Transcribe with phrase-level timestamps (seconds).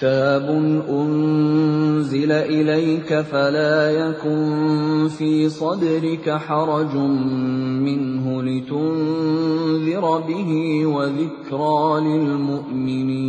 [0.03, 0.47] كتاب
[0.89, 13.23] أنزل إليك فلا يكن في صدرك حرج منه لتنذر به وذكرى للمؤمنين.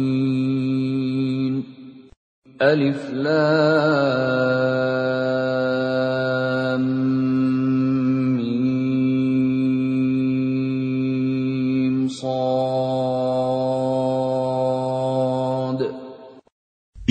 [2.63, 4.35] ألف لام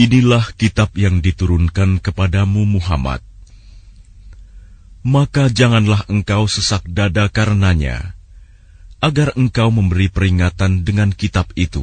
[0.03, 3.19] Inilah kitab yang diturunkan kepadamu Muhammad.
[5.03, 8.15] Maka janganlah engkau sesak dada karenanya,
[9.03, 11.83] agar engkau memberi peringatan dengan kitab itu,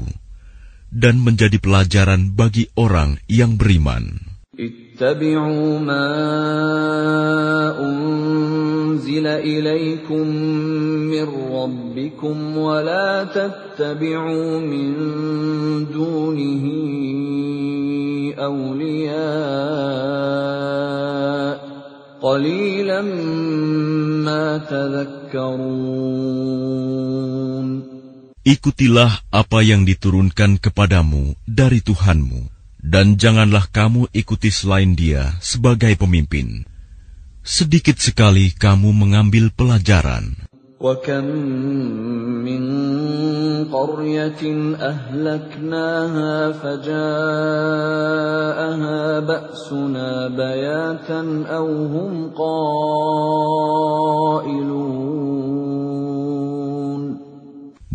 [0.95, 4.23] dan menjadi pelajaran bagi orang yang beriman.
[4.55, 6.07] اتبعوا ما
[7.83, 10.27] أنزل إليكم
[11.11, 14.95] من ربكم ولا تتبعوا من
[15.91, 16.65] دونه
[18.37, 19.15] أولياء
[22.21, 23.01] قليلا
[24.25, 26.25] ما تذكرون
[28.45, 32.45] Ikutilah apa yang diturunkan kepadamu dari Tuhanmu,
[32.77, 36.61] dan janganlah kamu ikuti selain Dia sebagai pemimpin.
[37.41, 40.45] Sedikit sekali kamu mengambil pelajaran.
[40.79, 41.25] وكم
[42.43, 42.63] من
[43.71, 44.43] قرية
[44.75, 46.99] أهلكناها فجاءها
[49.19, 52.75] بأسنا بياتا أو هم قائلون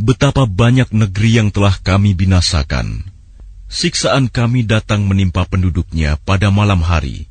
[0.00, 3.07] Betapa banyak negeri yang telah kami binasakan.
[3.70, 7.30] Siksaan kami datang menimpa penduduknya pada malam hari,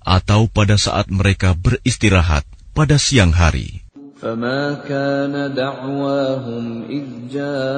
[0.00, 3.84] atau pada saat mereka beristirahat pada siang hari.
[4.21, 7.73] فما كان دعواهم إذ جاءهم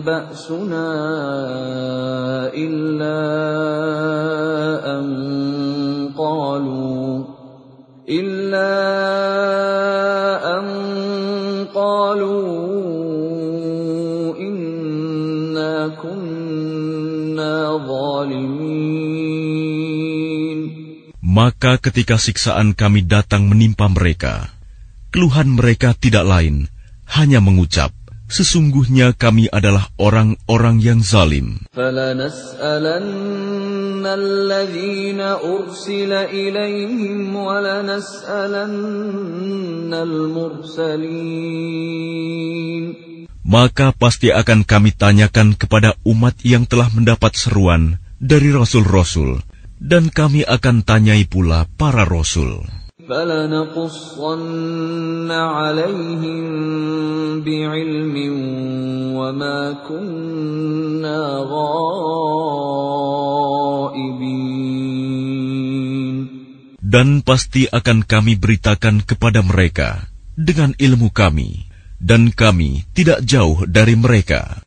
[0.00, 0.88] بأسنا
[2.54, 3.20] إلا
[4.98, 5.04] أن
[6.18, 7.24] قالوا
[8.08, 9.77] إلا
[21.38, 24.50] Maka ketika siksaan kami datang menimpa mereka,
[25.14, 26.66] keluhan mereka tidak lain,
[27.06, 27.94] hanya mengucap,
[28.28, 31.64] Sesungguhnya kami adalah orang-orang yang zalim.
[43.48, 49.40] Maka pasti akan kami tanyakan kepada umat yang telah mendapat seruan dari Rasul-Rasul,
[49.78, 52.66] dan kami akan tanyai pula para rasul.
[66.88, 70.04] Dan pasti akan kami beritakan kepada mereka
[70.36, 71.64] dengan ilmu kami,
[71.96, 74.62] dan kami tidak jauh dari mereka.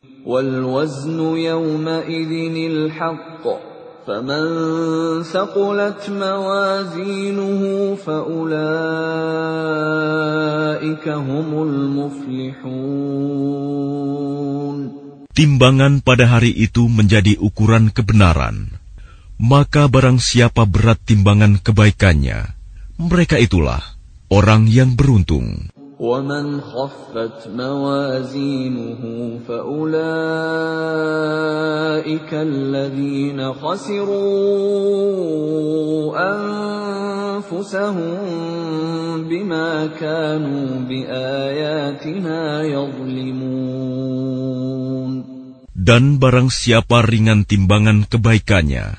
[4.00, 7.60] والوزن يومئذ الحق فمن ثقلت موازينه
[7.96, 8.64] فأولئك
[11.08, 12.86] هم المفلحون
[15.36, 18.72] Timbangan pada hari itu menjadi ukuran kebenaran.
[19.36, 22.56] Maka barang siapa berat timbangan kebaikannya,
[22.96, 23.84] mereka itulah
[24.32, 25.68] orang yang beruntung.
[26.00, 29.00] ومن خفت موازينه
[29.48, 29.90] فأولئك
[32.32, 34.12] الذين خسروا
[37.36, 38.18] أنفسهم
[39.24, 43.96] بما كانوا بآياتنا يظلمون
[45.86, 48.90] Dan barang siapa ringan timbangan kebaikannya,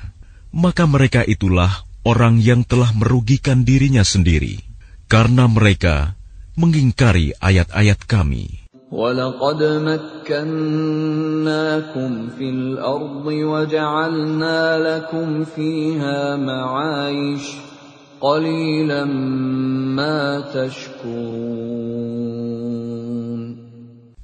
[0.56, 4.64] maka mereka itulah orang yang telah merugikan dirinya sendiri,
[5.04, 6.16] karena mereka
[6.56, 8.68] mengingkari ayat-ayat kami.
[8.88, 10.80] ولقد مكناكم
[12.40, 17.44] في الأرض وجعلنا لكم فيها معايش
[18.20, 19.04] قليلا
[19.92, 21.68] ما تشكرون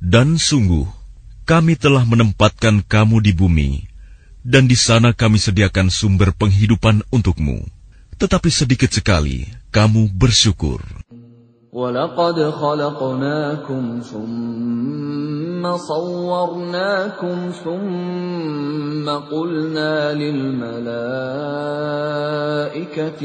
[0.00, 0.88] Dan sungguh,
[1.44, 3.84] kami telah menempatkan kamu di bumi,
[4.40, 7.68] dan di sana kami sediakan sumber penghidupan untukmu.
[8.14, 10.80] tetapi sedikit sekali kamu bersyukur.
[11.69, 20.89] ولقد خلقناكم ثم صورناكم ثم قلنا للملائكة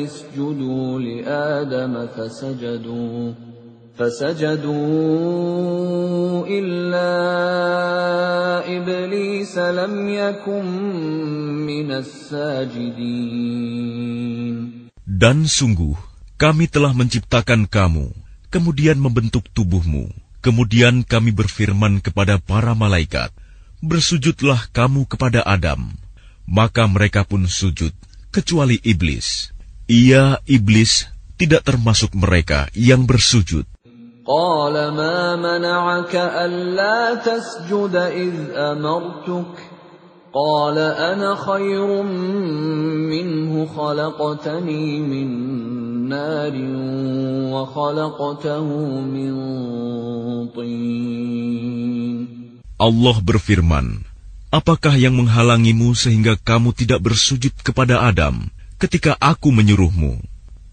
[0.05, 3.33] اسجدوا لآدم فسجدوا
[3.97, 4.75] فسجدوا
[6.45, 7.11] إلا
[8.77, 10.65] إبليس لم يكن
[11.65, 13.25] من الساجدين.
[15.09, 15.97] Dan sungguh,
[16.37, 18.24] kami telah menciptakan kamu,
[18.54, 20.10] kemudian membentuk tubuhmu.
[20.40, 23.30] Kemudian kami berfirman kepada para malaikat,
[23.80, 25.96] Bersujudlah kamu kepada Adam.
[26.44, 27.96] Maka mereka pun sujud,
[28.28, 29.56] kecuali iblis.
[29.88, 31.08] Ia, iblis,
[31.40, 33.64] tidak termasuk mereka yang bersujud.
[34.30, 39.73] قال ما منعك ألا تسجد إذ أمرتك
[40.34, 42.04] قال أنا خير
[43.10, 45.28] منه خلقتني من
[46.10, 46.56] نار
[47.54, 48.68] وخلقته
[49.02, 49.34] من
[50.54, 51.90] طين
[52.80, 54.08] Allah berfirman,
[54.50, 58.48] Apakah yang menghalangimu sehingga kamu tidak bersujud kepada Adam
[58.80, 60.24] ketika aku menyuruhmu?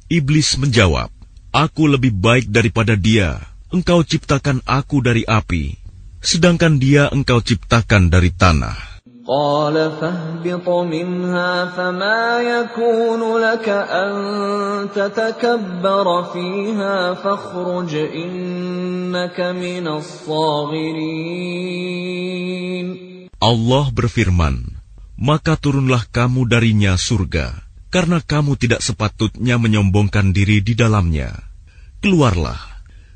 [0.07, 1.11] Iblis menjawab,
[1.51, 3.43] Aku lebih baik daripada dia.
[3.75, 5.75] Engkau ciptakan aku dari api,
[6.23, 8.90] sedangkan dia engkau ciptakan dari tanah.
[9.27, 14.13] قال فاهبط منها فما يكون لك أن
[14.95, 21.47] تتكبر فيها فاخرج إنك من الصاغرين
[23.37, 24.81] Allah berfirman,
[25.17, 27.53] Maka turunlah kamu darinya surga,
[27.89, 31.37] karena kamu tidak sepatutnya menyombongkan diri di dalamnya.
[32.05, 32.61] Keluarlah,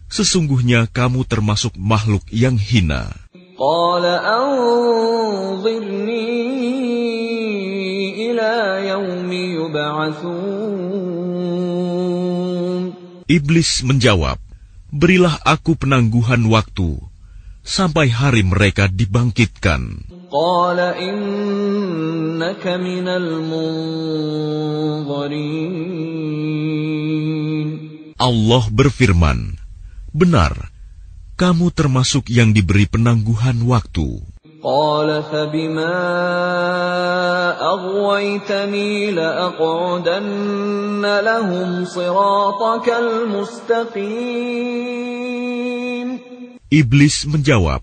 [0.09, 3.13] sesungguhnya kamu termasuk makhluk yang hina.
[3.61, 4.81] قال أنظرني
[8.25, 8.53] إلى
[8.89, 10.51] يوم يبعثون
[13.31, 14.43] Iblis menjawab,
[14.91, 16.99] Berilah aku penangguhan waktu,
[17.63, 20.03] sampai hari mereka dibangkitkan.
[20.35, 23.71] قال إنك من المنظرين
[28.19, 29.55] Allah berfirman,
[30.11, 30.74] Benar,
[31.41, 34.21] kamu termasuk yang diberi penangguhan waktu.
[34.61, 35.97] قال فبما
[37.57, 44.61] أغويتني لأقعدن لهم صراطك المستقيم
[46.71, 47.83] Iblis menjawab,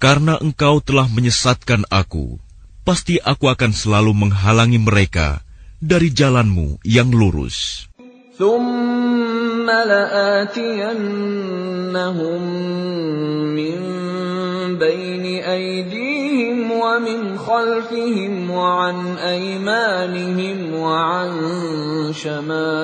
[0.00, 2.40] Karena engkau telah menyesatkan aku,
[2.88, 5.44] pasti aku akan selalu menghalangi mereka
[5.76, 7.84] dari jalanmu yang lurus.
[8.40, 11.02] ثم لآتينهم
[13.52, 13.78] من
[14.80, 21.30] بين أيديهم ومن خلفهم وعن أيمانهم وعن
[22.16, 22.80] شمائلهم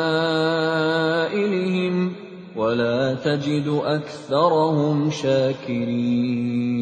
[2.57, 6.77] ولا تجد أكثرهم شاكرين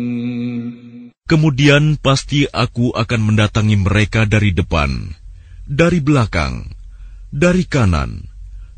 [1.24, 5.16] Kemudian pasti aku akan mendatangi mereka dari depan,
[5.64, 6.68] dari belakang,
[7.32, 8.27] dari kanan,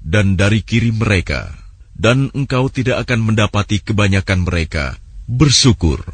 [0.07, 1.51] dan dari kiri mereka,
[1.97, 4.95] dan engkau tidak akan mendapati kebanyakan mereka
[5.27, 6.05] bersyukur.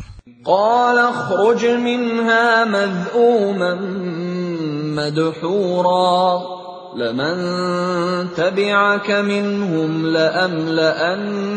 [0.43, 3.75] قال اخرج منها مذءوما
[4.99, 6.43] مدحورا
[6.99, 7.37] لمن
[8.35, 11.51] تبعك منهم لأملأن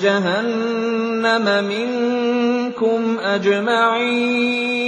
[0.00, 4.78] جهنم منكم أجمعين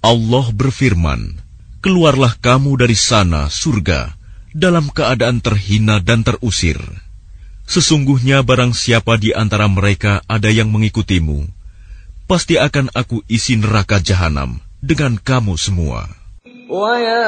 [0.00, 1.36] Allah berfirman,
[1.84, 4.16] Keluarlah kamu dari sana, surga,
[4.54, 6.78] dalam keadaan terhina dan terusir.
[7.70, 11.46] Sesungguhnya barang siapa di antara mereka ada yang mengikutimu,
[12.26, 16.20] pasti akan aku isi neraka jahanam dengan kamu semua.
[16.70, 17.26] ويا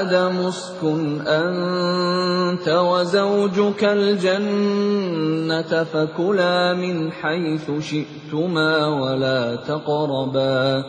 [0.00, 10.84] آدم اسكن أنت وزوجك الجنة فكلا من حيث شئتما ولا تقربا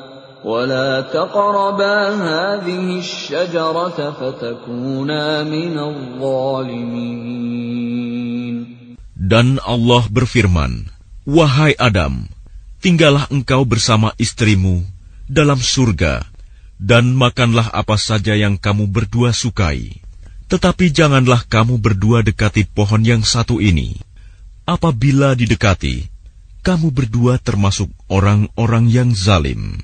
[0.45, 7.37] ولا تقربا هذه الشجرة فتكونا من الظالمين
[9.27, 10.87] Dan Allah berfirman,
[11.27, 12.31] Wahai Adam,
[12.79, 14.87] tinggallah engkau bersama istrimu
[15.27, 16.23] dalam surga,
[16.79, 19.99] dan makanlah apa saja yang kamu berdua sukai.
[20.47, 23.99] Tetapi janganlah kamu berdua dekati pohon yang satu ini.
[24.63, 26.07] Apabila didekati,
[26.63, 29.83] kamu berdua termasuk orang-orang yang zalim.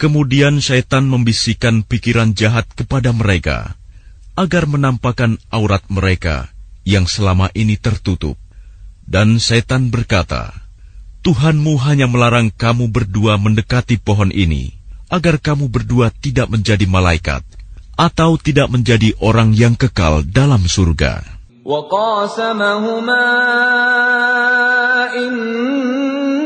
[0.00, 3.76] Kemudian syaitan membisikkan pikiran jahat kepada mereka
[4.32, 6.48] agar menampakkan aurat mereka
[6.88, 8.40] yang selama ini tertutup.
[9.04, 10.54] Dan syaitan berkata,
[11.20, 14.72] Tuhanmu hanya melarang kamu berdua mendekati pohon ini,
[15.12, 17.44] agar kamu berdua tidak menjadi malaikat,
[17.98, 21.40] atau tidak menjadi orang yang kekal dalam surga.
[21.60, 23.26] وقاسمهما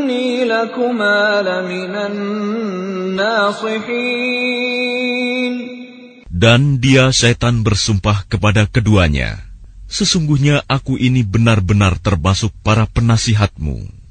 [0.09, 2.14] إني لكما لمن
[6.35, 9.38] dan dia setan bersumpah kepada keduanya,
[9.87, 14.02] Sesungguhnya aku ini benar-benar termasuk para penasihatmu.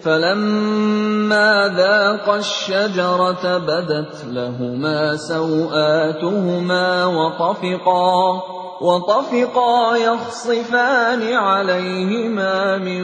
[0.00, 8.42] فلما ذاقا الشجرة بدت لهما سوآتهما وطفقا
[8.81, 13.03] وطفقا يخصفان عليهما من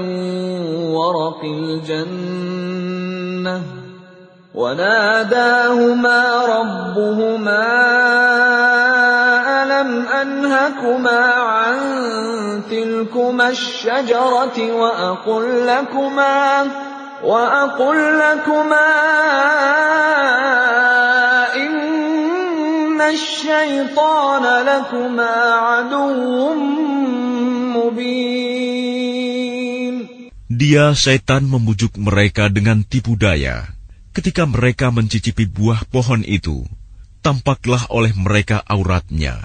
[0.92, 2.62] ورق الجنة
[4.56, 7.68] وناداهما ربهما
[9.64, 11.80] ألم أنهكما عن
[12.70, 16.68] تلكما الشجرة وأقل لكما
[17.24, 18.92] وأقل لكما
[30.52, 33.66] Dia setan membujuk mereka dengan tipu daya.
[34.14, 36.62] Ketika mereka mencicipi buah pohon itu,
[37.26, 39.42] tampaklah oleh mereka auratnya.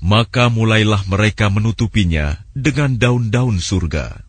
[0.00, 4.24] Maka mulailah mereka menutupinya dengan daun-daun surga.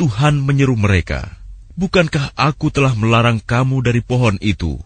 [0.00, 1.40] Tuhan menyeru mereka,
[1.80, 4.76] Bukankah aku telah melarang kamu dari pohon itu?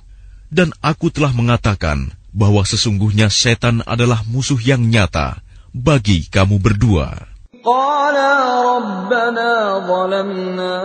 [0.51, 5.42] Dan aku telah mengatakan, bahwa sesungguhnya setan adalah musuh yang nyata
[5.74, 7.30] bagi kamu berdua.
[7.60, 9.52] قالا ربنا
[9.84, 10.76] ظلمنا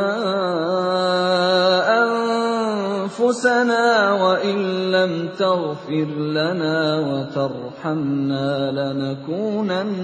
[2.03, 4.59] أنفسنا وإن
[4.91, 9.95] لم تغفر لنا وترحمنا لنكونن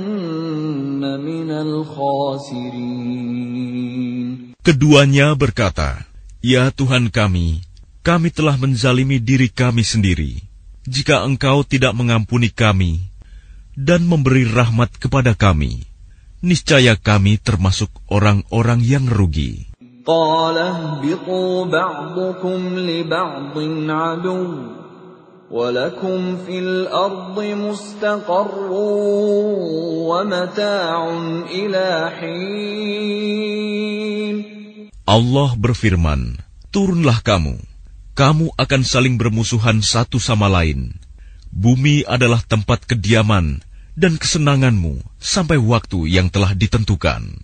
[1.18, 3.10] من الخاسرين
[4.60, 6.04] Keduanya berkata,
[6.44, 7.64] Ya Tuhan kami,
[8.04, 10.50] kami telah menzalimi diri kami sendiri
[10.85, 13.09] jika engkau tidak mengampuni kami
[13.73, 15.89] dan memberi rahmat kepada kami,
[16.45, 19.65] niscaya kami termasuk orang-orang yang rugi.
[35.05, 36.37] Allah berfirman,
[36.69, 37.74] Turunlah kamu
[38.15, 40.95] kamu akan saling bermusuhan satu sama lain.
[41.51, 43.59] Bumi adalah tempat kediaman
[43.91, 47.43] dan kesenanganmu sampai waktu yang telah ditentukan.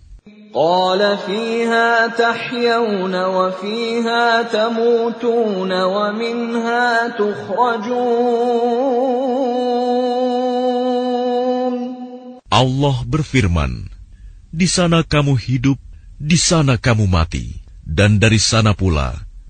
[12.52, 13.72] Allah berfirman,
[14.52, 15.80] Di sana kamu hidup,
[16.20, 19.31] di sana kamu mati, dan dari sana pula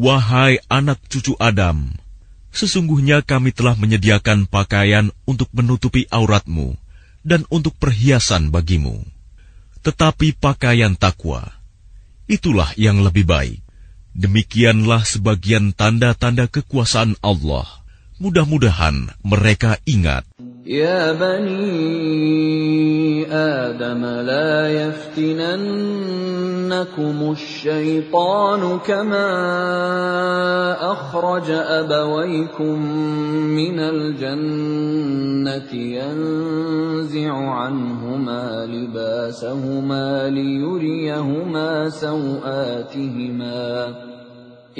[0.00, 1.92] Wahai anak cucu Adam,
[2.56, 6.72] sesungguhnya kami telah menyediakan pakaian untuk menutupi auratmu
[7.20, 9.04] dan untuk perhiasan bagimu.
[9.84, 11.44] Tetapi pakaian takwa,
[12.24, 13.60] itulah yang lebih baik.
[14.16, 17.79] Demikianlah sebagian tanda-tanda kekuasaan Allah.
[18.20, 20.28] Mudah-mudahan mereka ingat.
[20.68, 29.24] Ya bani Adam la yaftinannakum syaitanu kama
[30.84, 32.76] akhraja abawaykum
[33.56, 43.56] minal jannati yanzi'u anhuma libasahuma liyuriyahuma sawatihima.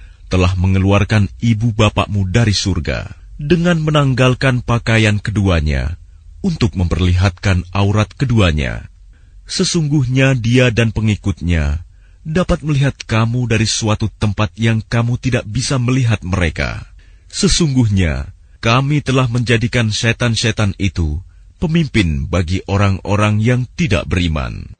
[0.31, 5.99] telah mengeluarkan ibu bapakmu dari surga dengan menanggalkan pakaian keduanya
[6.39, 8.87] untuk memperlihatkan aurat keduanya.
[9.43, 11.83] Sesungguhnya dia dan pengikutnya
[12.23, 16.87] dapat melihat kamu dari suatu tempat yang kamu tidak bisa melihat mereka.
[17.27, 18.31] Sesungguhnya
[18.63, 21.19] kami telah menjadikan setan-setan itu
[21.59, 24.79] pemimpin bagi orang-orang yang tidak beriman.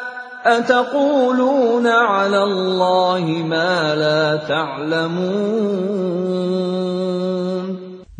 [0.46, 6.06] أَتَقُولُونَ عَلَى اللَّهِ مَا لَا تَعْلَمُونَ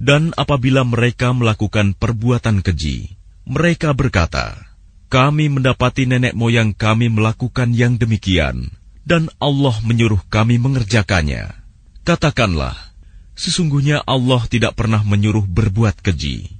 [0.07, 4.55] Dan apabila mereka melakukan perbuatan keji, mereka berkata,
[5.07, 8.75] Kami mendapati nenek moyang kami melakukan yang demikian,
[9.07, 11.51] dan Allah menyuruh kami mengerjakannya.
[12.07, 12.75] Katakanlah,
[13.39, 16.55] sesungguhnya Allah tidak pernah menyuruh berbuat keji.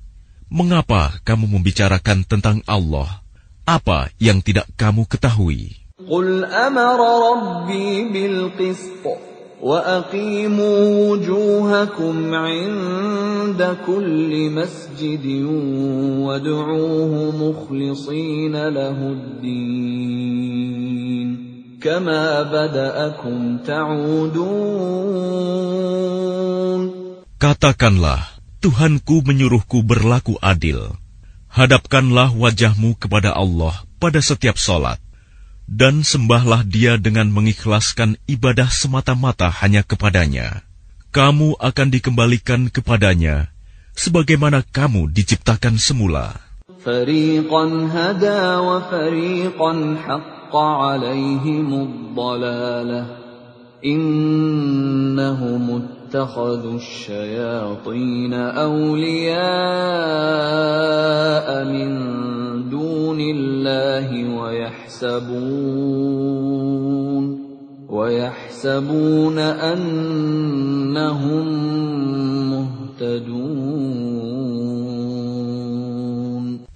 [0.47, 3.27] Mengapa kamu membicarakan tentang Allah
[3.67, 5.87] apa yang tidak kamu ketahui?
[6.07, 6.99] قل أمر
[7.33, 9.05] ربي بالقسط
[9.63, 15.27] وأقيموا وجوهكم عند كل مسجد
[16.21, 20.37] وادعوه مخلصين له الدين
[21.81, 25.47] كما بدأكم تعودون
[27.37, 30.97] Katakanlah, Tuhanku menyuruhku berlaku adil.
[31.52, 35.04] Hadapkanlah wajahmu kepada Allah pada setiap solat,
[35.68, 40.64] dan sembahlah Dia dengan mengikhlaskan ibadah semata-mata hanya kepadanya.
[41.12, 43.52] Kamu akan dikembalikan kepadanya,
[44.00, 46.40] sebagaimana kamu diciptakan semula.
[47.92, 48.80] hada wa
[53.81, 59.39] وفريقا حق عليهم الضلاله انهم اتخذوا الشياطين اولياء
[61.65, 61.91] من
[62.71, 65.27] دون الله ويحسبون
[67.89, 71.47] ويحسبون انهم
[72.51, 73.77] مهتدون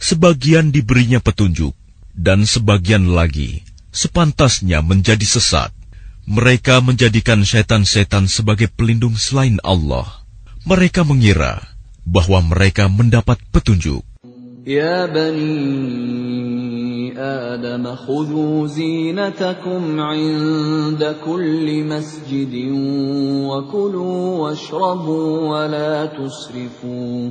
[0.00, 1.70] Sebagian diberinya petunjuk,
[2.18, 3.62] dan sebagian lagi
[3.94, 5.70] sepantasnya menjadi sesat.
[6.25, 10.25] Mereka menjadikan setan-setan sebagai pelindung selain Allah.
[10.65, 11.61] Mereka mengira
[12.01, 14.01] bahwa mereka mendapat petunjuk.
[14.65, 15.53] Ya bani
[17.13, 27.29] Adam, khudu zinatakum inda kulli masjidin wa kulu washrabu wa la tusrifu.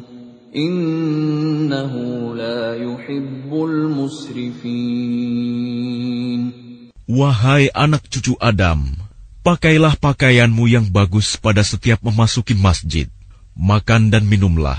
[0.55, 5.35] Innahu la yuhibbul musrifin.
[7.10, 8.94] Wahai anak cucu Adam,
[9.42, 13.10] pakailah pakaianmu yang bagus pada setiap memasuki masjid.
[13.58, 14.78] Makan dan minumlah,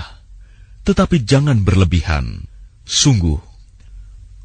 [0.87, 2.47] tetapi jangan berlebihan.
[2.87, 3.37] Sungguh,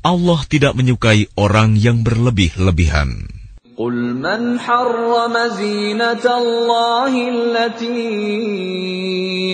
[0.05, 3.37] Allah tidak menyukai orang yang berlebih-lebihan.
[3.77, 8.09] قل من حرم زينة الله التي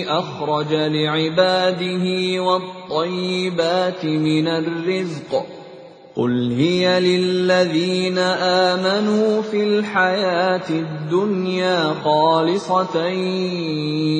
[0.07, 2.05] أخرج لعباده
[2.39, 5.56] والطيبات من الرزق
[6.17, 8.17] قل هي للذين
[8.77, 13.09] آمنوا في الحياة الدنيا خالصة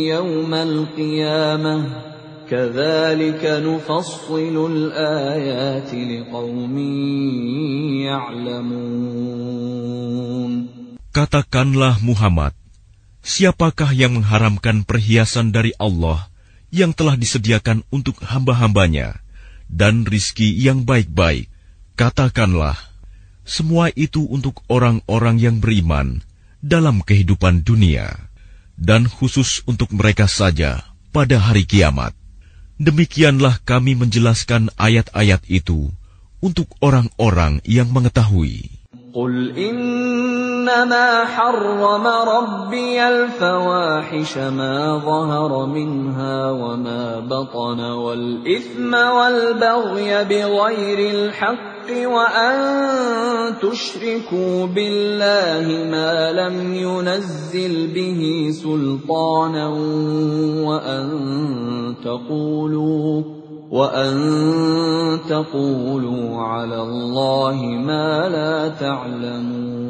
[0.10, 1.76] يوم القيامة
[2.50, 6.78] كذلك نفصل الآيات لقوم
[8.10, 9.54] يعلمون
[11.14, 12.58] Katakanlah Muhammad,
[13.22, 16.26] siapakah yang mengharamkan perhiasan dari Allah
[16.74, 19.22] yang telah disediakan untuk hamba-hambanya
[19.70, 21.54] dan rizki yang baik-baik?
[21.99, 22.79] Katakanlah,
[23.43, 26.23] semua itu untuk orang-orang yang beriman
[26.63, 28.31] dalam kehidupan dunia,
[28.79, 32.15] dan khusus untuk mereka saja pada hari kiamat.
[32.79, 35.91] Demikianlah kami menjelaskan ayat-ayat itu
[36.39, 38.78] untuk orang-orang yang mengetahui.
[39.15, 52.59] قل إنما حرم ربي الفواحش ما ظهر منها وما بطن والإثم والبغي بغير الحق وأن
[53.63, 59.69] تشركوا بالله ما لم ينزل به سلطانا
[60.69, 61.09] وأن
[62.05, 63.23] تقولوا
[63.74, 64.14] وأن
[65.26, 69.82] تقولوا على الله ما لا تعلمون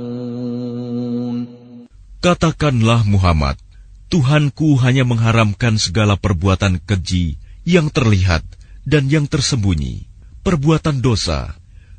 [2.24, 3.60] Katakanlah Muhammad,
[4.08, 7.36] Tuhanku hanya mengharamkan segala perbuatan keji
[7.68, 8.48] yang terlihat
[8.88, 10.08] dan yang tersembunyi,
[10.48, 11.52] perbuatan dosa,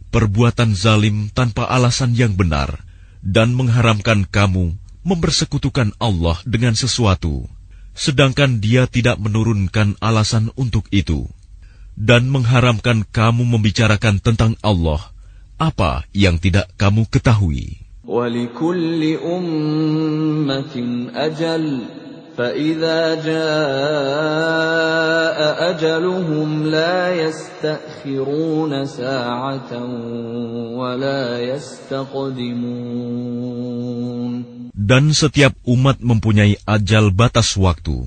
[0.09, 2.81] perbuatan zalim tanpa alasan yang benar,
[3.21, 4.73] dan mengharamkan kamu
[5.05, 7.45] mempersekutukan Allah dengan sesuatu,
[7.93, 11.29] sedangkan Dia tidak menurunkan alasan untuk itu
[11.99, 15.01] dan mengharamkan kamu membicarakan tentang Allah
[15.59, 17.81] apa yang tidak kamu ketahui.
[18.05, 20.77] وَلِكُلِّ أُمَّةٍ
[21.17, 21.65] أَجَلٌ
[22.35, 24.59] فَإِذَا جَاءَ
[25.71, 29.73] أَجَلُهُمْ لَا يَسْتَأْخِرُونَ سَاعَةً
[30.75, 32.75] وَلَا يَسْتَقْدِمُونَ
[34.75, 38.05] Dan setiap umat mempunyai ajal batas waktu.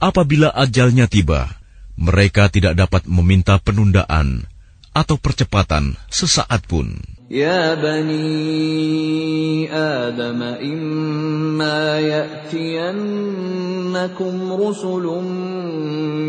[0.00, 1.50] Apabila ajalnya tiba,
[1.99, 4.47] mereka tidak dapat meminta penundaan
[4.95, 7.19] atau percepatan sesaat pun.
[7.29, 15.29] Ya bani Adam imma ya'tiyannakum rusulun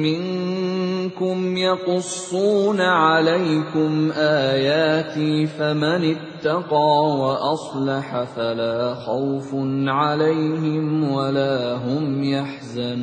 [0.04, 6.84] minkum yaqussuna alaikum ayati faman ittaqa
[7.16, 13.00] wa aslaha fala khawfun alaihim wala hum yahzanun.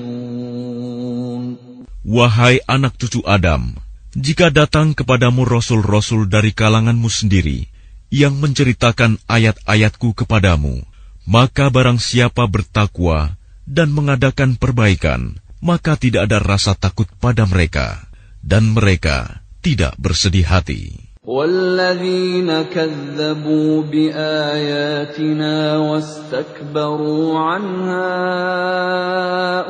[2.08, 3.76] Wahai anak cucu Adam,
[4.16, 7.68] jika datang kepadamu rasul-rasul dari kalanganmu sendiri
[8.08, 10.88] yang menceritakan ayat-ayatku kepadamu,
[11.28, 13.36] maka barang siapa bertakwa
[13.68, 18.08] dan mengadakan perbaikan, maka tidak ada rasa takut pada mereka,
[18.40, 21.07] dan mereka tidak bersedih hati.
[21.27, 28.11] والذين كذبوا بآياتنا واستكبروا عنها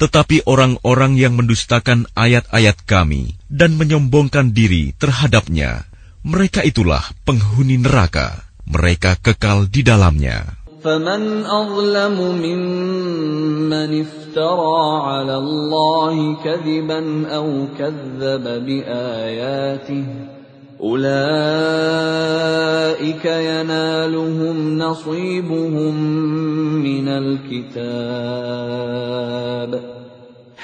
[0.00, 5.84] Tetapi orang-orang yang mendustakan ayat-ayat kami dan menyombongkan diri terhadapnya,
[6.24, 10.65] mereka itulah penghuni neraka Mereka kekal di dalamnya.
[10.85, 20.05] فمن أظلم ممن افترى على الله كذبا أو كذب بآياته
[20.81, 21.15] أولئك
[23.25, 25.95] ينالهم نصيبهم
[26.85, 27.75] من الكتاب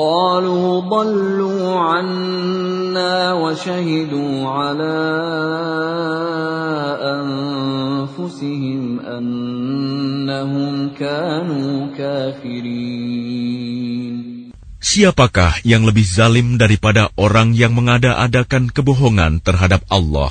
[0.00, 5.00] قالوا ضلوا عنا وشهدوا على
[7.16, 13.56] أنفسهم أنهم كانوا كافرين
[14.86, 20.30] Siapakah yang lebih zalim daripada orang yang mengada-adakan kebohongan terhadap Allah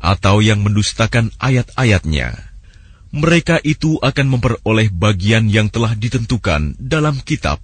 [0.00, 2.54] atau yang mendustakan ayat-ayatnya?
[3.12, 7.60] Mereka itu akan memperoleh bagian yang telah ditentukan dalam kitab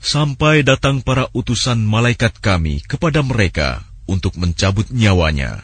[0.00, 5.60] sampai datang para utusan malaikat kami kepada mereka untuk mencabut nyawanya.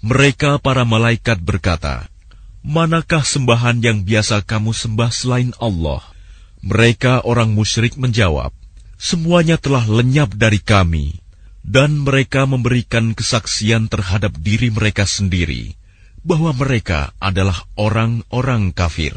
[0.00, 2.08] Mereka para malaikat berkata,
[2.64, 6.00] Manakah sembahan yang biasa kamu sembah selain Allah?
[6.64, 8.52] Mereka orang musyrik menjawab,
[9.00, 11.20] Semuanya telah lenyap dari kami.
[11.60, 15.76] Dan mereka memberikan kesaksian terhadap diri mereka sendiri,
[16.24, 19.16] bahwa mereka adalah orang-orang kafir.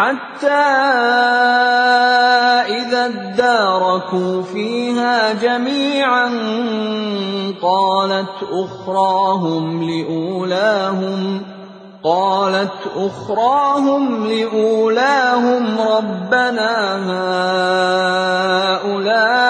[0.00, 0.66] حتى
[2.80, 6.28] إذا اداركوا فيها جميعا
[7.62, 11.42] قالت أخراهم لأولاهم
[12.04, 16.96] قالت أخراهم لأولاهم ربنا
[18.80, 19.40] هؤلاء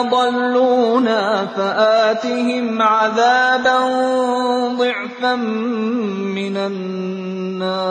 [0.00, 3.78] أضلونا فآتهم عذابا
[4.78, 5.34] ضعفا
[6.36, 7.86] من النار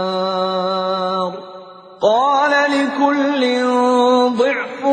[2.01, 3.41] قال لكل
[4.37, 4.85] ضعف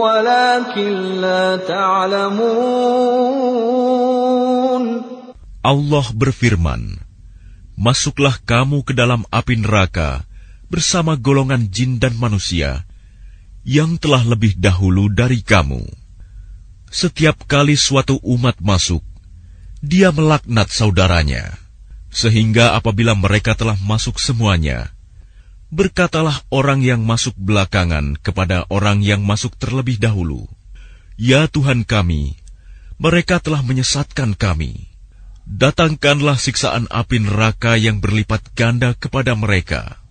[0.00, 3.00] ولكن لا تعلمون
[5.60, 6.96] Allah berfirman,
[7.76, 10.24] Masuklah kamu ke dalam api neraka
[10.72, 12.88] bersama golongan jin dan manusia
[13.64, 15.84] yang telah lebih dahulu dari kamu.
[16.95, 19.03] Setiap kali suatu umat masuk,
[19.83, 21.59] dia melaknat saudaranya,
[22.07, 24.95] sehingga apabila mereka telah masuk semuanya,
[25.67, 30.47] berkatalah orang yang masuk belakangan kepada orang yang masuk terlebih dahulu,
[31.19, 32.39] "Ya Tuhan kami,
[32.95, 34.95] mereka telah menyesatkan kami."
[35.45, 40.01] datangkanlah siksaan api neraka yang berlipat ganda kepada mereka.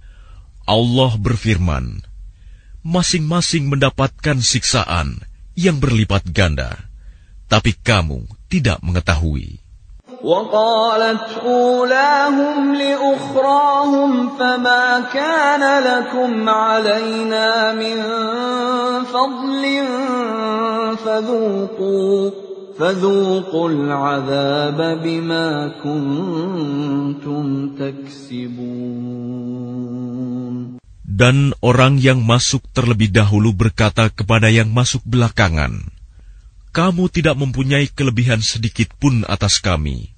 [0.62, 2.06] Allah berfirman,
[2.86, 6.76] masing-masing mendapatkan siksaan yang berlipat ganda,
[7.50, 9.64] tapi kamu tidak mengetahui.
[10.24, 18.02] وقالت أولاهم لأخراهم فما كان لكم علينا من
[19.04, 19.84] فضل
[21.04, 22.30] فذوقوا
[22.78, 27.44] فذوقوا العذاب بما كنتم
[27.76, 28.74] تكسبون
[31.13, 35.89] Dan orang yang masuk terlebih dahulu berkata kepada yang masuk belakangan,
[36.69, 40.13] Kamu tidak mempunyai kelebihan sedikit pun atas kami.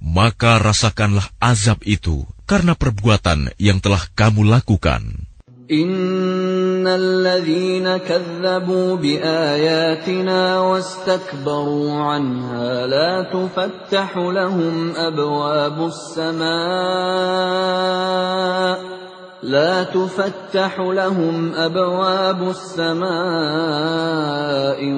[0.00, 5.28] Maka rasakanlah azab itu karena perbuatan yang telah kamu lakukan.
[5.72, 16.52] إن الذين كذبوا بآياتنا واستكبروا عنها لا تفتح لهم أبواب السماء
[19.42, 23.02] لا تفتح لهم أبواب السماء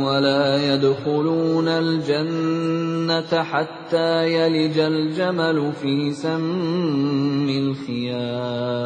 [0.04, 8.84] ولا يدخلون الجنة حتى يلج الجمل في سم الخياط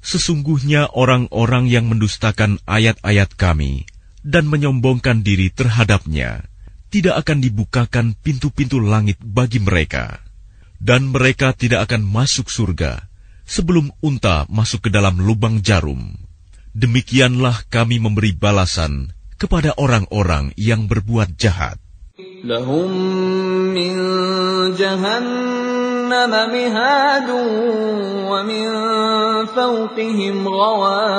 [0.00, 3.84] Sesungguhnya orang-orang yang mendustakan ayat-ayat kami
[4.24, 6.48] dan menyombongkan diri terhadapnya
[6.91, 10.19] tidak akan dibukakan pintu-pintu langit bagi mereka,
[10.77, 13.07] dan mereka tidak akan masuk surga
[13.47, 16.19] sebelum unta masuk ke dalam lubang jarum.
[16.75, 21.79] Demikianlah kami memberi balasan kepada orang-orang yang berbuat jahat.
[22.43, 22.91] Lahum
[23.75, 23.95] min
[24.75, 27.47] jahannam mihadun
[28.27, 28.67] wa min
[29.51, 31.11] fawqihim ghawash.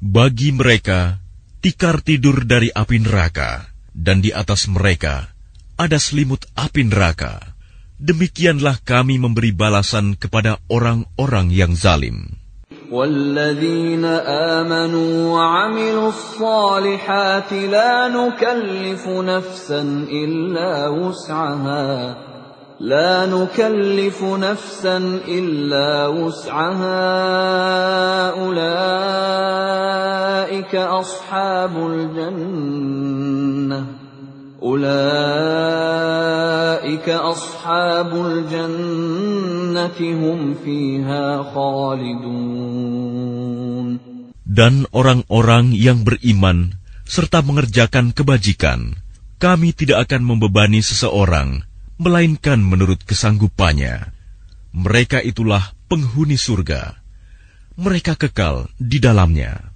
[0.00, 1.00] Bagi mereka,
[1.58, 5.34] tikar tidur dari api neraka, dan di atas mereka
[5.74, 7.40] ada selimut api neraka.
[8.00, 12.40] Demikianlah kami memberi balasan kepada orang-orang yang zalim.
[12.90, 14.02] والذين
[14.58, 21.86] آمنوا وعملوا الصالحات لا نكلف نفسا إلا وسعها
[22.80, 24.96] لا نكلف نفسا
[25.28, 27.04] إلا وسعها
[28.40, 28.64] أولئك
[30.74, 33.86] أصحاب الجنة
[34.62, 34.90] أولئك
[37.08, 43.20] أصحاب الجنة هم فيها خالدون
[44.50, 46.74] Dan orang-orang yang beriman
[47.06, 48.98] serta mengerjakan kebajikan,
[49.38, 51.62] kami tidak akan membebani seseorang,
[52.00, 54.12] melainkan menurut kesanggupannya.
[54.72, 56.96] Mereka itulah penghuni surga.
[57.76, 59.70] Mereka kekal di dalamnya.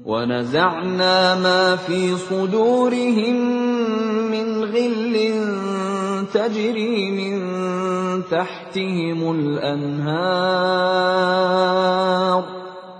[0.00, 3.36] ونزعنا ما في صدورهم
[4.32, 5.14] من غل
[6.34, 7.36] تجري من
[8.30, 10.70] تحتهم الأنهار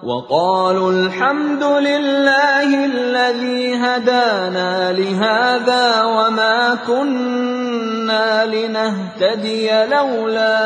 [0.06, 10.58] وقالوا الحمد لله الذي هدانا لهذا وما كنا لنهتدي لولا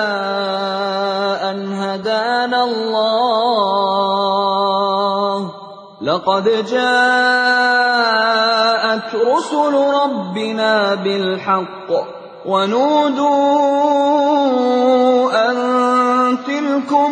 [1.51, 3.09] أن هدانا الله.
[6.01, 7.79] لقد جاءت
[9.15, 9.73] رسل
[10.03, 11.89] ربنا بالحق
[12.45, 13.69] ونودوا
[15.49, 15.57] أن
[16.47, 17.11] تلكم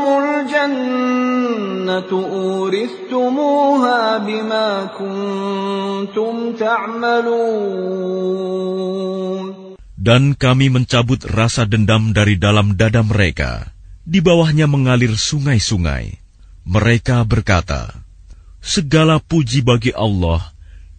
[1.87, 4.69] الجنة أورثتموها بما
[4.99, 8.33] كنتم تعملون
[10.03, 13.71] Dan kami mencabut rasa dendam dari dalam dada mereka,
[14.03, 16.19] Di bawahnya mengalir sungai-sungai.
[16.67, 18.03] Mereka berkata,
[18.59, 20.43] Segala puji bagi Allah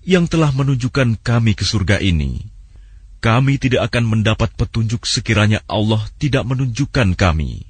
[0.08, 2.48] yang telah menunjukkan kami ke surga ini.
[3.20, 7.67] Kami tidak akan mendapat petunjuk sekiranya Allah tidak menunjukkan kami.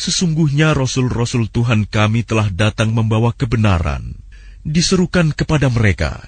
[0.00, 4.12] Sesungguhnya Rasul-Rasul Tuhan kami telah datang membawa kebenaran,
[4.60, 6.20] diserukan kepada mereka.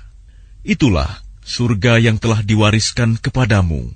[0.65, 3.93] Itulah surga yang telah diwariskan kepadamu,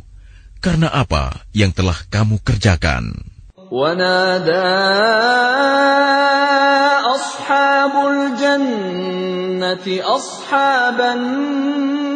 [0.61, 3.33] karena apa yang telah kamu kerjakan.
[3.73, 4.69] ونادى
[7.09, 12.16] أصحاب الجنة أصحاب النار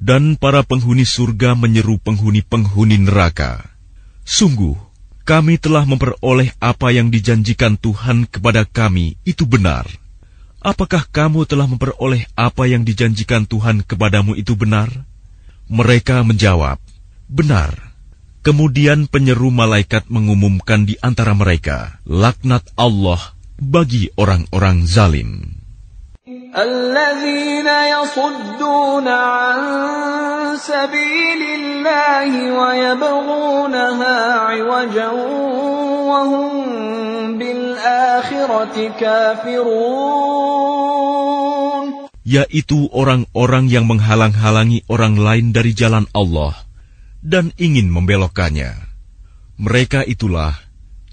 [0.00, 3.68] Dan para penghuni surga menyeru penghuni-penghuni neraka,
[4.24, 4.72] Sungguh,
[5.28, 9.84] kami telah memperoleh apa yang dijanjikan Tuhan kepada kami itu benar.
[10.64, 14.88] Apakah kamu telah memperoleh apa yang dijanjikan Tuhan kepadamu itu benar?
[15.68, 16.80] Mereka menjawab,
[17.30, 17.94] Benar.
[18.42, 23.20] Kemudian penyeru malaikat mengumumkan di antara mereka, laknat Allah
[23.60, 25.59] bagi orang-orang zalim.
[26.57, 29.59] الذين يصدون عن
[30.57, 35.09] سبيل الله ويبغونها عوجا
[36.09, 36.49] وهم
[37.37, 40.25] بالآخرة كافرون
[42.25, 46.57] Yaitu orang-orang yang menghalang-halangi orang lain dari jalan Allah
[47.21, 48.73] dan ingin membelokkannya.
[49.61, 50.57] Mereka itulah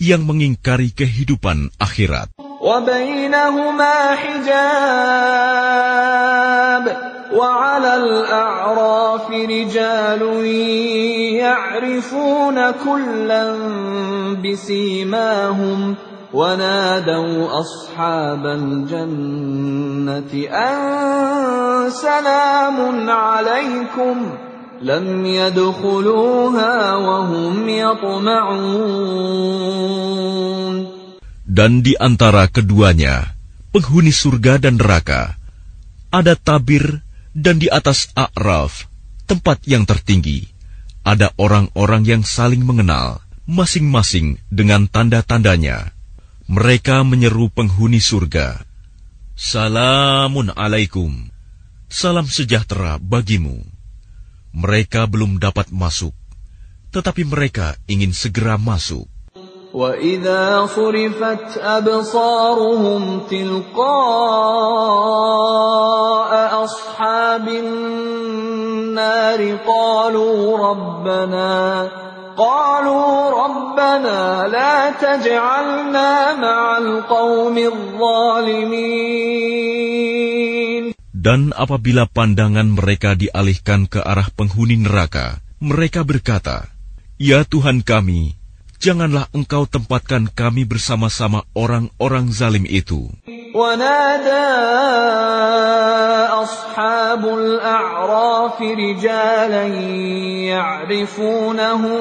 [0.01, 2.33] yang mengingkari kehidupan akhirat.
[2.68, 4.58] وبينهما حجاب
[7.34, 10.22] وعلى الأعراف رجال
[11.36, 13.56] يعرفون كلا
[14.44, 15.96] بسيماهم
[16.34, 24.16] ونادوا أصحاب الجنة أن سلام عليكم
[24.82, 29.28] لم يدخلوها وهم يطمعون
[31.48, 33.40] Dan di antara keduanya,
[33.72, 35.40] penghuni surga dan neraka,
[36.12, 37.00] ada tabir
[37.32, 38.92] dan di atas A'raf,
[39.24, 40.44] tempat yang tertinggi,
[41.08, 45.96] ada orang-orang yang saling mengenal, masing-masing dengan tanda-tandanya.
[46.52, 48.68] Mereka menyeru penghuni surga,
[49.38, 51.30] Salamun alaikum,
[51.86, 53.62] salam sejahtera bagimu.
[54.50, 56.18] Mereka belum dapat masuk,
[56.90, 59.06] tetapi mereka ingin segera masuk.
[59.73, 63.93] وإذا صرفت أبصارهم تلقاء
[66.65, 71.89] أصحاب النار قالوا ربنا
[72.37, 79.13] قالوا ربنا لا تجعلنا مع القوم الظالمين
[81.23, 86.67] Dan apabila pandangan mereka dialihkan ke arah penghuni neraka, mereka berkata,
[87.15, 88.36] Ya Tuhan kami,
[88.83, 93.11] janganlah engkau tempatkan kami bersama-sama orang-orang zalim itu.
[93.53, 94.49] ونادى
[96.43, 99.67] أصحاب الأعراف رجالا
[100.49, 102.01] يعرفونهم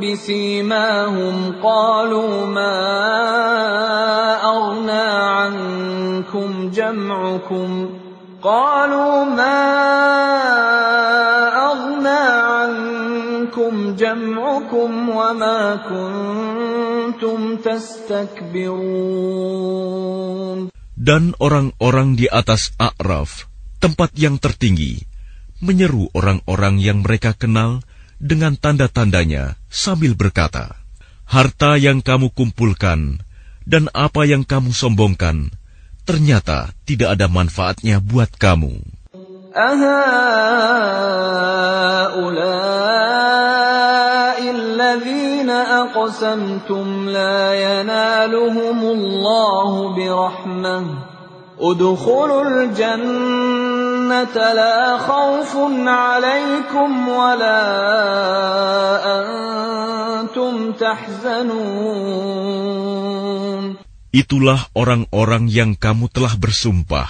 [0.00, 2.76] بسيماهم قالوا ما
[4.44, 7.90] أغنى عنكم جمعكم
[8.42, 10.89] قالوا ما أغنى
[13.50, 15.58] عنكم جمعكم وما
[15.90, 18.86] كنتم تستكبرون
[20.96, 23.52] Dan orang-orang di atas A'raf,
[23.84, 25.04] tempat yang tertinggi,
[25.60, 27.84] menyeru orang-orang yang mereka kenal
[28.16, 30.80] dengan tanda-tandanya sambil berkata,
[31.28, 33.20] Harta yang kamu kumpulkan
[33.68, 35.52] dan apa yang kamu sombongkan,
[36.08, 38.80] ternyata tidak ada manfaatnya buat kamu.
[39.51, 39.99] أهؤلاء
[44.51, 50.83] الذين أقسمتم لا ينالهم الله برحمة.
[51.61, 55.53] ادخلوا الجنة لا خوف
[55.87, 57.61] عليكم ولا
[59.19, 61.61] أنتم تحزنون.
[64.11, 67.07] Itulah orang-orang yang kamu telah bersumpah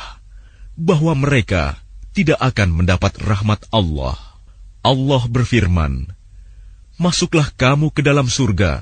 [0.78, 1.81] bahwa mereka
[2.17, 4.17] tidak akan mendapat rahmat Allah.
[4.81, 6.09] Allah berfirman,
[6.97, 8.81] Masuklah kamu ke dalam surga.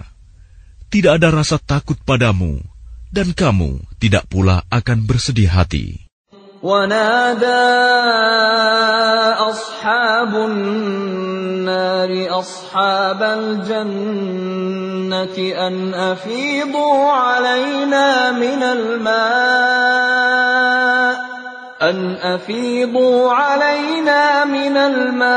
[0.87, 2.63] Tidak ada rasa takut padamu,
[3.11, 6.05] dan kamu tidak pula akan bersedih hati.
[6.65, 7.45] ونادى
[9.37, 12.11] أصحاب النار
[12.41, 13.77] أصحاب الجنة
[15.67, 19.75] أن أفيضوا علينا من الماء
[21.80, 25.32] أن أفيضوا علينا من الماء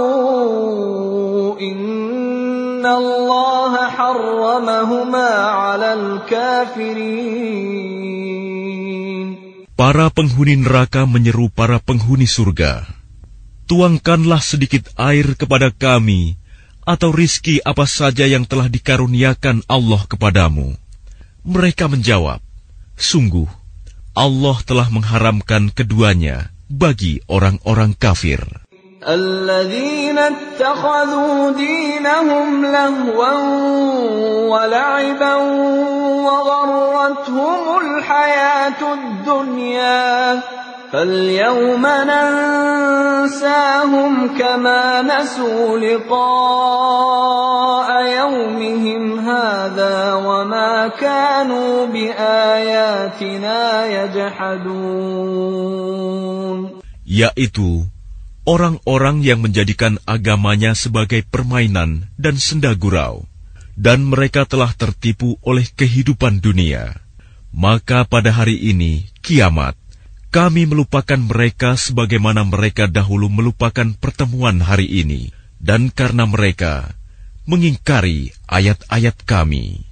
[1.60, 7.52] إن الله حرمهما على الكافرين
[9.82, 12.86] Para penghuni neraka menyeru para penghuni surga,
[13.66, 16.38] Tuangkanlah sedikit air kepada kami,
[16.87, 20.79] atau rizki apa saja yang telah dikaruniakan Allah kepadamu.
[21.43, 22.39] Mereka menjawab,
[22.97, 23.51] Sungguh,
[24.17, 28.41] Allah telah mengharamkan keduanya bagi orang-orang kafir.
[29.07, 33.35] الذين اتخذوا دينهم لهوا
[34.51, 35.35] ولعبا
[36.27, 40.41] وغرتهم الحياة الدنيا
[40.93, 41.85] فاليوم
[43.27, 47.27] ننساهم كما نسوا لقاء
[48.19, 55.27] يومهم هذا وما كانوا بآياتنا يجحدون
[57.07, 57.87] yaitu
[58.47, 63.27] orang-orang yang menjadikan agamanya sebagai permainan dan senda gurau,
[63.79, 66.99] dan mereka telah tertipu oleh kehidupan dunia.
[67.57, 69.79] Maka pada hari ini, kiamat,
[70.32, 76.96] kami melupakan mereka sebagaimana mereka dahulu melupakan pertemuan hari ini, dan karena mereka
[77.44, 79.92] mengingkari ayat-ayat Kami.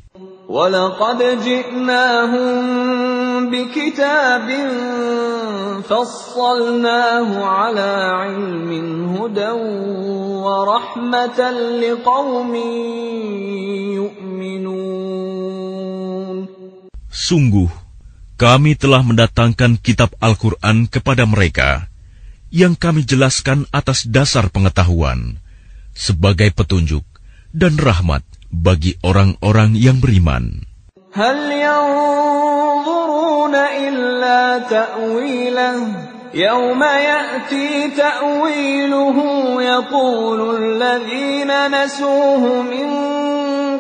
[17.12, 17.70] Sungguh,
[18.39, 21.87] kami telah mendatangkan kitab Al-Quran kepada mereka,
[22.51, 25.39] yang kami jelaskan atas dasar pengetahuan,
[25.95, 27.07] sebagai petunjuk
[27.55, 30.67] dan rahmat bagi orang-orang yang beriman.
[31.15, 35.79] هل ينظرون إلا تأويله
[36.35, 39.19] يوم يأتي تأويله
[39.63, 42.89] يقول الذين نسوه من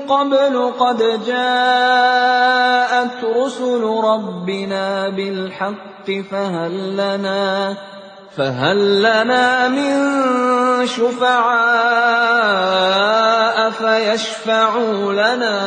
[0.09, 7.75] قبل قد جاءت رسل ربنا بالحق فهل لنا
[8.37, 9.95] فهل لنا من
[10.87, 12.09] شفعاء
[13.69, 15.59] فيشفعوا لنا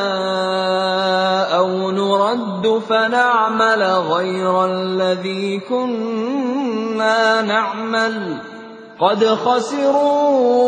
[1.57, 8.52] أو نرد فنعمل غير الذي كنا نعمل؟
[8.98, 10.58] قد خسروا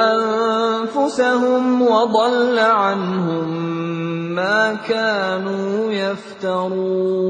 [0.00, 3.46] أنفسهم وضل عنهم
[4.32, 7.20] ما كانوا يفترون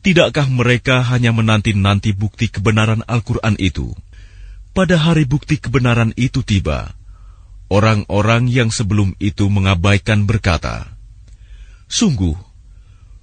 [0.00, 3.92] Tidakkah mereka hanya menanti-nanti bukti kebenaran Al-Quran itu?
[4.72, 6.96] Pada hari bukti kebenaran itu tiba,
[7.68, 10.88] orang-orang yang sebelum itu mengabaikan berkata,
[11.84, 12.32] Sungguh,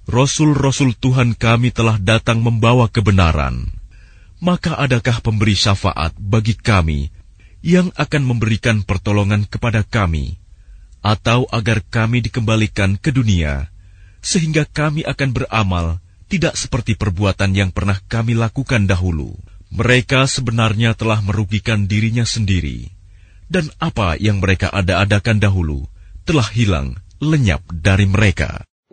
[0.06, 3.74] Rasul-Rasul Tuhan kami telah datang membawa kebenaran.
[4.43, 7.07] Maka adakah pemberi syafaat bagi kami
[7.63, 10.35] yang akan memberikan pertolongan kepada kami,
[10.99, 13.71] atau agar kami dikembalikan ke dunia,
[14.19, 19.31] sehingga kami akan beramal tidak seperti perbuatan yang pernah kami lakukan dahulu.
[19.71, 22.91] Mereka sebenarnya telah merugikan dirinya sendiri,
[23.47, 25.87] dan apa yang mereka ada-adakan dahulu
[26.27, 28.67] telah hilang lenyap dari mereka.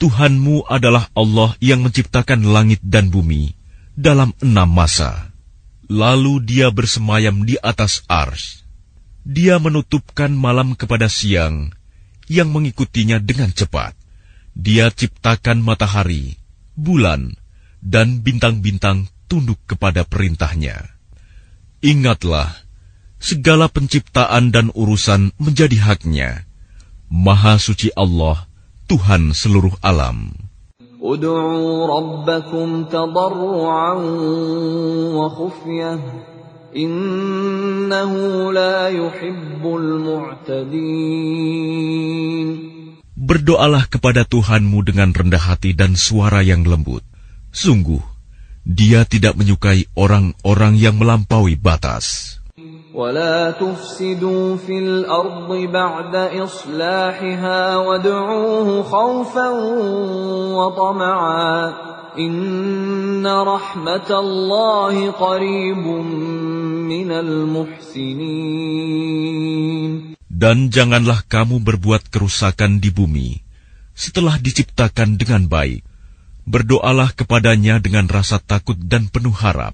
[0.00, 3.52] Tuhanmu adalah Allah yang menciptakan langit dan bumi
[3.92, 5.28] dalam enam masa.
[5.92, 8.64] Lalu dia bersemayam di atas ars.
[9.28, 11.76] Dia menutupkan malam kepada siang,
[12.32, 13.92] yang mengikutinya dengan cepat.
[14.56, 16.40] Dia ciptakan matahari,
[16.72, 17.36] bulan,
[17.84, 20.96] dan bintang-bintang tunduk kepada perintahnya.
[21.84, 22.56] Ingatlah,
[23.20, 26.48] segala penciptaan dan urusan menjadi haknya.
[27.12, 28.49] Maha suci Allah,
[28.90, 30.34] Tuhan seluruh alam.
[43.14, 47.06] Berdoalah kepada Tuhanmu dengan rendah hati dan suara yang lembut.
[47.54, 48.02] Sungguh,
[48.66, 52.39] dia tidak menyukai orang-orang yang melampaui batas.
[52.95, 59.49] ولا تفسدوا في الأرض بعد إصلاحها وادعوه خوفا
[60.55, 61.73] وطمعا
[62.15, 65.85] إن رحمة الله قريب
[66.87, 68.55] من المحسنين
[70.35, 73.39] Dan janganlah kamu berbuat kerusakan di bumi
[73.95, 75.79] setelah diciptakan dengan baik.
[76.43, 79.73] Berdoalah kepadanya dengan rasa takut dan penuh harap.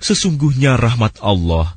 [0.00, 1.76] Sesungguhnya rahmat Allah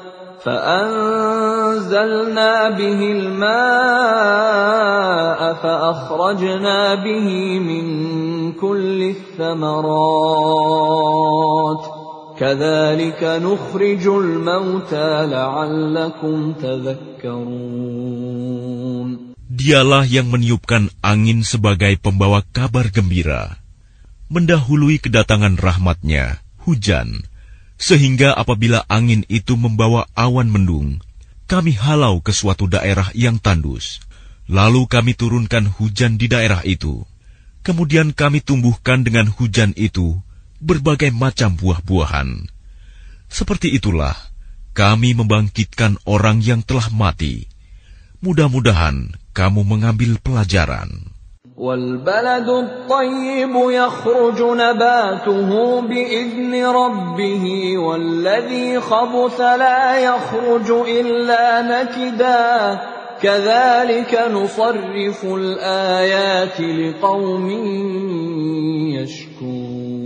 [0.46, 2.10] فأنزلنا
[2.78, 3.54] به الماء
[5.54, 7.86] فأخرجنا به من
[8.52, 10.36] كل الثمرات
[12.38, 18.06] كذلك نخرج الموتى لعلكم تذكرون
[19.56, 23.56] Dialah yang meniupkan angin sebagai pembawa kabar gembira,
[24.28, 27.24] mendahului kedatangan rahmatnya, hujan,
[27.81, 31.01] sehingga apabila angin itu membawa awan mendung,
[31.49, 34.05] kami halau ke suatu daerah yang tandus.
[34.45, 37.01] Lalu kami turunkan hujan di daerah itu.
[37.65, 40.21] Kemudian kami tumbuhkan dengan hujan itu
[40.61, 42.45] berbagai macam buah-buahan.
[43.25, 44.13] Seperti itulah
[44.77, 47.49] kami membangkitkan orang yang telah mati.
[48.21, 51.09] Mudah-mudahan kamu mengambil pelajaran.
[51.61, 55.49] والبلد الطيب يخرج نباته
[55.81, 57.45] بإذن ربه
[57.77, 62.81] والذي خبث لا يخرج إلا نكدا
[63.21, 67.47] كذلك نصرف الآيات لقوم
[68.97, 70.01] يشكون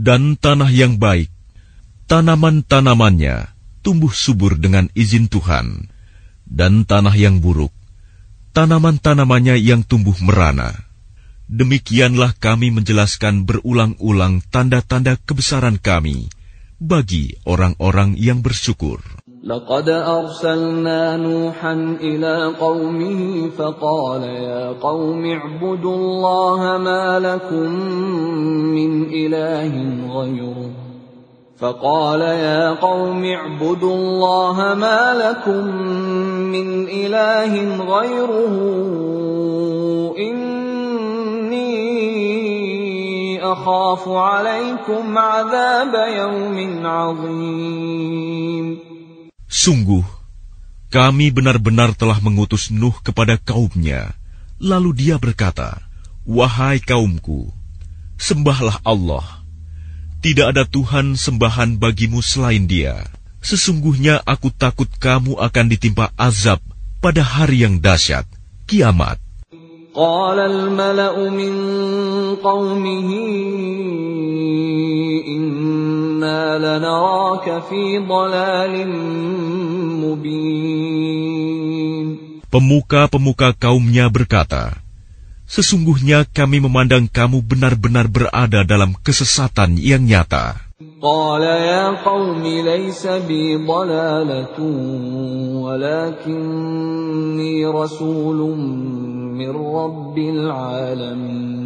[0.00, 1.28] Dan tanah yang baik,
[2.08, 3.52] tanaman-tanamannya
[3.84, 5.92] tumbuh subur dengan izin Tuhan,
[6.48, 7.68] dan tanah yang buruk,
[8.55, 10.71] tanaman-tanamannya yang tumbuh merana.
[11.45, 16.31] Demikianlah kami menjelaskan berulang-ulang tanda-tanda kebesaran kami
[16.81, 19.03] bagi orang-orang yang bersyukur.
[19.45, 27.69] لقد أرسلنا نوحا إلى قومه فقال يا قوم اعبدوا الله ما لكم
[28.73, 29.73] من إله
[30.09, 30.88] غيره
[31.59, 35.63] فقال يا قوم اعبدوا الله ما لكم
[36.51, 38.55] من إله غيره
[40.19, 41.71] إني
[43.39, 48.67] أخاف عليكم عذاب يوم عظيم
[49.55, 50.03] Sungguh,
[50.91, 54.11] kami benar-benar telah mengutus Nuh kepada kaumnya.
[54.59, 55.79] Lalu dia berkata,
[56.27, 57.55] Wahai kaumku,
[58.19, 59.38] sembahlah Allah.
[60.25, 63.05] Tidak ada Tuhan sembahan bagimu selain dia.
[63.45, 66.57] Sesungguhnya aku takut kamu akan ditimpa azab
[66.97, 68.25] pada hari yang dahsyat,
[68.65, 69.21] kiamat.
[69.95, 71.55] قال الملأ من
[72.43, 73.09] قومه
[75.23, 78.73] إنا لنراك في ضلال
[80.03, 81.15] مبين
[82.51, 84.79] Pemuka-pemuka kaumnya berkata,
[85.49, 90.65] Sesungguhnya kami memandang kamu benar-benar berada dalam kesesatan yang nyata.
[91.01, 94.59] قال يا قوم ليس بي ضلالة
[95.63, 98.39] ولكني رسول
[99.39, 101.65] من رب العالمين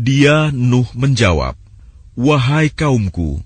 [0.00, 1.56] Dia Nuh menjawab,
[2.16, 3.40] Wahai kaumku,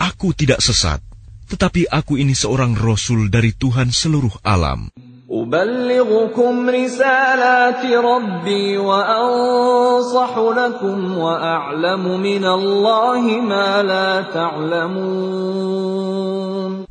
[0.00, 1.04] aku tidak sesat,
[1.52, 4.88] tetapi aku ini seorang rasul dari Tuhan seluruh alam.
[5.32, 15.68] أبلغكم رسالات ربي وأنصح لكم وأعلم من الله ما لا تعلمون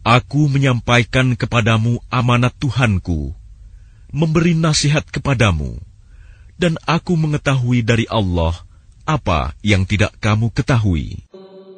[0.07, 3.35] Aku menyampaikan kepadamu amanat Tuhanku,
[4.07, 5.83] memberi nasihat kepadamu,
[6.55, 8.55] dan aku mengetahui dari Allah
[9.03, 11.27] apa yang tidak kamu ketahui.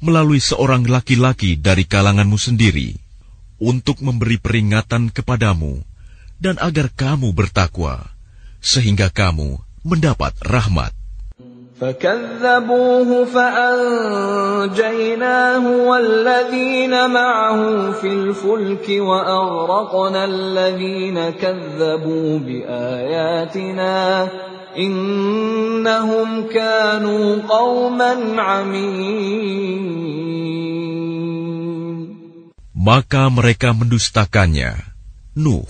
[0.00, 2.96] melalui seorang laki-laki dari kalanganmu sendiri
[3.60, 5.84] untuk memberi peringatan kepadamu
[6.40, 8.08] dan agar kamu bertakwa
[8.64, 10.96] sehingga kamu mendapat rahmat.
[11.80, 14.68] فكذبوه فأنجيناه
[15.88, 24.28] والذين معه في الفلك وأغرقنا الذين كذبوا بآياتنا
[24.77, 29.95] innahum kanu qauman amin
[32.85, 34.77] maka mereka mendustakannya.
[35.33, 35.65] Nuh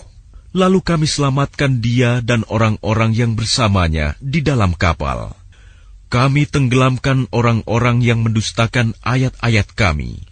[0.51, 5.31] lalu kami selamatkan dia dan orang-orang yang bersamanya di dalam kapal.
[6.11, 10.27] Kami tenggelamkan orang-orang yang mendustakan ayat-ayat kami.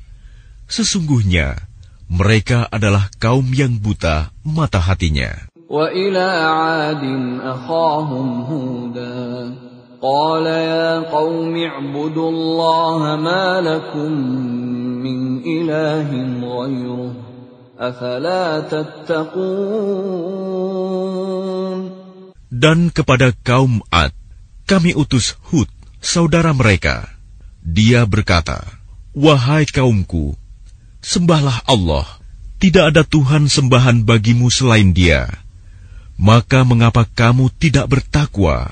[0.67, 1.67] Sesungguhnya
[2.07, 5.52] mereka adalah kaum yang buta mata hatinya.
[5.72, 7.04] وإلى عاد
[7.42, 9.54] أخاهم هودا
[10.02, 14.12] قال يا قوم اعبدوا الله ما لكم
[15.04, 16.08] من إله
[16.40, 17.12] غيره
[17.78, 19.58] أفلا تتقون
[22.48, 24.10] Dan kepada kaum Ad,
[24.66, 25.68] kami utus Hud,
[26.00, 27.06] saudara mereka.
[27.62, 28.64] Dia berkata,
[29.14, 30.34] Wahai kaumku,
[31.04, 32.08] sembahlah Allah,
[32.58, 35.28] tidak ada Tuhan sembahan bagimu selain dia.
[36.23, 38.71] Maka mengapa kamu tidak bertakwa?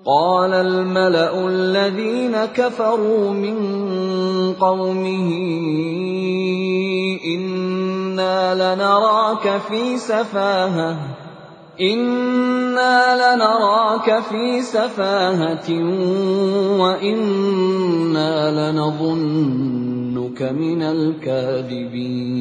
[0.00, 3.56] قال الملأ الذين كفروا من
[4.56, 5.28] قومه
[7.20, 10.96] إنا لنراك في سفاهة
[11.80, 15.68] إنا لنراك في سفاهة
[16.80, 22.40] وإنا لنظنك من الكاذبين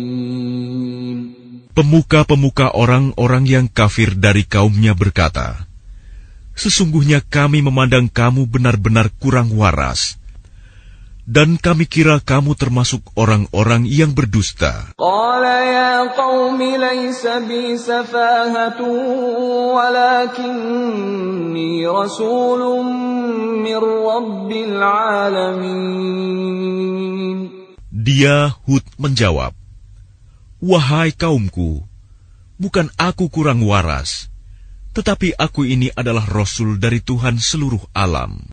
[1.69, 5.69] Pemuka-pemuka orang-orang yang kafir dari kaumnya berkata,
[6.59, 10.19] Sesungguhnya kami memandang kamu benar-benar kurang waras,
[11.29, 14.91] dan kami kira kamu termasuk orang-orang yang berdusta.
[27.93, 29.53] Dia Hud menjawab,
[30.59, 31.87] Wahai kaumku,
[32.59, 34.27] bukan aku kurang waras,
[34.91, 38.43] tetapi aku ini adalah rasul dari Tuhan seluruh alam.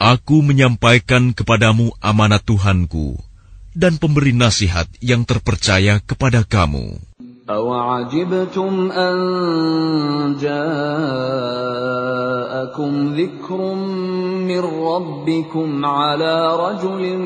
[0.00, 3.20] Aku menyampaikan kepadamu amanat Tuhanku
[3.76, 6.96] dan pemberi nasihat yang terpercaya kepada kamu.
[7.50, 9.16] أوعجبتم أن
[10.40, 10.68] جاءكم
[13.14, 13.74] ذكر
[14.48, 17.18] من ربكم على رجل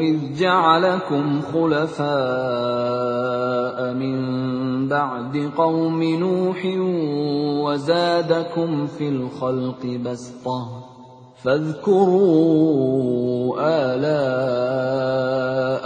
[0.00, 2.06] إذ جعلكم خلفاء
[3.94, 4.16] من
[4.88, 6.66] بعد قوم نوح
[7.64, 10.85] وزادكم في الخلق بسطة
[11.45, 13.01] فاذكروا
[13.89, 15.01] آلاء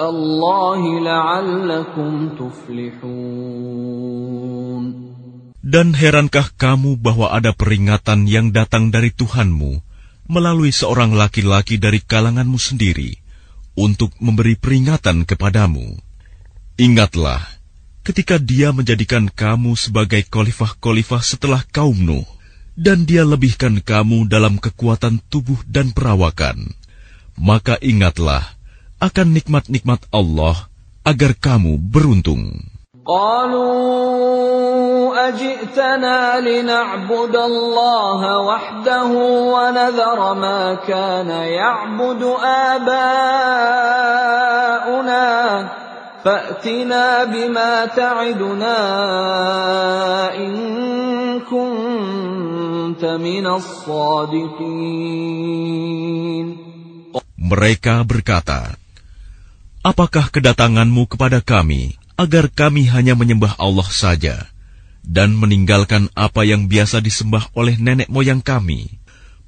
[0.09, 3.95] الله لعلكم تفلحون
[5.65, 9.81] Dan herankah kamu bahwa ada peringatan yang datang dari Tuhanmu
[10.29, 13.17] melalui seorang laki-laki dari kalanganmu sendiri
[13.73, 15.97] untuk memberi peringatan kepadamu?
[16.77, 17.41] Ingatlah
[18.05, 22.29] ketika dia menjadikan kamu sebagai khalifah-khalifah setelah kaum Nuh,
[22.79, 26.75] dan dia lebihkan kamu dalam kekuatan tubuh dan perawakan.
[27.39, 28.43] Maka ingatlah
[28.99, 30.67] akan nikmat-nikmat Allah
[31.03, 32.75] agar kamu beruntung.
[33.05, 34.25] قالوا
[35.29, 39.09] أجئتنا لنعبد الله وحده
[39.53, 42.23] ونذر ما كان يعبد
[42.73, 43.65] آباؤنا
[46.25, 48.77] فأتنا بما تعدنا
[50.33, 50.53] إن
[51.45, 55.05] كنت من الصادقين
[57.45, 58.73] Mereka berkata,
[59.85, 64.49] Apakah kedatanganmu kepada kami agar kami hanya menyembah Allah saja
[65.05, 68.97] dan meninggalkan apa yang biasa disembah oleh nenek moyang kami?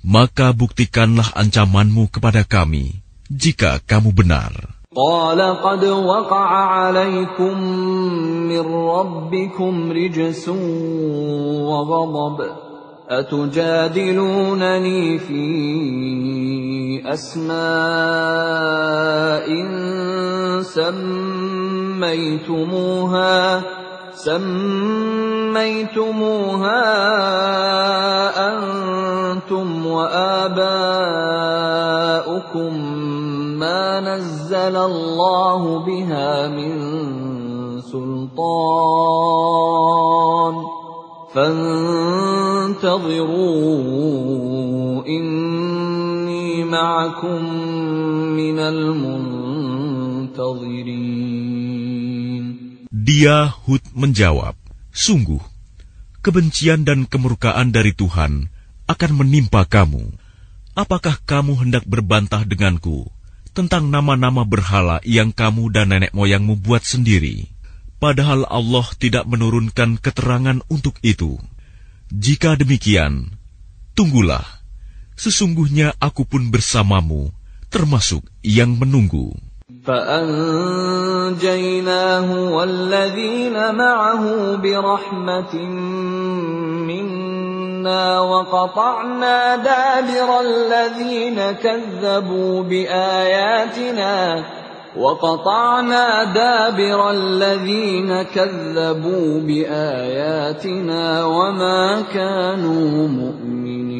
[0.06, 3.02] Maka buktikanlah ancamanmu kepada kami
[3.34, 4.71] jika kamu benar.
[4.97, 7.63] قال قد وقع عليكم
[8.49, 10.49] من ربكم رجس
[11.69, 12.47] وغضب
[13.09, 14.39] أتجادلونني
[15.19, 15.43] في
[17.13, 17.53] أسماء
[22.03, 23.03] سميتموها
[24.15, 25.63] سميتموها
[28.53, 30.93] أنتم وآباؤكم
[33.62, 36.74] ما نزل الله بها من
[37.82, 38.38] سلطان
[41.34, 42.98] فانتظروا
[45.06, 47.42] إني معكم
[48.34, 49.78] من المنتظرين
[53.08, 54.60] Dia Hud menjawab,
[54.92, 55.40] Sungguh,
[56.20, 58.52] kebencian dan kemurkaan dari Tuhan
[58.84, 60.12] akan menimpa kamu.
[60.76, 63.08] Apakah kamu hendak berbantah denganku
[63.52, 67.50] tentang nama-nama berhala yang kamu dan nenek moyangmu buat sendiri?
[67.98, 71.42] Padahal Allah tidak menurunkan keterangan untuk itu.
[72.14, 73.34] Jika demikian,
[73.98, 74.46] tunggulah.
[75.18, 77.34] Sesungguhnya aku pun bersamamu,
[77.74, 79.34] termasuk yang menunggu.
[79.88, 81.36] فأنجيناه
[82.56, 85.56] والذين معه برحمة
[86.88, 87.21] منا
[88.20, 94.16] وقطعنا دابر الذين كذبوا بآياتنا
[94.98, 101.82] وقطعنا دابر الذين كذبوا بآياتنا وما
[102.14, 103.96] كانوا مؤمنين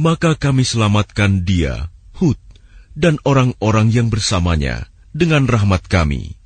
[0.00, 2.40] Maka kami selamatkan dia, Hud,
[2.96, 6.40] dan orang-orang yang bersamanya dengan rahmat kami.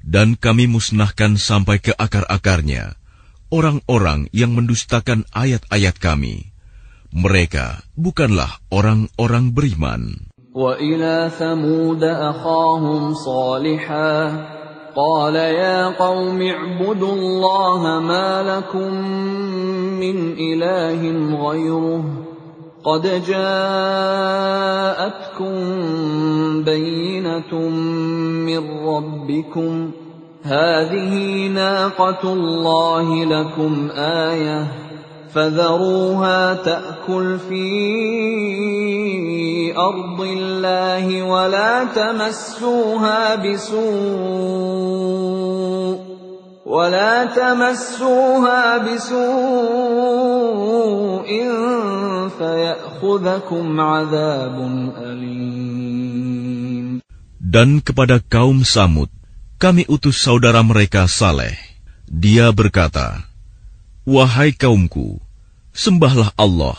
[0.00, 2.96] Dan kami musnahkan sampai ke akar-akarnya
[3.50, 6.50] orang-orang yang mendustakan ayat-ayat kami.
[7.10, 10.30] Mereka bukanlah orang-orang beriman.
[10.50, 14.14] وإلى ثمود أخاهم صالحا
[14.96, 18.94] قال يا قوم اعبدوا الله ما لكم
[20.02, 21.00] من إله
[21.46, 22.04] غيره
[22.84, 23.44] قد جاءتكم
[26.64, 27.54] بينة
[28.48, 29.90] من ربكم
[30.45, 34.67] هذه ناقة الله لكم آية
[35.33, 37.67] فذروها تأكل في
[39.77, 43.85] أرض الله ولا تمسوها بسوء
[46.65, 49.25] ولا تمسوها بسوء
[52.37, 54.57] فيأخذكم عذاب
[54.97, 55.55] أليم
[57.45, 59.07] Dan kepada kaum Samud,
[59.55, 61.55] kami utus saudara mereka Saleh.
[62.05, 63.25] Dia berkata,
[64.05, 65.17] Wahai kaumku,
[65.73, 66.77] sembahlah Allah.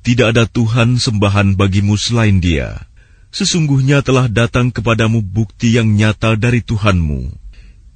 [0.00, 2.88] Tidak ada Tuhan sembahan bagimu selain dia.
[3.30, 7.30] Sesungguhnya telah datang kepadamu bukti yang nyata dari Tuhanmu.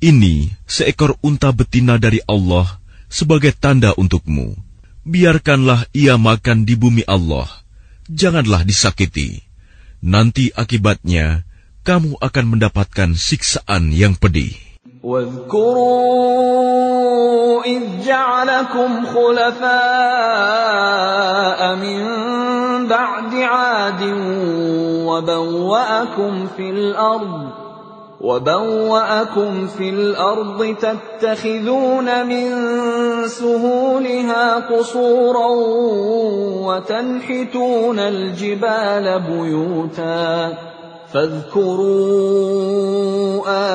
[0.05, 2.77] Ini seekor unta betina dari Allah
[3.09, 4.53] sebagai tanda untukmu.
[5.09, 7.49] Biarkanlah ia makan di bumi Allah.
[8.13, 9.41] Janganlah disakiti.
[10.05, 11.49] Nanti akibatnya,
[11.85, 14.57] kamu akan mendapatkan siksaan yang pedih.
[15.05, 16.65] واذكروا
[17.65, 19.71] إذ جعلكم خلفاء
[21.77, 22.03] من
[22.89, 24.03] بعد عاد
[25.05, 27.49] وبوأكم في الأرض
[28.21, 32.49] وبوأكم في الأرض تتخذون من
[33.29, 35.49] سهولها قصورا
[36.65, 40.74] وتنحتون الجبال بيوتا
[41.14, 42.70] فاذكروا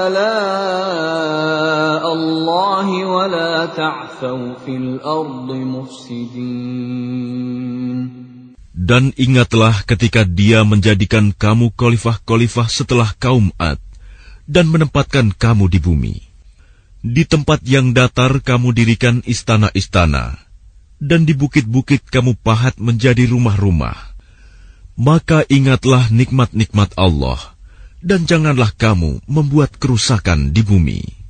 [0.07, 7.05] آلاء الله ولا تعثوا في الأرض مفسدين
[8.85, 13.81] Dan ingatlah ketika dia menjadikan kamu khalifah-khalifah setelah kaum Ad
[14.45, 16.21] dan menempatkan kamu di bumi.
[17.01, 20.37] Di tempat yang datar kamu dirikan istana-istana,
[21.01, 24.08] dan di bukit-bukit kamu pahat menjadi rumah-rumah.
[24.99, 27.41] Maka ingatlah nikmat-nikmat Allah,
[27.99, 31.25] dan janganlah kamu membuat kerusakan di bumi.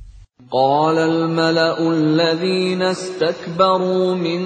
[0.55, 4.41] قال الملأ الذين استكبروا من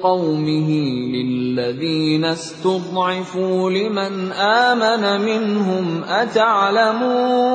[0.00, 0.70] قومه
[1.12, 7.50] للذين استضعفوا لمن آمن منهم أتعلمون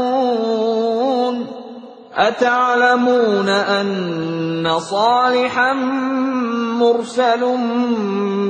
[2.14, 5.74] أتعلمون أن صالحا
[6.80, 7.42] مرسل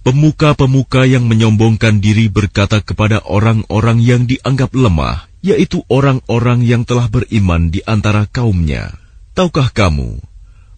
[0.00, 7.68] Pemuka-pemuka yang menyombongkan diri berkata kepada orang-orang yang dianggap lemah, yaitu orang-orang yang telah beriman
[7.68, 8.96] di antara kaumnya.
[9.36, 10.18] Tahukah kamu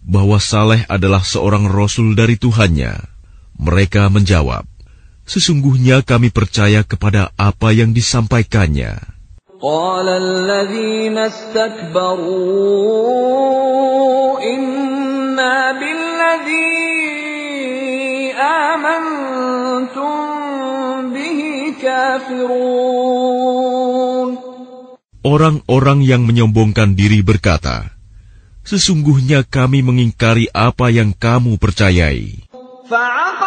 [0.03, 2.99] bahwa Saleh adalah seorang rasul dari Tuhannya?
[3.57, 4.67] Mereka menjawab,
[5.27, 9.13] Sesungguhnya kami percaya kepada apa yang disampaikannya.
[9.63, 12.19] قال الذين استكبروا
[14.43, 16.83] إنا بالذي
[18.35, 20.19] آمنتم
[21.15, 21.39] به
[21.79, 23.23] كافرون
[25.23, 27.95] Orang-orang yang menyombongkan diri berkata,
[28.67, 32.43] Sesungguhnya kami mengingkari apa yang kamu percayai.
[32.91, 33.46] فعقروا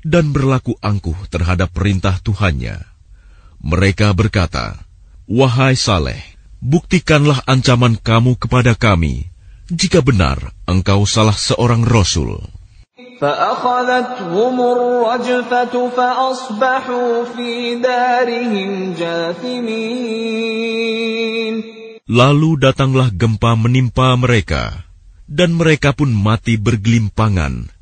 [0.00, 2.80] dan berlaku angkuh terhadap perintah Tuhannya.
[3.60, 4.80] Mereka berkata,
[5.28, 6.20] "Wahai Saleh,
[6.64, 9.28] buktikanlah ancaman kamu kepada kami
[9.68, 12.40] jika benar engkau salah seorang rasul."
[22.10, 24.88] Lalu datanglah gempa menimpa mereka,
[25.28, 27.68] dan mereka pun mati bergelimpangan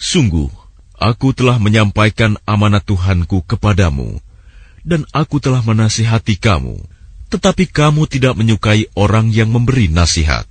[0.00, 0.50] sungguh
[1.02, 4.22] aku telah menyampaikan amanat Tuhanku kepadamu,
[4.86, 6.78] dan aku telah menasihati kamu,
[7.26, 10.46] tetapi kamu tidak menyukai orang yang memberi nasihat.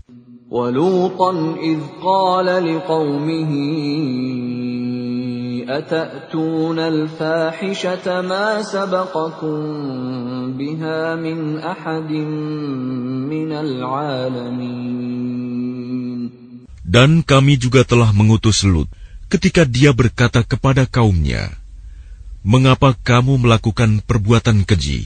[0.51, 1.31] ولوطا
[1.63, 3.51] إذ قال لقومه
[5.71, 9.57] أتأتون الفاحشة ما سبقكم
[10.59, 12.11] بها من أحد
[13.31, 14.91] من العالمين
[16.91, 18.91] Dan kami juga telah mengutus Lut
[19.31, 21.55] ketika dia berkata kepada kaumnya,
[22.41, 25.05] Mengapa kamu melakukan perbuatan keji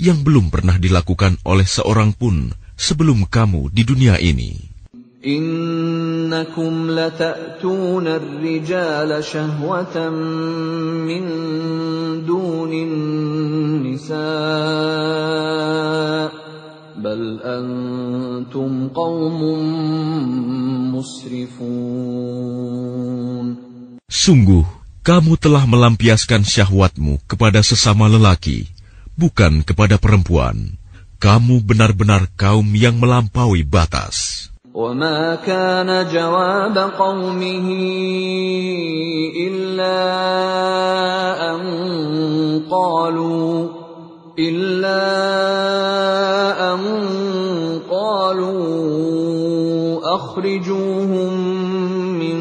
[0.00, 4.70] yang belum pernah dilakukan oleh seorang pun sebelum kamu di dunia ini?
[5.20, 10.10] إنكم لتأتون الرجال شهوة
[11.04, 11.24] من
[12.24, 14.20] دون النساء
[17.04, 19.40] بل أنتم قوم
[20.94, 22.40] مسرفون
[24.10, 24.66] Sungguh,
[25.06, 28.66] kamu telah melampiaskan syahwatmu kepada sesama lelaki,
[29.14, 30.74] bukan kepada perempuan.
[31.22, 34.50] Kamu benar-benar kaum yang melampaui batas.
[34.74, 37.66] وما كان جواب قومه
[39.34, 39.98] إلا
[41.50, 41.60] أن
[42.70, 43.68] قالوا
[44.38, 45.02] إلا
[46.74, 46.80] أن
[47.90, 48.60] قالوا
[50.14, 51.32] أخرجوهم
[52.18, 52.38] من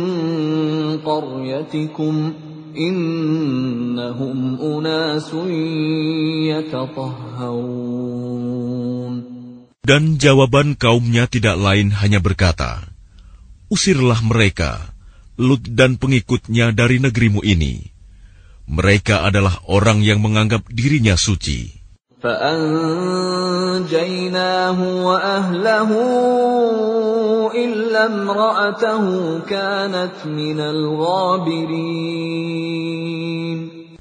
[1.01, 2.33] قريتكم
[2.77, 5.33] إنهم أناس
[6.53, 8.09] يتطهرون
[9.89, 12.85] Dan jawaban kaumnya tidak lain hanya berkata,
[13.73, 14.93] Usirlah mereka,
[15.41, 17.89] Lut dan pengikutnya dari negerimu ini.
[18.69, 21.72] Mereka adalah orang yang menganggap dirinya suci.
[22.23, 23.79] فأنجيناه
[25.07, 25.91] وأهله
[27.55, 29.05] إلا امرأته
[29.47, 31.79] كانت من الغابرين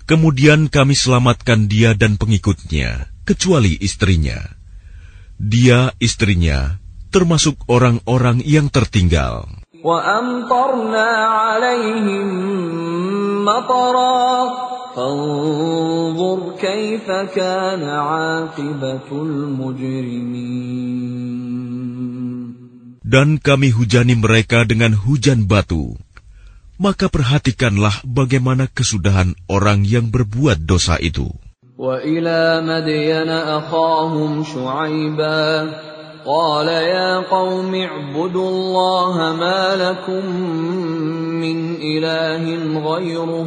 [0.09, 4.41] Kemudian kami selamatkan dia dan pengikutnya, kecuali istrinya.
[5.37, 6.81] Dia, istrinya,
[7.13, 9.45] termasuk orang-orang yang tertinggal.
[9.85, 12.29] وأمطرنا عليهم
[13.45, 14.25] مطرا
[14.97, 20.79] فانظر كيف كان عاقبة المجرمين
[23.09, 25.97] Dan kami hujani mereka dengan hujan batu.
[26.77, 31.33] Maka perhatikanlah bagaimana kesudahan orang yang berbuat dosa itu.
[31.79, 35.71] وإلى مدين أخاهم شعيبا
[36.27, 40.25] قال يا قوم اعبدوا الله ما لكم
[41.39, 42.45] من إله
[42.83, 43.47] غيره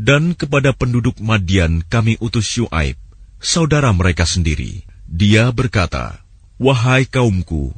[0.00, 2.96] Dan kepada penduduk Madian kami utus Syuaib,
[3.36, 4.88] saudara mereka sendiri.
[5.04, 6.24] Dia berkata,
[6.56, 7.76] Wahai kaumku,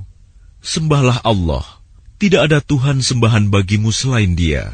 [0.62, 1.66] sembahlah Allah.
[2.23, 4.70] Tidak ada Tuhan sembahan bagimu selain dia.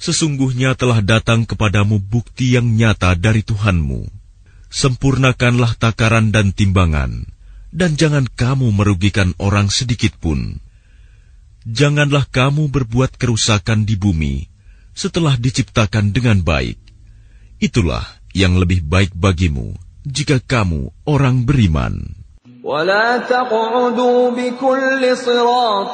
[0.00, 4.08] Sesungguhnya telah datang kepadamu bukti yang nyata dari Tuhanmu.
[4.72, 7.28] Sempurnakanlah takaran dan timbangan,
[7.76, 10.56] dan jangan kamu merugikan orang sedikit pun.
[11.68, 14.49] Janganlah kamu berbuat kerusakan di bumi
[14.99, 16.79] setelah diciptakan dengan baik.
[17.59, 18.03] Itulah
[18.35, 19.75] yang lebih baik bagimu
[20.07, 22.25] jika kamu orang beriman.
[22.65, 25.93] ولا تقعدوا بكل صراط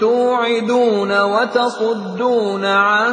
[0.00, 3.12] توعدون وتصدون عن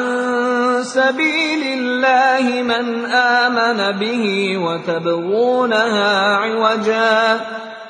[0.83, 4.23] سبيل الله من آمن به
[4.57, 7.41] وتبغونها عوجا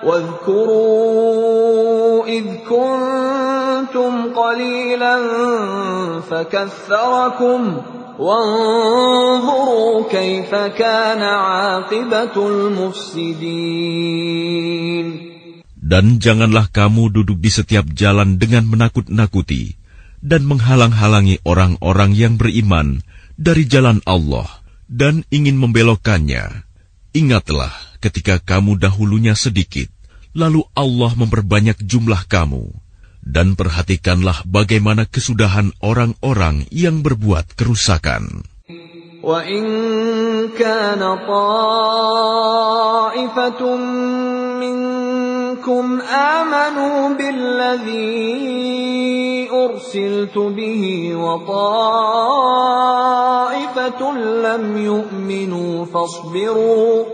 [0.04, 1.58] واذكروا
[2.28, 5.16] إذ كنتم قليلا
[6.30, 7.78] فكثركم
[8.20, 13.78] وانظروا كيف كان عاقبة المفسدين
[15.88, 19.80] Dan janganlah kamu duduk di setiap jalan dengan menakut-nakuti
[20.20, 23.00] dan menghalang-halangi orang-orang yang beriman
[23.40, 24.52] dari jalan Allah
[24.92, 26.68] dan ingin membelokkannya.
[27.16, 29.90] Ingatlah ketika kamu dahulunya sedikit,
[30.38, 32.70] lalu Allah memperbanyak jumlah kamu.
[33.28, 38.48] Dan perhatikanlah bagaimana kesudahan orang-orang yang berbuat kerusakan.
[39.20, 39.66] وَإِن
[40.56, 41.92] كَانَ طَائِفَةٌ
[45.62, 48.10] مِّنكُمْ آمَنُوا بِالَّذِي
[49.54, 51.62] أُرْسِلْتُ بِهِ وَطَائِفَةٌ
[54.18, 57.06] لَّمْ يُؤْمِنُوا فَاصْبِرُوا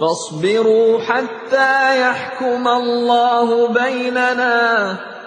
[0.00, 4.58] فَاصْبِرُوا حَتَّىٰ يَحْكُمَ اللَّهُ بَيْنَنَا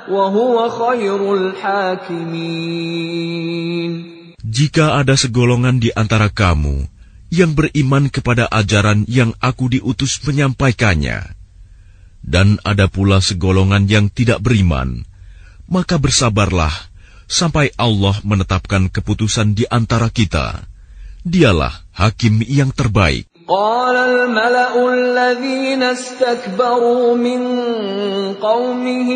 [0.08, 2.56] وَهُوَ خَيْرُ الْحَاكِمِينَ
[4.46, 6.88] Jika ada segolongan di antara kamu
[7.28, 11.36] yang beriman kepada ajaran yang aku diutus menyampaikannya,
[12.26, 15.06] dan ada pula segolongan yang tidak beriman,
[15.70, 16.74] maka bersabarlah
[17.30, 20.66] sampai Allah menetapkan keputusan di antara kita.
[21.26, 23.30] Dialah hakim yang terbaik.
[23.46, 27.42] قال الملأ الذين استكبروا من
[28.42, 29.10] قومه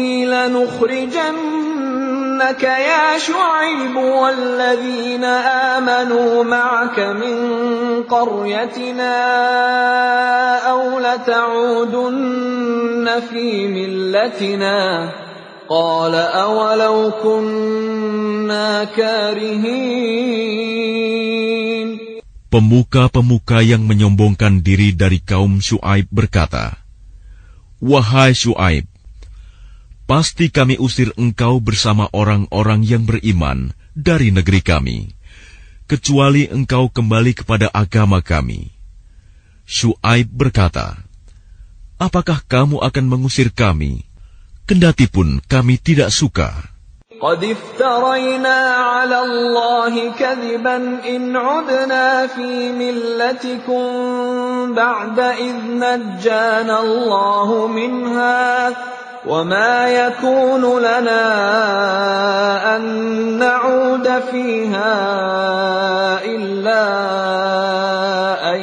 [2.33, 5.23] لنخرجنك يا شعيب والذين
[5.77, 7.37] آمنوا معك من
[8.03, 9.17] قريتنا
[10.69, 12.41] أو لتعودن
[13.29, 15.09] في ملتنا
[15.69, 20.49] قال أولو كنا كارهين
[22.49, 26.81] Pemuka-pemuka yang menyombongkan diri dari kaum Syuaib berkata,
[27.77, 28.89] Wahai Syuaib,
[30.09, 34.97] pasti kami usir engkau bersama orang-orang yang beriman dari negeri kami,
[35.85, 38.73] kecuali engkau kembali kepada agama kami.
[39.69, 40.97] Syuaib berkata,
[41.99, 44.07] Apakah kamu akan mengusir kami,
[44.65, 46.79] kendati pun kami tidak suka?'
[47.19, 48.59] قد افترينا
[48.95, 53.83] على الله كذبا إن عدنا في ملتكم
[54.73, 58.69] بعد إذ نجانا الله منها
[59.26, 61.26] وما يكون لنا
[62.76, 62.82] أن
[63.38, 64.94] نعود فيها
[66.24, 66.84] إلا
[68.54, 68.60] أن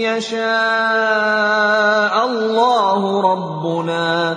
[0.00, 1.46] يشاء
[2.26, 4.36] الله ربنا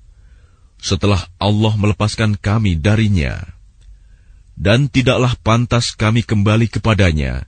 [0.81, 3.45] setelah Allah melepaskan kami darinya.
[4.57, 7.45] Dan tidaklah pantas kami kembali kepadanya,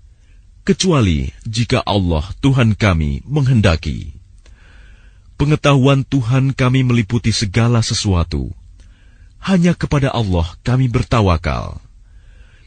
[0.63, 4.15] kecuali jika Allah Tuhan kami menghendaki.
[5.35, 8.53] Pengetahuan Tuhan kami meliputi segala sesuatu.
[9.43, 11.83] Hanya kepada Allah kami bertawakal.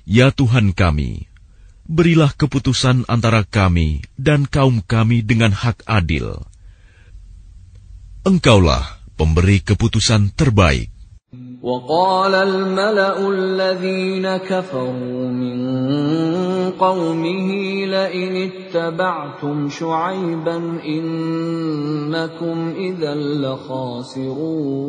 [0.04, 1.26] Ya Tuhan kami,
[1.88, 6.44] berilah keputusan antara kami dan kaum kami dengan hak adil.
[8.26, 10.91] Engkaulah pemberi keputusan terbaik.
[11.61, 15.59] وقال الملأ الذين كفروا من
[16.75, 17.49] قومه
[17.85, 24.81] لئن اتبعتم شعيبا إنكم إذا لخاسرون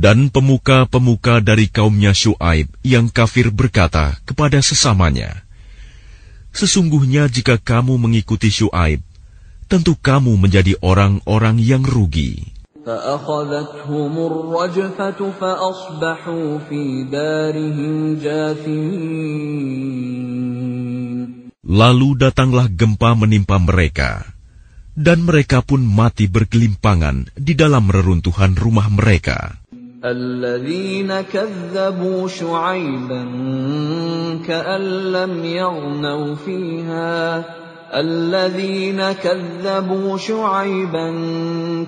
[0.00, 5.44] Dan pemuka-pemuka dari kaumnya Shu'aib yang kafir berkata kepada sesamanya,
[6.56, 9.04] Sesungguhnya jika kamu mengikuti Shu'aib,
[9.70, 12.50] tentu kamu menjadi orang-orang yang rugi.
[12.80, 20.00] فأخذتهم الرجفة فأصبحوا في دارهم جاثمين
[21.70, 24.26] Lalu datanglah gempa menimpa mereka,
[24.98, 29.54] dan mereka pun mati berkelimpangan di dalam reruntuhan rumah mereka.
[30.00, 33.22] الذين كذبوا شعيبا
[34.48, 34.82] كأن
[35.12, 37.44] لم يغنوا فيها
[37.94, 41.08] الذين كذبوا شعيبا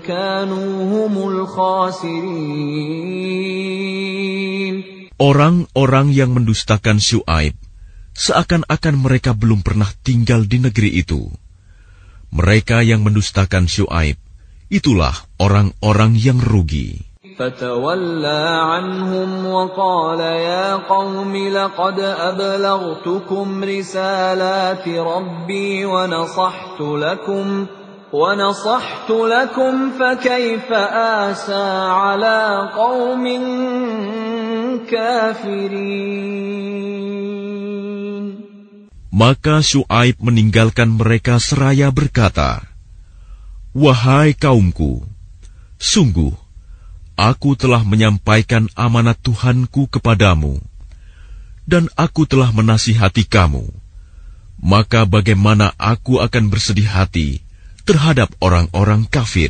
[0.03, 2.73] كانوا هم الخاسرين
[5.23, 7.55] Orang-orang yang mendustakan Syuaib
[8.11, 11.31] seakan-akan mereka belum pernah tinggal di negeri itu.
[12.35, 14.19] Mereka yang mendustakan Syuaib,
[14.67, 17.06] itulah orang-orang yang rugi.
[17.38, 27.66] فتولى عنهم وقال يا قوم لقد أبلغتكم رسالات ربي ونصحت لكم
[28.14, 30.72] ونصحت لكم فكيف
[31.30, 33.26] آسى على قوم
[34.90, 36.58] كافرين؟
[39.18, 42.62] Maka Syuaib meninggalkan mereka seraya berkata,
[43.74, 45.10] Wahai kaumku,
[45.82, 46.47] sungguh
[47.18, 50.62] Aku telah menyampaikan amanat Tuhanku kepadamu,
[51.66, 53.66] dan aku telah menasihati kamu.
[54.62, 57.42] Maka bagaimana aku akan bersedih hati
[57.90, 59.50] terhadap orang-orang kafir?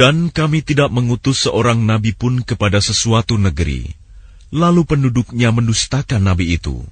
[0.00, 3.92] Dan kami tidak mengutus seorang nabi pun kepada sesuatu negeri,
[4.54, 6.82] lalu penduduknya mendustakan nabi itu.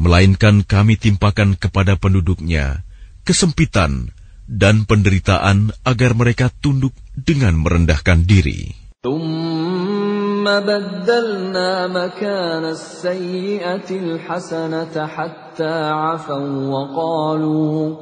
[0.00, 2.86] Melainkan kami timpakan kepada penduduknya
[3.22, 4.10] kesempitan
[4.50, 8.74] dan penderitaan agar mereka tunduk dengan merendahkan diri.
[9.00, 17.96] ثم بدلنا مكان السيئة الحسنة حتى عفوا وقالوا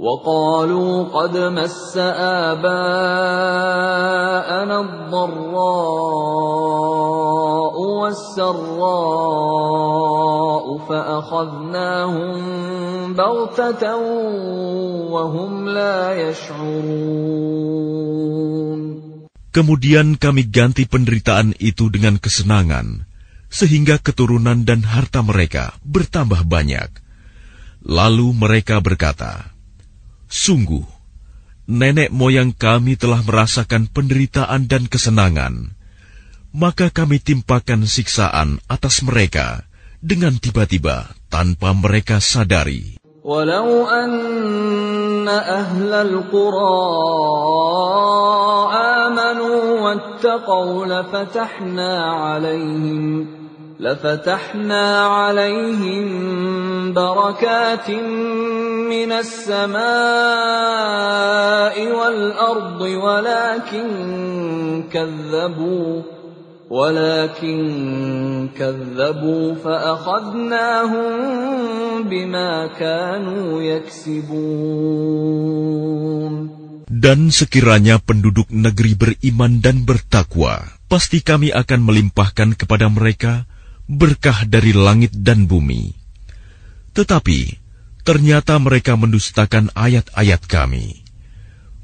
[0.00, 1.96] وقالوا قد مس
[2.52, 2.76] آباءنا
[4.80, 6.46] الضراء
[7.80, 9.46] والسراء
[10.88, 12.34] فأخذناهم
[13.14, 13.96] بغتة
[15.10, 17.46] وهم لا يشعرون
[19.56, 23.08] Kemudian kami ganti penderitaan itu dengan kesenangan,
[23.48, 26.92] sehingga keturunan dan harta mereka bertambah banyak.
[27.80, 29.49] Lalu mereka berkata,
[30.30, 30.82] Sungguh,
[31.70, 35.74] nenek moyang kami telah merasakan penderitaan dan kesenangan,
[36.50, 39.66] maka kami timpakan siksaan atas mereka
[40.02, 42.98] dengan tiba-tiba tanpa mereka sadari.
[43.26, 46.78] ولو أن أهل القرى
[49.02, 53.26] آمنوا واتقوا لفتحنا عليهم
[53.81, 56.05] لفتحنا عليهم
[56.93, 57.89] بركات
[58.93, 59.81] من السماء
[61.89, 63.89] والأرض ولكن
[64.85, 66.01] كذبوا
[66.69, 67.59] ولكن
[68.53, 71.09] كذبوا فأخذناهم
[72.05, 75.01] بما كانوا يكسبون
[77.01, 83.49] Dan sekiranya penduduk negeri beriman dan bertakwa, pasti kami akan melimpahkan kepada mereka
[83.90, 85.94] berkah dari langit dan bumi.
[86.92, 87.40] Tetapi
[88.02, 91.06] ternyata mereka mendustakan ayat-ayat kami.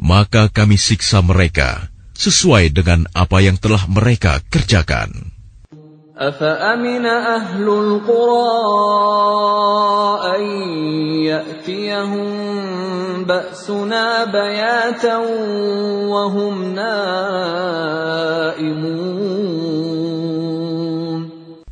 [0.02, 5.32] Maka kami siksa mereka sesuai dengan apa yang telah mereka kerjakan.
[6.12, 8.46] أفأمن أهل القرى
[10.36, 10.42] أن
[11.24, 12.28] يأتيهم
[13.24, 15.16] بأسنا بياتا
[16.06, 18.02] وهم نائمون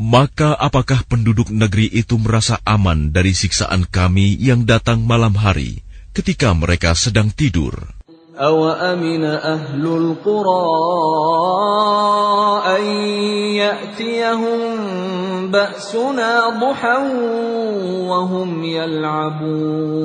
[0.05, 5.85] Maka apakah penduduk negeri itu merasa aman dari siksaan kami yang datang malam hari
[6.17, 8.01] ketika mereka sedang tidur?
[8.41, 10.65] أَوَأَمِنَ أَهْلُ الْقُرَىٰ
[12.65, 12.85] أَن
[13.61, 14.61] يَأْتِيَهُم
[15.53, 16.99] بَأْسُنَا ضُحًى
[18.09, 20.01] وَهُمْ يَلْعَبُونَ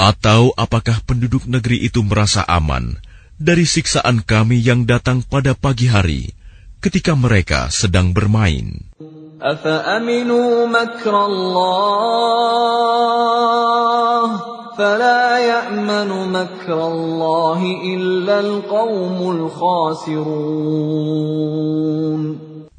[0.00, 2.96] Atau apakah penduduk negeri itu merasa aman
[3.36, 6.32] dari siksaan kami yang datang pada pagi hari
[6.79, 8.87] ketika mereka sedang bermain.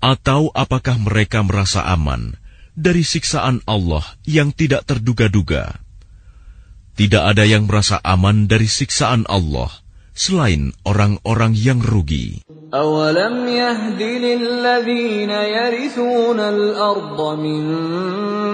[0.01, 2.41] Atau apakah mereka merasa aman
[2.73, 5.77] dari siksaan Allah yang tidak terduga-duga?
[6.97, 9.69] Tidak ada yang merasa aman dari siksaan Allah–
[10.21, 12.45] selain orang-orang yang rugi.
[12.71, 17.63] أَوَلَمْ يَهْدِ لِلَّذِينَ يَرِثُونَ الْأَرْضَ مِن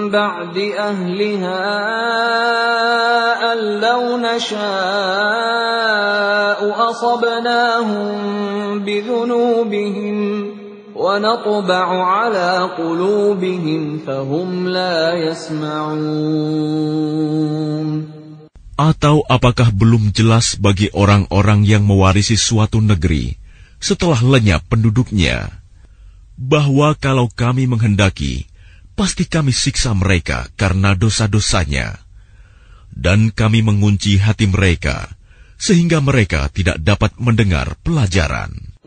[0.09, 1.61] بَعْدِ أَهْلِهَا
[3.53, 4.59] أَن لَّوْ نَشَاءُ
[6.89, 8.09] أَصَبْنَاهُم
[8.81, 10.17] بِذُنُوبِهِمْ
[10.95, 16.07] وَنَطْبَعُ عَلَىٰ قُلُوبِهِمْ فَهُمْ لَا يَسْمَعُونَ
[18.77, 23.33] Atau apakah belum jelas bagi orang-orang yang mewarisi suatu negeri
[23.81, 25.49] setelah lenyap penduduknya,
[26.37, 28.45] bahwa kalau kami menghendaki,
[28.93, 31.97] pasti kami siksa mereka karena dosa-dosanya,
[32.93, 35.17] dan kami mengunci hati mereka
[35.57, 38.77] sehingga mereka tidak dapat mendengar pelajaran.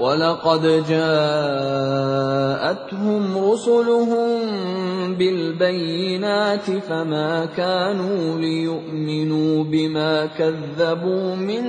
[0.00, 11.64] وَلَقَدْ جَاءَتْهُمْ رُسُلُهُم بِالْبَيِّنَاتِ فَمَا كَانُوا لِيُؤْمِنُوا بِمَا كَذَّبُوا مِن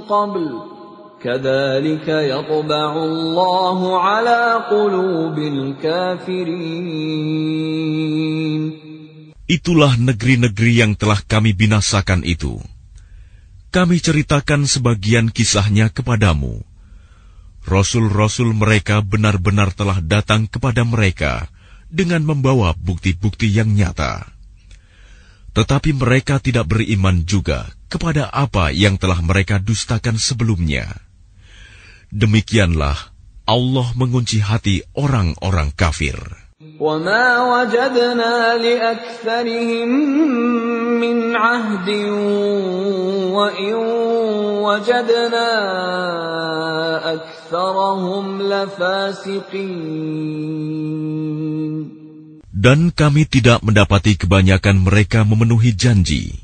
[0.00, 0.62] قَبْلُ ۚ
[1.22, 6.84] كَذَٰلِكَ يَطْبَعُ اللَّهُ عَلَىٰ قُلُوبِ الْكَافِرِينَ
[9.44, 12.64] Itulah negeri-negeri yang telah kami binasakan itu.
[13.68, 16.64] Kami ceritakan sebagian kisahnya kepadamu.
[17.69, 21.45] Rasul-rasul mereka benar-benar telah datang kepada mereka
[21.85, 24.25] dengan membawa bukti-bukti yang nyata.
[25.53, 30.89] Tetapi mereka tidak beriman juga kepada apa yang telah mereka dustakan sebelumnya.
[32.09, 32.97] Demikianlah
[33.45, 36.17] Allah mengunci hati orang-orang kafir.
[36.78, 39.90] وَمَا وَجَدْنَا لِأَكْثَرِهِم
[41.02, 41.88] مِّنْ عَهْدٍ
[43.34, 43.74] وَإِن
[44.62, 45.50] وَجَدْنَا
[47.18, 49.74] أَكْثَرَهُمْ لَفَاسِقِينَ
[52.54, 56.38] Dan kami tidak mendapati kebanyakan mereka memenuhi janji.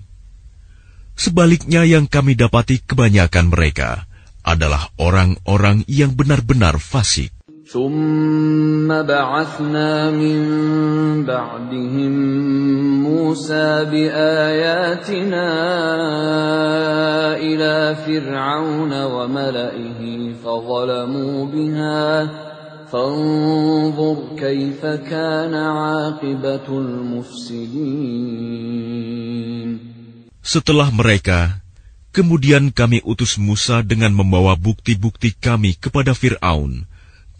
[1.14, 4.10] Sebaliknya yang kami dapati kebanyakan mereka
[4.42, 7.34] adalah orang-orang yang benar-benar fasik.
[7.74, 10.38] ثُمَّ بَعَثْنَا مِن
[11.22, 12.14] بَعْدِهِم
[13.06, 15.48] مُّوسَىٰ بِآيَاتِنَا
[17.38, 20.01] إِلَىٰ فِرْعَوْنَ وَمَلَئِهِ
[20.42, 22.30] فَظَلَمُوا بِهَا ۖ
[22.90, 28.10] فَانظُرْ كَيْفَ كَانَ عَاقِبَةُ الْمُفْسِدِينَ
[30.42, 31.62] Setelah mereka,
[32.10, 36.90] kemudian kami utus Musa dengan membawa bukti-bukti kami kepada Fir'aun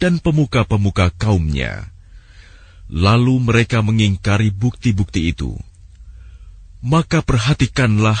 [0.01, 1.93] dan pemuka-pemuka kaumnya.
[2.91, 5.55] Lalu mereka mengingkari bukti-bukti itu.
[6.81, 8.17] Maka perhatikanlah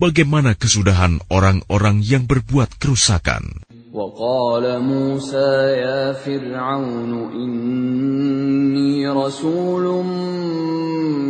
[0.00, 3.66] bagaimana kesudahan orang-orang yang berbuat kerusakan.
[3.90, 5.50] وقال موسى
[5.82, 10.04] يا فرعون إني رسول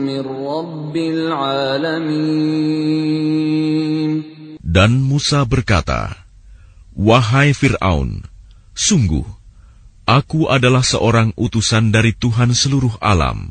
[0.04, 2.60] من رب العالمين
[4.70, 6.14] Dan Musa berkata,
[6.94, 8.22] Wahai Fir'aun,
[8.70, 9.26] sungguh,
[10.05, 13.49] aku adalah seorang utusan dari Tuhan seluruh alam.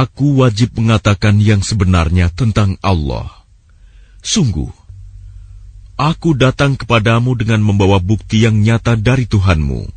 [0.00, 3.28] Aku wajib mengatakan yang sebenarnya tentang Allah.
[4.24, 4.72] Sungguh,
[6.00, 9.92] aku datang kepadamu dengan membawa bukti yang nyata dari Tuhanmu.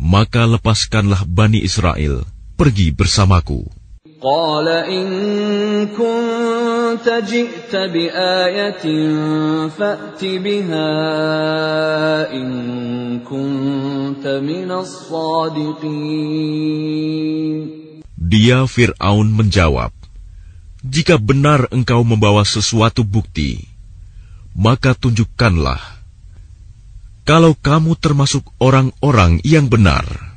[0.00, 2.24] Maka lepaskanlah Bani Israel,
[2.56, 3.68] pergi bersamaku.
[4.16, 10.88] Qala in kunta ji'ta bi ayatin fa'ti biha
[12.32, 12.48] in
[13.28, 16.18] kunta minas sadiqin.
[18.18, 19.94] Dia Fir'aun menjawab,
[20.82, 23.62] Jika benar engkau membawa sesuatu bukti,
[24.58, 25.78] maka tunjukkanlah.
[27.22, 30.34] Kalau kamu termasuk orang-orang yang benar.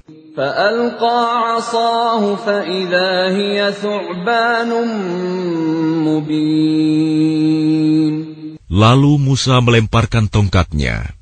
[8.71, 11.20] Lalu Musa melemparkan tongkatnya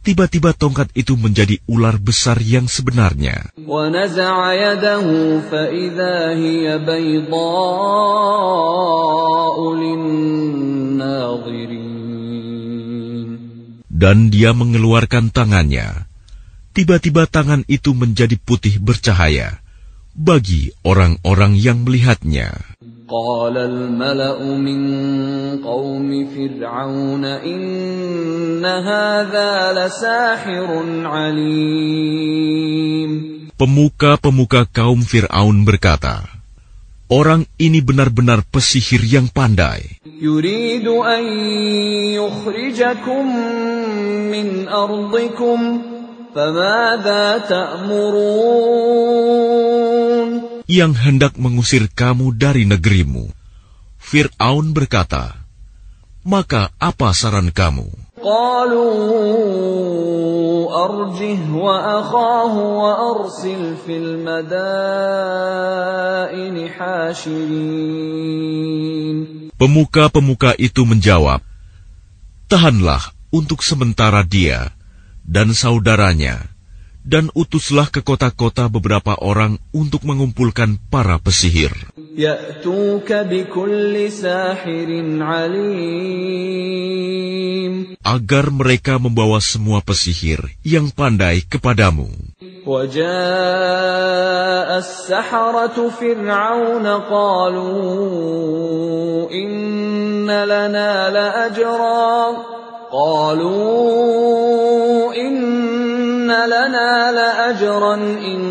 [0.00, 3.52] tiba-tiba tongkat itu menjadi ular besar yang sebenarnya.
[13.90, 16.08] Dan dia mengeluarkan tangannya.
[16.70, 19.60] Tiba-tiba tangan itu menjadi putih bercahaya
[20.16, 22.56] bagi orang-orang yang melihatnya.
[23.10, 24.80] قال الملأ من
[25.66, 30.68] قوم فرعون إن هذا لساحر
[31.04, 32.30] عليم
[33.60, 36.24] Pemuka-pemuka kaum Fir'aun berkata,
[37.12, 40.00] Orang ini benar-benar pesihir yang pandai.
[40.22, 41.24] يريد أن
[42.14, 43.24] يخرجكم
[44.30, 45.82] من أرضكم
[46.34, 49.00] فماذا تأمرون
[50.70, 53.26] yang hendak mengusir kamu dari negerimu.
[53.98, 55.42] Fir'aun berkata,
[56.22, 57.90] Maka apa saran kamu?
[69.58, 71.42] Pemuka-pemuka itu menjawab,
[72.46, 74.74] Tahanlah untuk sementara dia
[75.26, 76.49] dan saudaranya,
[77.05, 81.71] dan utuslah ke kota-kota beberapa orang untuk mengumpulkan para pesihir.
[82.15, 84.89] يأتوك بكل ساحر
[85.21, 86.65] عليم
[88.05, 92.07] agar mereka membawa semua pesihir yang pandai kepadamu.
[92.65, 93.09] وجاء
[94.77, 97.85] السحرة فرعون قالوا
[99.29, 99.65] إن
[106.29, 108.41] لنا لأجرا قالوا إن لنا لأجرا إن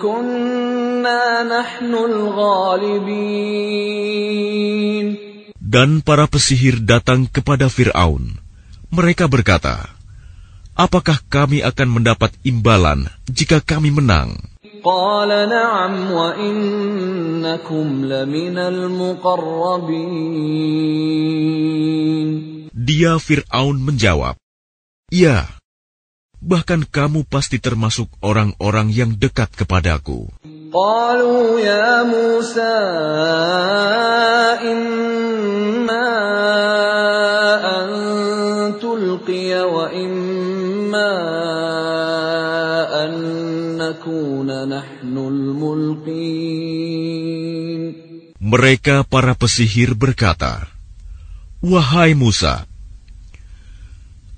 [0.00, 3.50] كنا نحن الغالبين
[5.70, 8.42] Dan para pesihir datang kepada Firaun.
[8.90, 9.86] Mereka berkata,
[10.74, 14.34] "Apakah kami akan mendapat imbalan jika kami menang?"
[14.80, 20.00] قال نعم وإنكم لمن المقربين
[22.72, 24.40] Dia Firaun menjawab,
[25.12, 25.60] "Ya,
[26.45, 30.29] bahkan kamu pasti termasuk orang-orang yang dekat kepadaku.
[48.45, 50.69] Mereka para pesihir berkata,
[51.65, 52.69] Wahai Musa,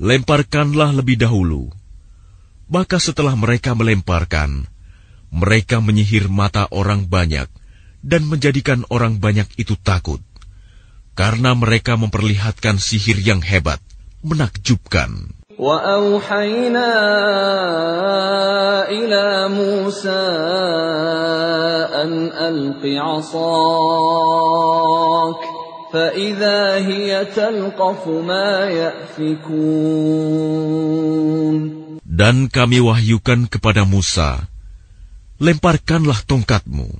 [0.00, 1.70] "Lemparkanlah lebih dahulu."
[2.72, 4.64] Maka setelah mereka melemparkan,
[5.28, 7.48] mereka menyihir mata orang banyak
[8.00, 10.24] dan menjadikan orang banyak itu takut.
[11.12, 13.80] Karena mereka memperlihatkan sihir yang hebat,
[14.24, 15.36] menakjubkan.
[15.62, 16.90] وأوحينا
[18.88, 20.24] إلى موسى
[22.02, 24.02] أن ألق عصاك
[25.92, 30.32] فإذا هي تلقف ما يأفكون
[32.12, 34.44] Dan kami wahyukan kepada Musa,
[35.40, 36.92] lemparkanlah tongkatmu.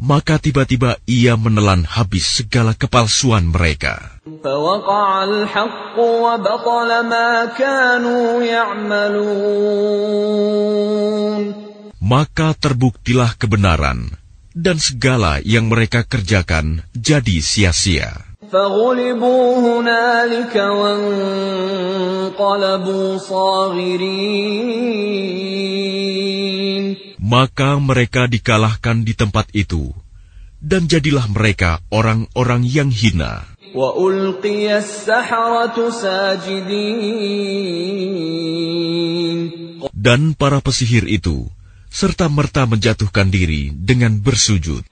[0.00, 4.00] Maka tiba-tiba ia menelan habis segala kepalsuan mereka.
[4.24, 9.94] فوقع الحق وبطل ما كانوا يعملون
[12.04, 14.12] Maka terbuktilah kebenaran,
[14.59, 18.11] dan segala yang mereka kerjakan jadi sia-sia.
[27.19, 29.95] Maka mereka dikalahkan di tempat itu,
[30.59, 33.47] dan jadilah mereka orang-orang yang hina.
[39.93, 41.45] Dan para pesihir itu
[41.89, 44.85] serta-merta menjatuhkan diri dengan bersujud.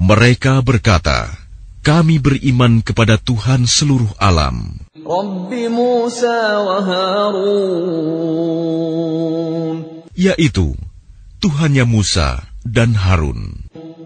[0.00, 1.30] Mereka berkata,
[1.80, 4.80] kami beriman kepada Tuhan seluruh alam.
[5.00, 8.50] Rabbi Musa wa Harun.
[10.12, 10.76] Yaitu
[11.40, 13.69] Tuhannya Musa dan Harun.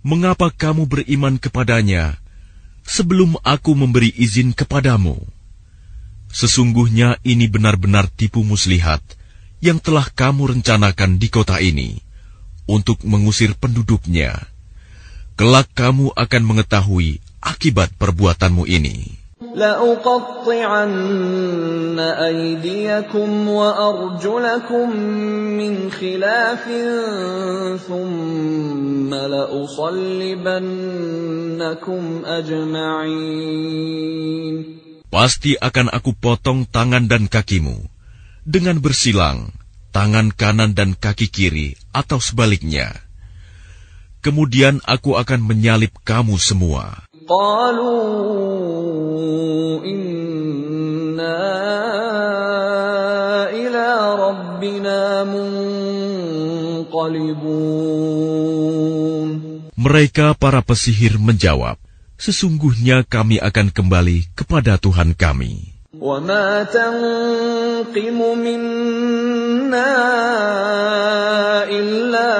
[0.00, 2.16] "Mengapa kamu beriman kepadanya
[2.88, 5.20] sebelum aku memberi izin kepadamu?
[6.32, 9.04] Sesungguhnya ini benar-benar tipu muslihat
[9.60, 12.00] yang telah kamu rencanakan di kota ini
[12.64, 14.40] untuk mengusir penduduknya.
[15.36, 19.19] Kelak kamu akan mengetahui akibat perbuatanmu ini."
[19.55, 20.89] لأقطعن
[21.99, 24.87] أيديكم وأرجلكم
[25.59, 26.63] من خلاف
[27.87, 30.41] ثم لأصلبنكم
[32.25, 33.75] أجمعين
[35.15, 37.87] Pasti akan aku potong tangan dan kakimu
[38.43, 39.55] dengan bersilang,
[39.95, 42.91] tangan kanan dan kaki kiri atau sebaliknya.
[44.19, 47.07] Kemudian aku akan menyalip kamu semua.
[47.29, 47.95] قالوا
[49.81, 51.41] إنا
[53.49, 53.87] إلى
[54.19, 57.05] ربنا منقلبون
[59.75, 61.77] Mereka para pesihir menjawab,
[62.17, 65.75] Sesungguhnya kami akan kembali kepada Tuhan kami.
[65.95, 69.95] وما تنقم منا
[71.71, 72.31] إلا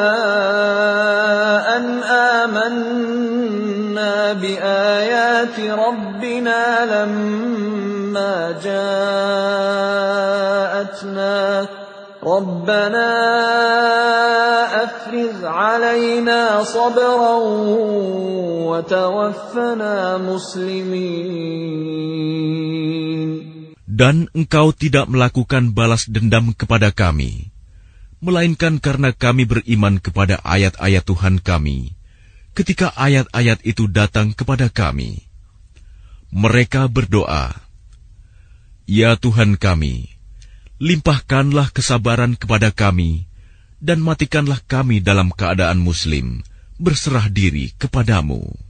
[1.77, 3.08] أن آمنا
[4.33, 9.85] بآيات ربنا لما جاءتنا
[12.25, 13.09] ربنا
[14.83, 17.35] أفرغ علينا صبرا
[18.65, 21.45] وتوفنا مسلمين
[23.95, 27.55] Dan engkau tidak melakukan balas dendam kepada kami,
[28.19, 31.95] melainkan karena kami beriman kepada ayat-ayat Tuhan kami,
[32.54, 35.26] ketika ayat-ayat itu datang kepada kami.
[36.30, 37.54] Mereka berdoa,
[38.86, 40.10] Ya Tuhan kami,
[40.82, 43.26] limpahkanlah kesabaran kepada kami,
[43.82, 46.42] dan matikanlah kami dalam keadaan muslim,
[46.78, 48.69] berserah diri kepadamu.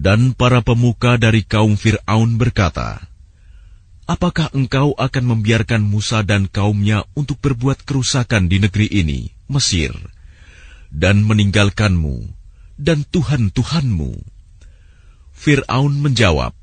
[0.00, 3.04] Dan para pemuka dari kaum Fir'aun berkata,
[4.08, 9.92] Apakah engkau akan membiarkan Musa dan kaumnya untuk berbuat kerusakan di negeri ini, Mesir,
[10.88, 12.32] dan meninggalkanmu
[12.80, 14.12] dan Tuhan-Tuhanmu?
[15.36, 16.56] Fir'aun menjawab,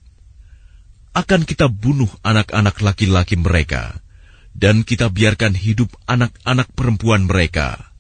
[1.14, 4.02] Akan kita bunuh anak-anak laki-laki mereka,
[4.58, 7.94] dan kita biarkan hidup anak-anak perempuan mereka.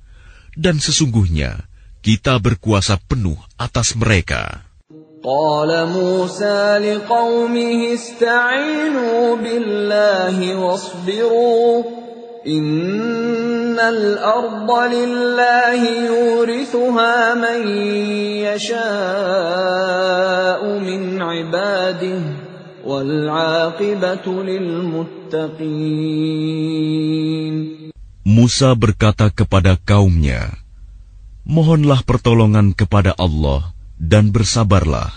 [0.57, 1.69] Dan sesungguhnya,
[2.01, 4.66] kita berkuasa penuh atas mereka.
[5.26, 11.82] قال موسى لقومه استعينوا بالله واصبروا
[12.46, 15.80] إن الأرض لله
[16.10, 17.60] يورثها من
[18.50, 18.82] يشاء
[20.78, 22.20] من عباده
[22.82, 25.62] والعاقبة للمتقين
[28.22, 30.54] Musa berkata kepada kaumnya,
[31.42, 35.09] Mohonlah pertolongan kepada Allah dan bersabarlah.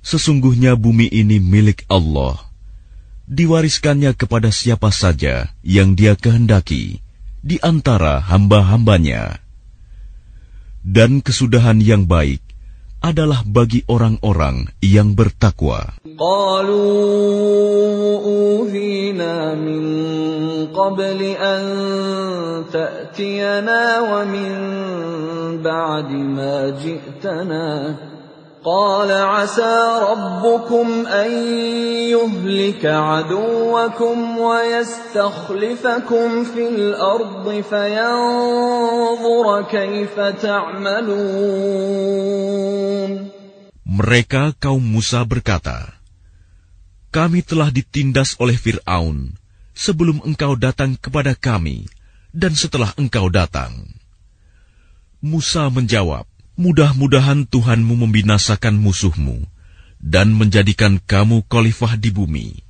[0.00, 2.40] Sesungguhnya bumi ini milik Allah.
[3.28, 7.04] Diwariskannya kepada siapa saja yang dia kehendaki
[7.44, 9.44] di antara hamba-hambanya.
[10.80, 12.40] Dan kesudahan yang baik
[13.03, 15.99] adalah bagi orang-orang yang bertakwa.
[16.15, 17.03] قالوا
[18.23, 19.83] أوذينا من
[20.71, 21.63] قبل أن
[22.71, 24.51] تأتينا ومن
[25.59, 27.95] بعد ما جئتنا
[28.67, 31.31] قال عسى ربكم أن
[32.15, 41.93] يهلك عدوكم ويستخلفكم في الأرض فينظر كيف تعملون
[43.83, 45.99] Mereka kaum Musa berkata,
[47.13, 49.37] Kami telah ditindas oleh Fir'aun
[49.77, 51.85] sebelum engkau datang kepada kami
[52.33, 53.85] dan setelah engkau datang.
[55.21, 56.25] Musa menjawab,
[56.57, 59.41] Mudah-mudahan Tuhanmu membinasakan musuhmu
[59.97, 62.61] dan menjadikan kamu khalifah di bumi.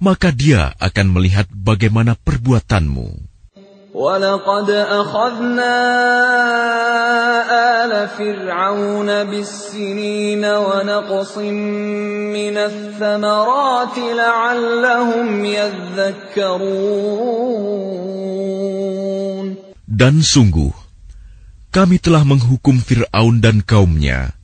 [0.00, 3.30] Maka dia akan melihat bagaimana perbuatanmu.
[3.90, 5.76] ولقد أخذنا
[7.82, 17.10] آل فرعون بالسنين ونقص من الثمرات لعلهم يذكرون
[19.90, 20.72] Dan sungguh,
[21.74, 24.34] kami telah menghukum Fir'aun dan kaumnya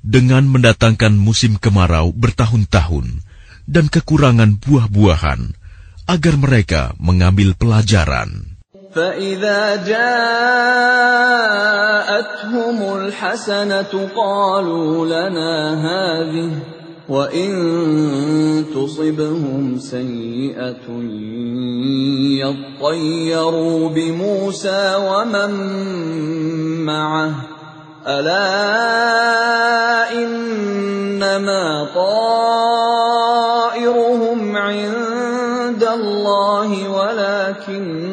[0.00, 3.20] dengan mendatangkan musim kemarau bertahun-tahun
[3.66, 5.52] dan kekurangan buah-buahan
[6.06, 8.56] agar mereka mengambil pelajaran.
[8.96, 10.16] فإذا جاءتهم
[12.96, 15.52] الحسنة قالوا لنا
[15.84, 16.50] هذه
[17.11, 20.87] وإن تصبهم سيئة
[22.39, 25.51] يطيروا بموسى ومن
[26.85, 27.33] معه
[28.07, 28.71] ألا
[30.13, 32.97] إنما طائرهم
[34.57, 38.11] عند الله ولكن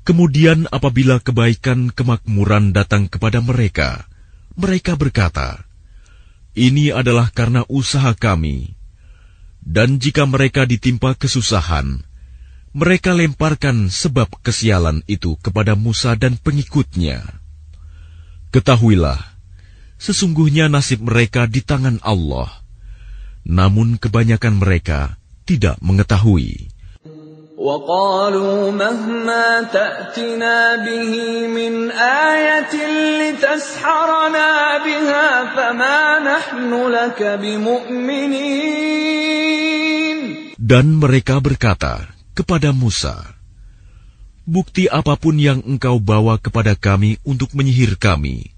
[0.00, 4.08] Kemudian apabila kebaikan kemakmuran datang kepada mereka,
[4.56, 5.68] mereka berkata,
[6.56, 8.74] Ini adalah karena usaha kami.
[9.60, 12.00] Dan jika mereka ditimpa kesusahan,
[12.72, 17.20] mereka lemparkan sebab kesialan itu kepada Musa dan pengikutnya.
[18.50, 19.20] Ketahuilah,
[20.00, 22.48] sesungguhnya nasib mereka di tangan Allah.
[23.44, 26.69] Namun kebanyakan mereka tidak mengetahui.
[27.59, 31.11] وقالوا مهما تأتنا به
[31.47, 32.75] من آية
[33.21, 34.51] لتسحرنا
[34.83, 38.75] بها فما نحن لك بمؤمنين
[40.65, 43.37] Dan mereka berkata kepada Musa,
[44.45, 48.53] Bukti apapun yang engkau bawa kepada kami untuk menyihir kami,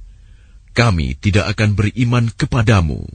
[0.76, 3.08] kami tidak akan beriman kepadamu.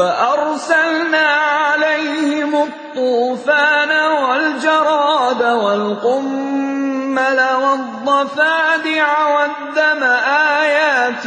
[0.00, 1.28] فأرسلنا
[1.60, 3.92] عليهم الطوفان
[4.24, 10.02] والجراد والقمل والضفادع والدم
[10.64, 11.26] آيات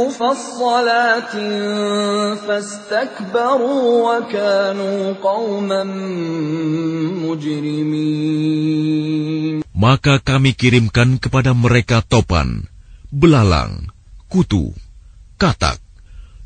[0.00, 1.34] مفصلات
[2.40, 5.84] فاستكبروا وكانوا قوما
[7.28, 8.88] مجرمين.
[9.76, 12.64] Maka kami kirimkan kepada mereka topan,
[13.12, 13.92] belalang,
[14.32, 14.72] kutu,
[15.36, 15.78] katak,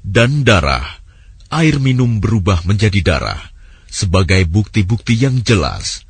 [0.02, 1.01] dan darah.
[1.51, 3.41] air minum berubah menjadi darah
[3.88, 6.03] sebagai bukti-bukti yang jelas.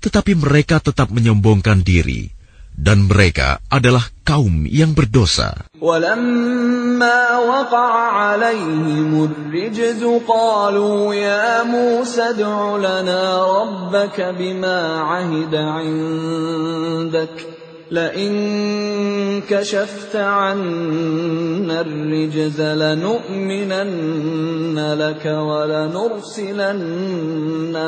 [0.00, 2.32] Tetapi mereka tetap menyombongkan diri,
[2.72, 5.68] dan mereka adalah kaum yang berdosa.
[5.80, 17.36] ولما وقع عليهم الرجز قالوا يا موسى ادع لنا ربك بما عهد عندك
[17.90, 18.32] لئن
[19.50, 23.98] كشفت عنا الرجز لنؤمنن
[24.94, 26.74] لك ولنرسلن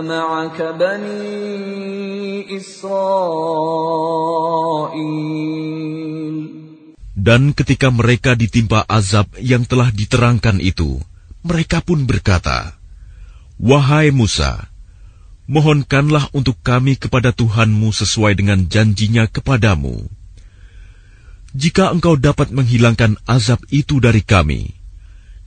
[0.04, 3.62] معك بني إسرائيل
[7.22, 10.98] Dan ketika mereka ditimpa azab yang telah diterangkan itu,
[11.46, 12.74] mereka pun berkata,
[13.62, 14.66] Wahai Musa,
[15.47, 20.05] mohonkanlah untuk kami kepada Tuhanmu sesuai dengan janjinya kepadamu.
[21.57, 24.75] Jika engkau dapat menghilangkan azab itu dari kami,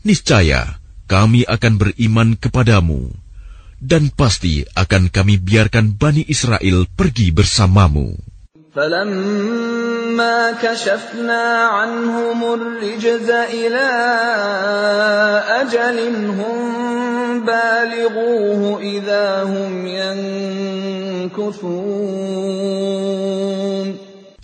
[0.03, 3.13] niscaya kami akan beriman kepadamu,
[3.79, 8.30] dan pasti akan kami biarkan Bani Israel pergi bersamamu.
[8.76, 13.88] فلما كشفنا عنهم الرجز إلى
[15.64, 15.98] أجل
[16.36, 16.60] هم
[17.46, 21.56] بالغوه إذا هم ينكثون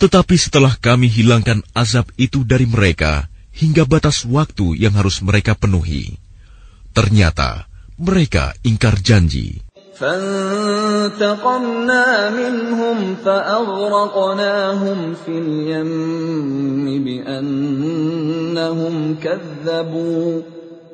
[0.02, 6.18] Tetapi setelah kami hilangkan azab itu dari mereka hingga batas waktu yang harus mereka penuhi,
[6.90, 9.62] ternyata mereka ingkar janji.
[9.99, 11.69] فانتقمنا
[12.29, 20.41] منهم فأغرقناهم في اليم بأنهم كذبوا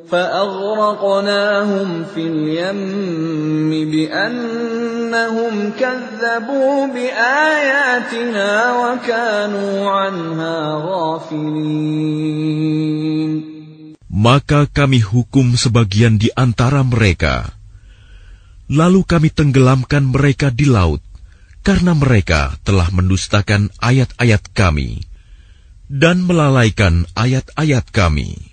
[0.10, 8.50] فأغرقناهم في اليم بأنهم كذبوا بآياتنا
[8.82, 10.58] وكانوا عنها
[10.88, 12.44] غافلين
[14.14, 17.63] Maka kami hukum sebagian di antara mereka.
[18.74, 20.98] Lalu kami tenggelamkan mereka di laut,
[21.62, 25.06] karena mereka telah mendustakan ayat-ayat kami
[25.94, 28.53] dan melalaikan ayat-ayat kami.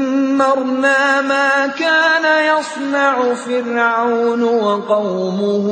[0.40, 5.66] ودمرنا ما كان يصنع فرعون وقومه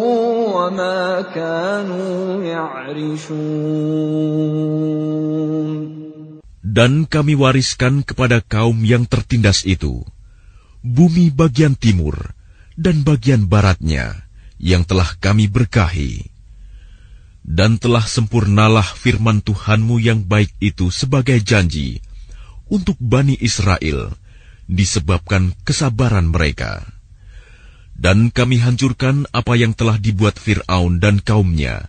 [0.53, 1.01] وما
[1.33, 3.65] كانوا يعرشون
[6.61, 10.03] Dan kami wariskan kepada kaum yang tertindas itu
[10.85, 12.35] bumi bagian timur
[12.77, 14.27] dan bagian baratnya
[14.61, 16.29] yang telah kami berkahi.
[17.47, 22.03] Dan telah sempurnalah firman Tuhanmu yang baik itu sebagai janji
[22.67, 24.18] untuk Bani Israel
[24.71, 26.85] disebabkan kesabaran mereka.
[27.95, 31.87] Dan kami hancurkan apa yang telah dibuat Fir'aun dan kaumnya,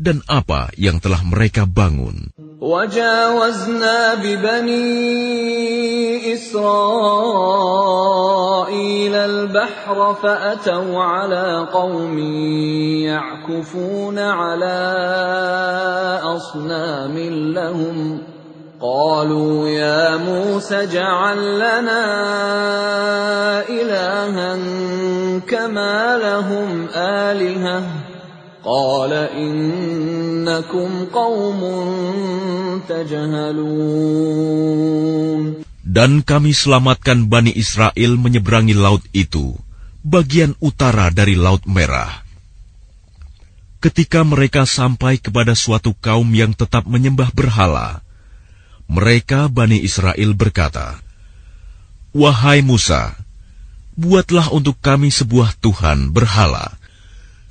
[0.00, 2.32] dan apa yang telah mereka bangun.
[2.62, 4.86] وجاوزنا ببني
[6.34, 6.64] إسرائيل
[9.14, 12.18] البحر فأتوا على قوم
[13.02, 14.78] يعكفون على
[16.22, 17.18] أصنام
[17.50, 18.22] لهم
[18.82, 22.04] قالوا يا موسى اجعل لنا
[23.70, 24.58] إلها
[25.46, 27.78] كما لهم آلهة
[28.64, 31.60] قال إنكم قوم
[32.90, 34.42] تجهلون
[35.92, 39.52] Dan kami selamatkan Bani Israel menyeberangi laut itu,
[40.00, 42.24] bagian utara dari Laut Merah.
[43.76, 48.00] Ketika mereka sampai kepada suatu kaum yang tetap menyembah berhala,
[48.87, 50.99] mereka Bani Israel berkata,
[52.15, 53.13] Wahai Musa,
[53.99, 56.79] buatlah untuk kami sebuah Tuhan berhala,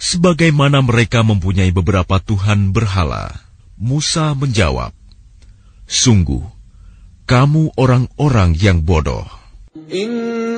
[0.01, 3.37] sebagaimana mereka mempunyai beberapa Tuhan berhala.
[3.77, 4.97] Musa menjawab,
[5.85, 6.43] Sungguh,
[7.29, 9.29] kamu orang-orang yang bodoh.
[9.93, 10.57] Inna.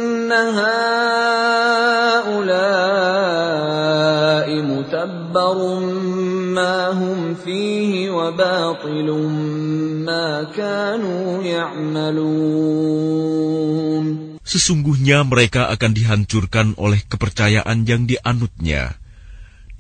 [14.43, 18.99] Sesungguhnya mereka akan dihancurkan oleh kepercayaan yang dianutnya,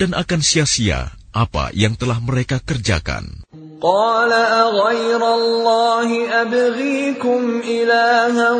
[0.01, 3.43] dan akan sia-sia apa yang telah mereka kerjakan.
[3.83, 6.09] قال أغير الله
[6.41, 8.51] أبغيكم إلها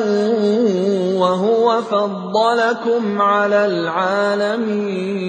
[1.15, 5.23] وهو فضلكم على العالمين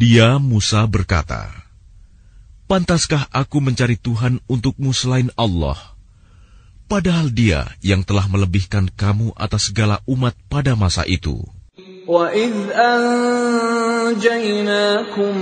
[0.00, 1.48] Dia Musa berkata,
[2.70, 5.74] Pantaskah aku mencari Tuhan untukmu selain Allah?
[6.90, 11.42] Padahal dia yang telah melebihkan kamu atas segala umat pada masa itu.
[12.10, 15.34] وَإِذْ أَنْجَيْنَاكُمْ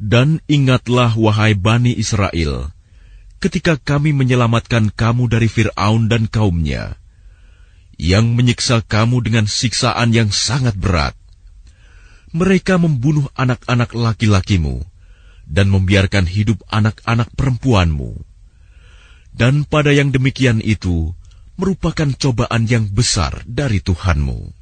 [0.07, 2.71] Dan ingatlah wahai Bani Israel,
[3.43, 6.95] ketika kami menyelamatkan kamu dari Fir'aun dan kaumnya,
[8.02, 11.14] yang menyiksa kamu dengan siksaan yang sangat berat.
[12.34, 14.82] Mereka membunuh anak-anak laki-lakimu
[15.46, 18.18] dan membiarkan hidup anak-anak perempuanmu.
[19.30, 21.14] Dan pada yang demikian itu,
[21.54, 24.61] merupakan cobaan yang besar dari Tuhanmu.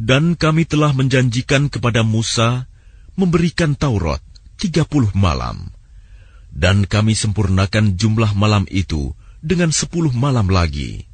[0.00, 2.64] Dan kami telah menjanjikan kepada Musa
[3.20, 4.24] memberikan Taurat
[4.56, 5.76] tiga puluh malam.
[6.48, 9.12] Dan kami sempurnakan jumlah malam itu
[9.44, 11.04] dengan sepuluh malam lagi.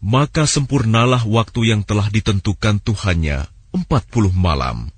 [0.00, 3.44] Maka sempurnalah waktu yang telah ditentukan Tuhannya
[3.76, 4.88] empat puluh malam.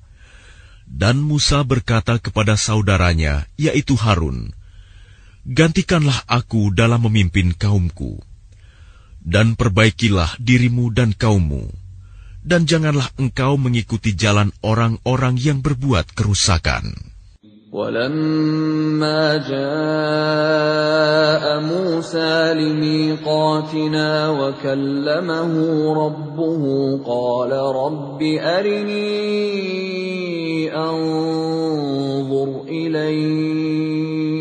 [0.86, 4.54] Dan Musa berkata kepada saudaranya, yaitu Harun,
[5.42, 8.22] Gantikanlah aku dalam memimpin kaumku,
[9.26, 11.66] dan perbaikilah dirimu dan kaummu,
[12.47, 17.17] dan janganlah engkau mengikuti jalan orang-orang yang berbuat kerusakan.
[17.67, 19.59] ولما جاء
[21.61, 25.53] موسى لميقاتنا وكلمه
[25.93, 26.63] ربه
[27.05, 29.17] قال رب أرني
[30.75, 34.40] أنظر إليك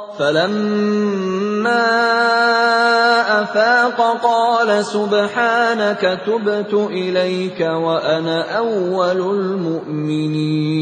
[0.20, 1.86] فلما
[3.42, 10.76] أفاق قال سبحانك تبت إليك وأنا أول المؤمنين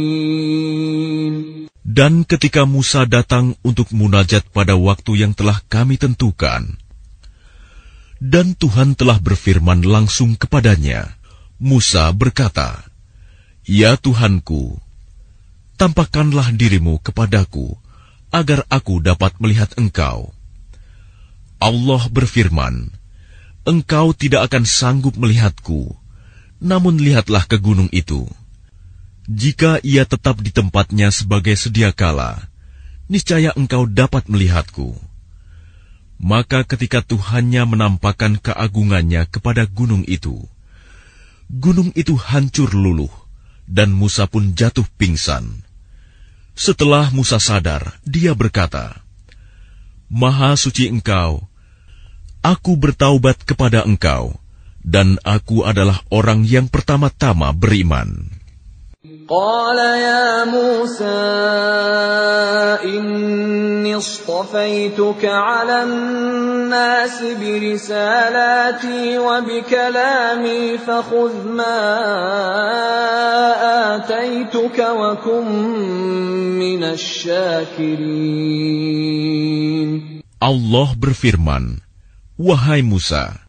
[1.95, 6.75] Dan ketika Musa datang untuk munajat pada waktu yang telah kami tentukan,
[8.19, 11.15] dan Tuhan telah berfirman langsung kepadanya,
[11.63, 12.83] Musa berkata,
[13.63, 14.83] Ya Tuhanku,
[15.79, 17.79] tampakkanlah dirimu kepadaku,
[18.30, 20.34] Agar aku dapat melihat engkau.
[21.60, 22.94] Allah berfirman,
[23.68, 25.94] Engkau tidak akan sanggup melihatku,
[26.64, 28.26] namun lihatlah ke gunung itu.
[29.30, 32.50] Jika ia tetap di tempatnya sebagai sedia kala,
[33.06, 34.98] niscaya engkau dapat melihatku.
[36.18, 40.50] Maka ketika Tuhannya menampakkan keagungannya kepada gunung itu,
[41.52, 43.12] gunung itu hancur luluh,
[43.70, 45.62] dan Musa pun jatuh pingsan.
[46.60, 49.00] Setelah Musa sadar, dia berkata,
[50.12, 51.48] Maha suci engkau,
[52.44, 54.36] aku bertaubat kepada engkau,
[54.84, 58.39] dan aku adalah orang yang pertama-tama beriman.
[59.30, 61.06] قال يا موسى
[62.82, 71.78] إني اصطفيتك على الناس برسالاتي وبكلامي فخذ ما
[73.96, 75.46] آتيتك وكن
[76.58, 78.10] من الشاكرين.
[80.42, 81.86] Allah berfirman,
[82.34, 83.46] Wahai Musa,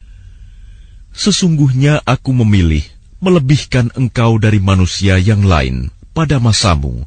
[1.16, 7.04] sesungguhnya aku memilih melebihkan engkau dari manusia yang lain pada masamu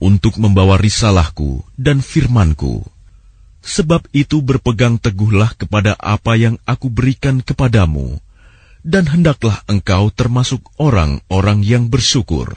[0.00, 2.86] untuk membawa risalahku dan firmanku.
[3.60, 8.16] Sebab itu berpegang teguhlah kepada apa yang aku berikan kepadamu,
[8.80, 12.56] dan hendaklah engkau termasuk orang-orang yang bersyukur.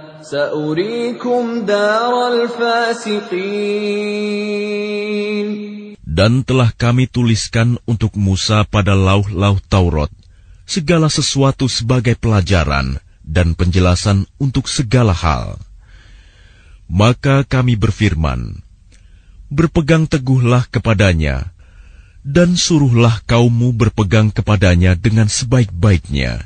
[6.05, 10.13] Dan telah kami tuliskan untuk Musa pada lauh-lauh Taurat
[10.69, 15.57] segala sesuatu sebagai pelajaran dan penjelasan untuk segala hal.
[16.85, 18.61] Maka kami berfirman,
[19.49, 21.49] Berpegang teguhlah kepadanya,
[22.21, 26.45] dan suruhlah kaummu berpegang kepadanya dengan sebaik-baiknya.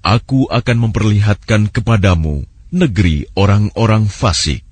[0.00, 4.71] Aku akan memperlihatkan kepadamu negeri orang-orang fasik.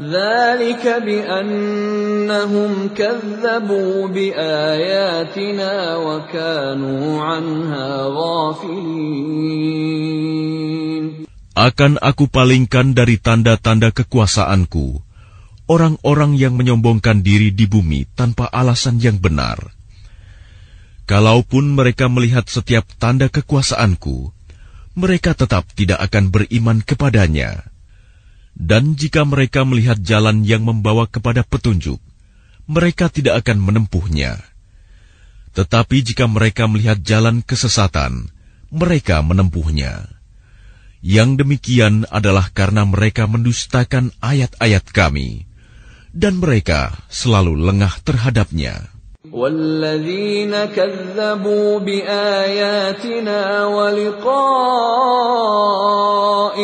[0.00, 9.56] ذلك بأنهم كذبوا بآياتنا وكانوا عنها غافلين
[11.56, 15.00] Akan aku palingkan dari tanda-tanda kekuasaanku
[15.66, 19.72] orang-orang yang menyombongkan diri di bumi tanpa alasan yang benar.
[21.08, 24.36] Kalaupun mereka melihat setiap tanda kekuasaanku,
[24.98, 27.69] mereka tetap tidak akan beriman kepadanya.
[28.55, 31.97] Dan jika mereka melihat jalan yang membawa kepada petunjuk,
[32.67, 34.39] mereka tidak akan menempuhnya.
[35.51, 38.31] Tetapi jika mereka melihat jalan kesesatan,
[38.71, 40.07] mereka menempuhnya.
[41.01, 45.49] Yang demikian adalah karena mereka mendustakan ayat-ayat Kami,
[46.13, 48.93] dan mereka selalu lengah terhadapnya.
[49.32, 54.36] والذين كذبوا بآياتنا ولقاء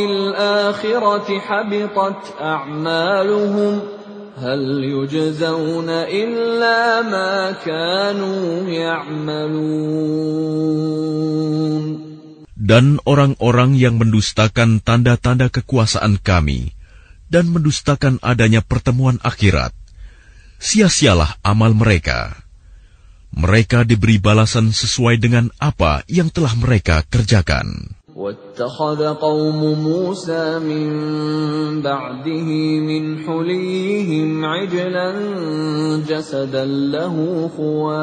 [0.05, 3.81] الآخرة حبطت أعمالهم
[4.39, 10.23] هل يجزون إلا ما كانوا يعملون
[12.63, 16.71] Dan orang-orang yang mendustakan tanda-tanda kekuasaan kami
[17.27, 19.75] dan mendustakan adanya pertemuan akhirat,
[20.63, 22.43] sia-sialah amal mereka
[23.33, 27.97] mereka diberi balasan sesuai dengan apa yang telah mereka kerjakan.
[28.13, 30.89] واتخذ قوم موسى من
[31.83, 32.49] بعده
[32.85, 35.13] من حليهم عجلا
[36.09, 38.03] جسدا له خوار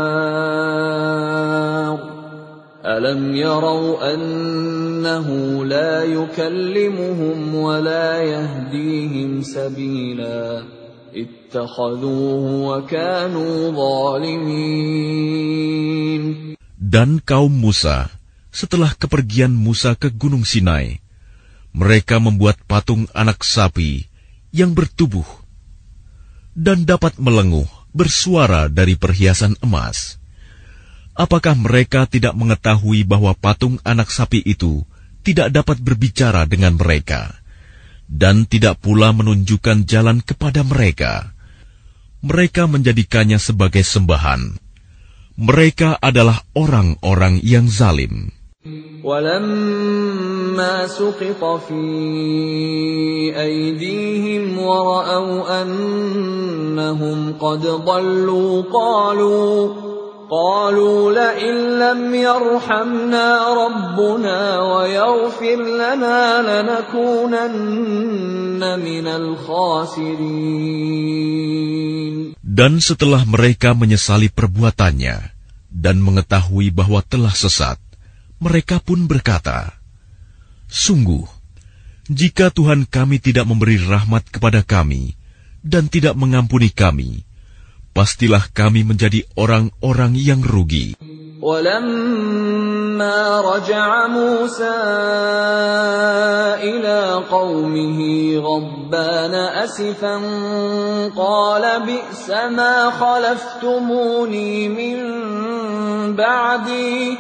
[2.86, 5.30] ألم يروا أنه
[5.66, 10.80] لا يكلمهم ولا يهديهم سبيلاً
[16.95, 18.11] dan kaum Musa,
[18.51, 20.99] setelah kepergian Musa ke Gunung Sinai,
[21.71, 24.11] mereka membuat patung anak sapi
[24.51, 25.27] yang bertubuh
[26.55, 30.19] dan dapat melenguh bersuara dari perhiasan emas.
[31.15, 34.83] Apakah mereka tidak mengetahui bahwa patung anak sapi itu
[35.23, 37.44] tidak dapat berbicara dengan mereka?
[38.10, 41.38] dan tidak pula menunjukkan jalan kepada mereka.
[42.26, 44.58] Mereka menjadikannya sebagai sembahan.
[45.40, 48.36] Mereka adalah orang-orang yang zalim.
[49.04, 51.80] ولما سقط في
[53.32, 59.74] أيديهم ورأوا أنهم قد ضلوا قالوا
[60.34, 67.02] قالوا لئن لم يرحمنا ربنا ويغفر لنا لنكونن
[68.62, 70.40] من الخاسرين
[72.50, 75.32] Dan setelah mereka menyesali perbuatannya
[75.72, 77.80] dan mengetahui bahwa telah sesat,
[78.44, 79.80] mereka pun berkata,
[80.68, 81.24] Sungguh,
[82.12, 85.16] jika Tuhan kami tidak memberi rahmat kepada kami
[85.64, 87.24] dan tidak mengampuni kami,
[87.95, 90.99] pastilah kami menjadi orang-orang yang rugi.
[91.45, 94.81] ولما رجع موسى
[96.65, 97.99] إلى قومه
[98.41, 100.17] غضبان أسفا
[101.13, 104.97] قال بئس ما خلفتموني من
[106.17, 107.19] بعدي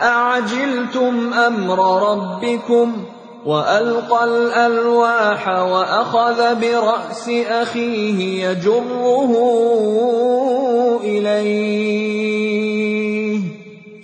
[0.00, 1.78] أعجلتم أمر
[2.10, 3.15] ربكم ۖ
[3.46, 9.32] وألقى الألواح وأخذ برأس أخيه يجره
[11.04, 12.46] إليه.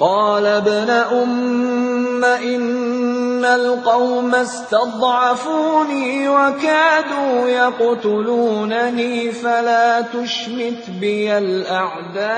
[0.00, 12.32] قال ابن أم إن القوم استضعفوني وكادوا يقتلونني فلا تشمت بي الأعداء.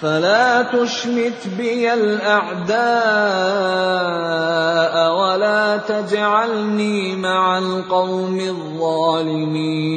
[0.00, 2.74] فلا تشمت بي الأعداء
[5.18, 9.94] ولا تجعلني مع القوم الظالمين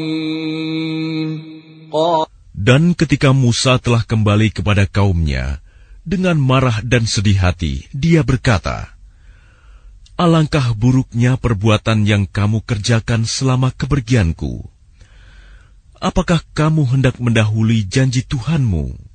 [2.67, 5.63] Dan ketika Musa telah kembali kepada kaumnya,
[6.03, 8.91] dengan marah dan sedih hati, dia berkata,
[10.19, 14.67] Alangkah buruknya perbuatan yang kamu kerjakan selama kepergianku.
[15.97, 19.10] Apakah kamu hendak mendahului janji Tuhanmu?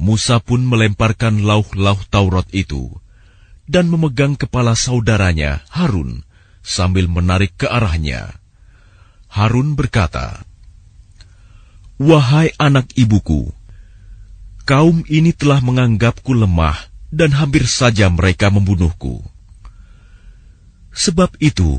[0.00, 2.88] Musa pun melemparkan lauh-lauh Taurat itu
[3.68, 6.24] dan memegang kepala saudaranya Harun
[6.64, 8.32] sambil menarik ke arahnya.
[9.28, 10.40] Harun berkata,
[12.00, 13.52] "Wahai anak ibuku,
[14.64, 16.80] kaum ini telah menganggapku lemah
[17.12, 19.20] dan hampir saja mereka membunuhku.
[20.96, 21.76] Sebab itu,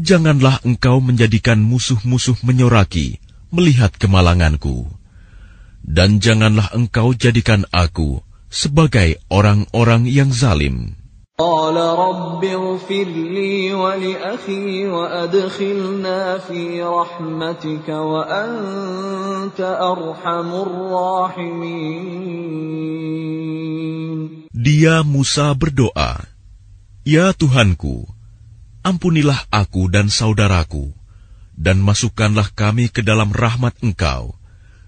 [0.00, 3.20] janganlah engkau menjadikan musuh-musuh menyoraki
[3.52, 4.97] melihat kemalanganku."
[5.82, 10.96] dan janganlah engkau jadikan aku sebagai orang-orang yang zalim.
[24.58, 26.26] Dia Musa berdoa,
[27.06, 28.10] Ya Tuhanku,
[28.82, 30.90] ampunilah aku dan saudaraku,
[31.54, 34.37] dan masukkanlah kami ke dalam rahmat Engkau,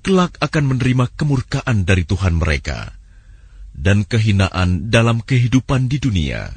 [0.00, 2.96] kelak akan menerima kemurkaan dari Tuhan mereka
[3.76, 6.52] dan kehinaan dalam kehidupan di dunia.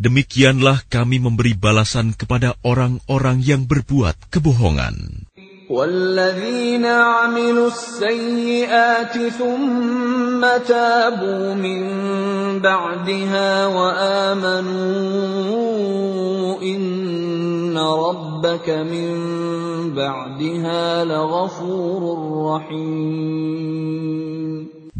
[0.00, 5.28] Demikianlah kami memberi balasan kepada orang-orang yang berbuat kebohongan.
[5.69, 11.81] والذين عملوا السيئات ثم تابوا من
[12.61, 14.71] بعدها وآمنوا
[16.61, 19.09] إن ربك من
[19.93, 22.01] بعدها لغفور
[22.53, 24.15] رحيم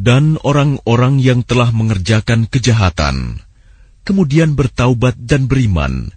[0.06, 3.42] Dan orang-orang yang telah mengerjakan kejahatan,
[4.06, 6.14] kemudian bertaubat dan beriman,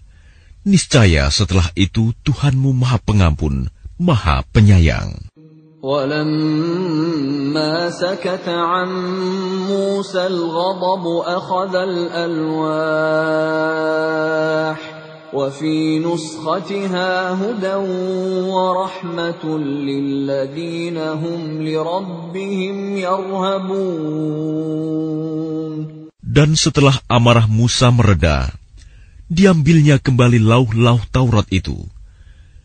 [0.68, 3.72] niscaya setelah itu Tuhanmu Maha Pengampun,
[4.02, 5.28] Maha Penyayang.
[5.82, 8.90] ولما سكت عن
[9.70, 13.18] موسى الغضب أخذ الألواح
[15.34, 17.74] وفي نسختها هدى
[18.50, 24.18] ورحمة للذين هم لربهم يرهبون
[26.28, 28.52] Dan setelah amarah Musa mereda,
[29.26, 31.74] diambilnya kembali lauh-lauh Taurat itu.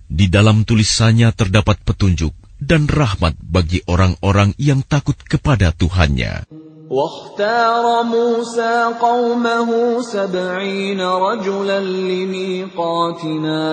[0.07, 6.45] Di dalam tulisannya terdapat petunjuk dan rahmat bagi orang-orang yang takut kepada Tuhannya.
[6.93, 9.69] واختار موسى قومه
[10.01, 13.63] سبعين رجلا لميقاتنا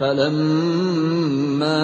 [0.00, 1.80] فلما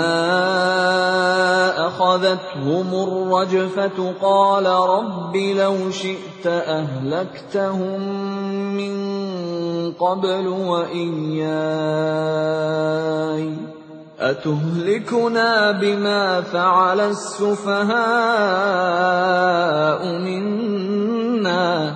[1.86, 8.00] أخذتهم الرجفة قال رب لو شئت أهلكتهم
[8.76, 8.94] من
[9.99, 11.45] قبل وإياي.
[14.19, 17.95] أتهلكنا بما فعل السفهاء
[20.19, 21.95] منا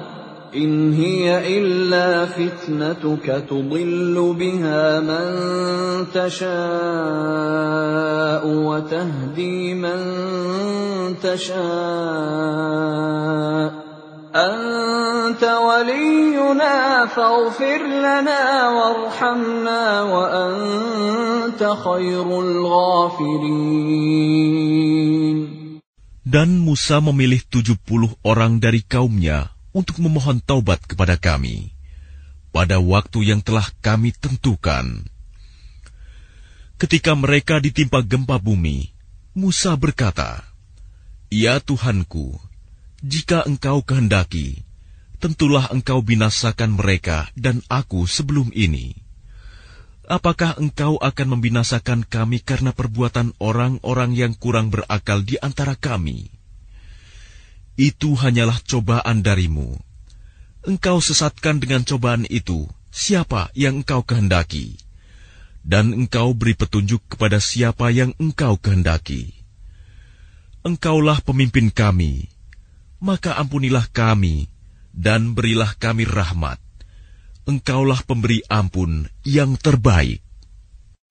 [0.55, 5.35] إن هي إلا فتنتك تضل بها من
[6.13, 6.49] تشاء
[8.47, 9.99] وتهدي من
[11.23, 11.59] تشاء.
[14.34, 23.84] أنت ولينا فاغفر لنا وارحمنا وأنت خير الغافرين
[26.24, 31.74] Dan Musa memilih tujuh puluh orang dari kaumnya untuk memohon taubat kepada kami
[32.54, 35.10] pada waktu yang telah kami tentukan.
[36.78, 38.94] Ketika mereka ditimpa gempa bumi,
[39.34, 40.46] Musa berkata,
[41.34, 42.38] Ya Tuhanku,
[42.99, 44.67] jika engkau kehendaki,
[45.23, 48.95] tentulah engkau binasakan mereka dan aku sebelum ini.
[50.09, 56.33] Apakah engkau akan membinasakan kami karena perbuatan orang-orang yang kurang berakal di antara kami?
[57.77, 59.77] Itu hanyalah cobaan darimu.
[60.65, 64.81] Engkau sesatkan dengan cobaan itu siapa yang engkau kehendaki,
[65.61, 69.31] dan engkau beri petunjuk kepada siapa yang engkau kehendaki.
[70.65, 72.27] Engkaulah pemimpin kami,
[73.02, 74.48] maka ampunilah kami
[74.94, 76.62] dan berilah kami rahmat.
[77.44, 80.24] Engkaulah pemberi ampun yang terbaik.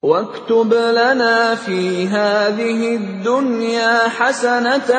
[0.03, 4.91] واكتب لنا في هذه الدنيا حسنة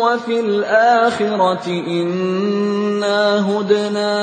[0.00, 4.16] وفي الآخرة إنا هدنا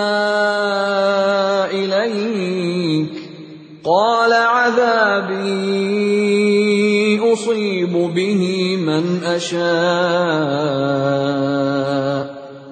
[1.69, 3.13] إليك
[3.85, 5.67] قال عذابي
[7.32, 9.62] أصيب به من أشاء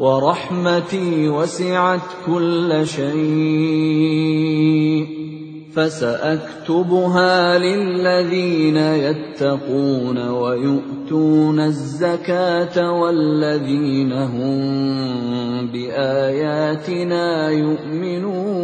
[0.01, 4.41] ورحمتي وسعت كل شيء
[5.75, 14.61] فسأكتبها للذين يتقون ويؤتون الزكاة والذين هم
[15.73, 18.61] بآياتنا يؤمنون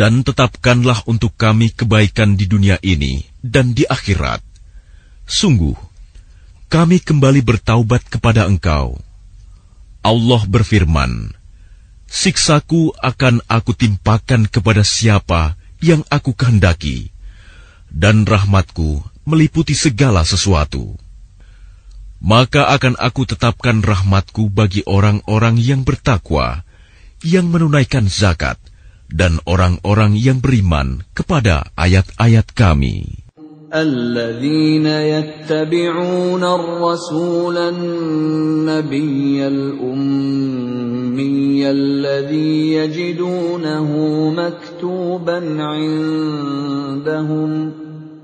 [0.00, 4.40] Dan tetapkanlah untuk kami kebaikan di dunia ini dan di akhirat.
[5.28, 5.76] Sungguh,
[6.72, 8.96] kami kembali bertaubat kepada Engkau.
[10.00, 11.36] Allah berfirman,
[12.08, 17.12] Siksaku akan aku timpakan kepada siapa yang aku kehendaki,
[17.92, 20.96] dan rahmatku meliputi segala sesuatu.
[22.24, 26.64] Maka akan aku tetapkan rahmatku bagi orang-orang yang bertakwa,
[27.20, 28.56] yang menunaikan zakat,
[29.10, 33.20] dan orang-orang yang beriman kepada ayat-ayat kami.
[33.70, 40.50] الذين يتبعون الرسول النبي الأمي
[41.70, 43.88] الذي يجدونه
[44.34, 47.50] مكتوبا عندهم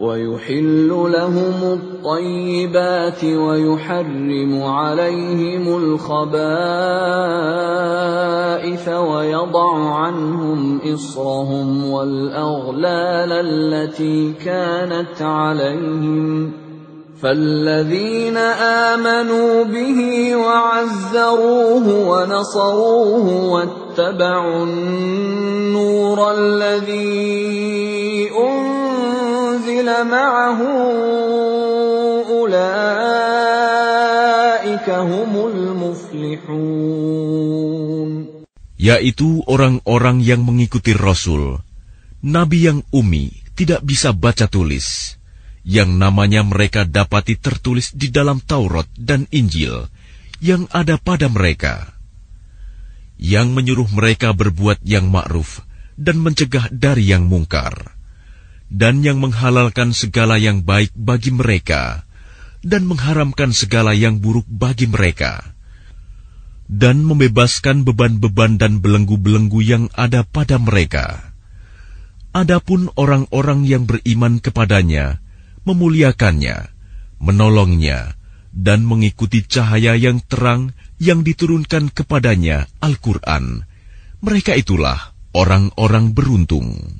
[0.00, 6.48] ويحل لهم الطيبات ويحرم عليهم الخبائث
[8.88, 16.52] ويضع عنهم إصرهم والأغلال التي كانت عليهم.
[17.22, 18.36] فالذين
[18.86, 27.50] آمنوا به وعزروه ونصروه واتبعوا النور الذي
[28.48, 28.89] أنزل
[30.03, 30.59] معه
[32.29, 32.67] أولئك
[34.89, 36.95] هم المفلحون
[38.75, 41.57] yaitu orang-orang yang mengikuti Rasul,
[42.21, 45.17] Nabi yang umi tidak bisa baca tulis,
[45.65, 49.89] yang namanya mereka dapati tertulis di dalam Taurat dan Injil
[50.43, 51.97] yang ada pada mereka,
[53.17, 55.65] yang menyuruh mereka berbuat yang ma'ruf
[55.97, 57.95] dan mencegah dari yang mungkar,
[58.70, 62.06] dan yang menghalalkan segala yang baik bagi mereka,
[62.62, 65.42] dan mengharamkan segala yang buruk bagi mereka,
[66.70, 71.34] dan membebaskan beban-beban dan belenggu-belenggu yang ada pada mereka.
[72.30, 75.18] Adapun orang-orang yang beriman kepadanya,
[75.66, 76.70] memuliakannya,
[77.18, 78.14] menolongnya,
[78.54, 83.66] dan mengikuti cahaya yang terang yang diturunkan kepadanya Al-Quran.
[84.22, 86.99] Mereka itulah orang-orang beruntung.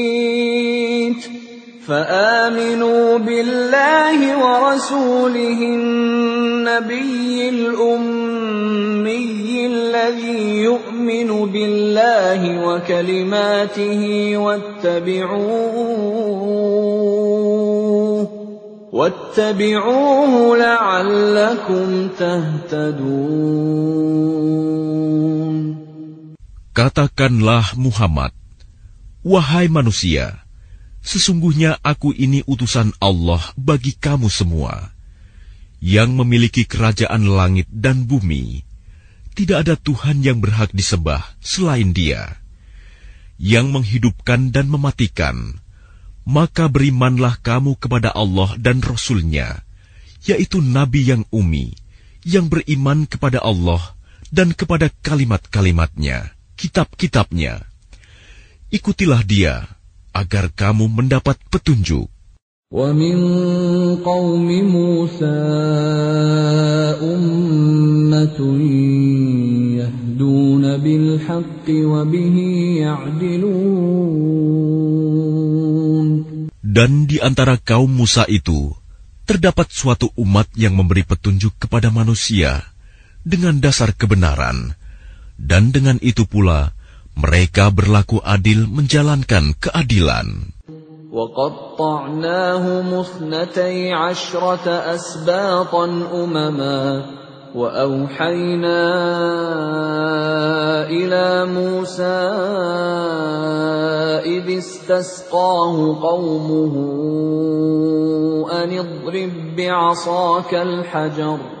[1.91, 9.31] فآمنوا بالله ورسوله النبي الأمي
[9.67, 14.01] الذي يؤمن بالله وكلماته
[14.37, 15.81] واتبعوه
[18.93, 23.51] واتبعوه لعلكم تهتدون.
[26.71, 28.31] Katakanlah Muhammad,
[29.27, 30.47] Wahai manusia,
[31.01, 34.93] sesungguhnya aku ini utusan Allah bagi kamu semua,
[35.81, 38.63] yang memiliki kerajaan langit dan bumi.
[39.31, 42.37] Tidak ada Tuhan yang berhak disembah selain dia,
[43.41, 45.57] yang menghidupkan dan mematikan.
[46.21, 49.65] Maka berimanlah kamu kepada Allah dan Rasul-Nya,
[50.29, 51.73] yaitu Nabi yang umi,
[52.21, 53.97] yang beriman kepada Allah
[54.29, 57.65] dan kepada kalimat-kalimatnya, kitab-kitabnya.
[58.69, 59.80] Ikutilah dia,
[60.16, 62.08] agar kamu mendapat petunjuk.
[62.66, 63.16] ومن
[64.02, 65.38] قوم موسى
[66.98, 68.38] أمة
[69.78, 72.36] يهدون بالحق وبه
[72.82, 73.86] يعدلون
[76.66, 78.74] Dan di antara kaum Musa itu,
[79.24, 82.66] terdapat suatu umat yang memberi petunjuk kepada manusia
[83.24, 84.76] dengan dasar kebenaran,
[85.40, 86.76] dan dengan itu pula
[87.15, 90.51] mereka berlaku adil menjalankan keadilan.
[91.11, 95.85] وقطعناهم اثنتي عشرة أسباطا
[96.23, 97.05] أمما
[97.55, 98.83] وأوحينا
[100.87, 102.19] إلى موسى
[104.23, 106.73] إذ استسقاه قومه
[108.63, 111.60] أن اضرب بعصاك الحجر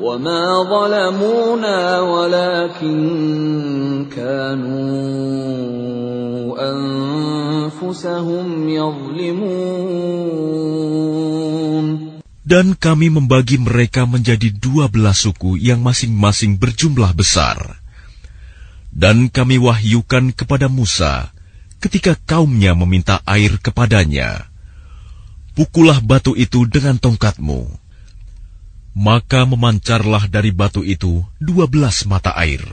[0.00, 2.96] وما ظلمونا ولكن
[4.08, 4.80] كانوا
[6.72, 10.00] أنفسهم يظلمون
[12.50, 17.78] Dan kami membagi mereka menjadi dua belas suku yang masing-masing berjumlah besar.
[18.90, 21.30] Dan kami wahyukan kepada Musa
[21.78, 24.50] ketika kaumnya meminta air kepadanya.
[25.54, 27.70] Pukullah batu itu dengan tongkatmu.
[28.95, 32.63] maka memancarlah dari batu itu dua belas mata air.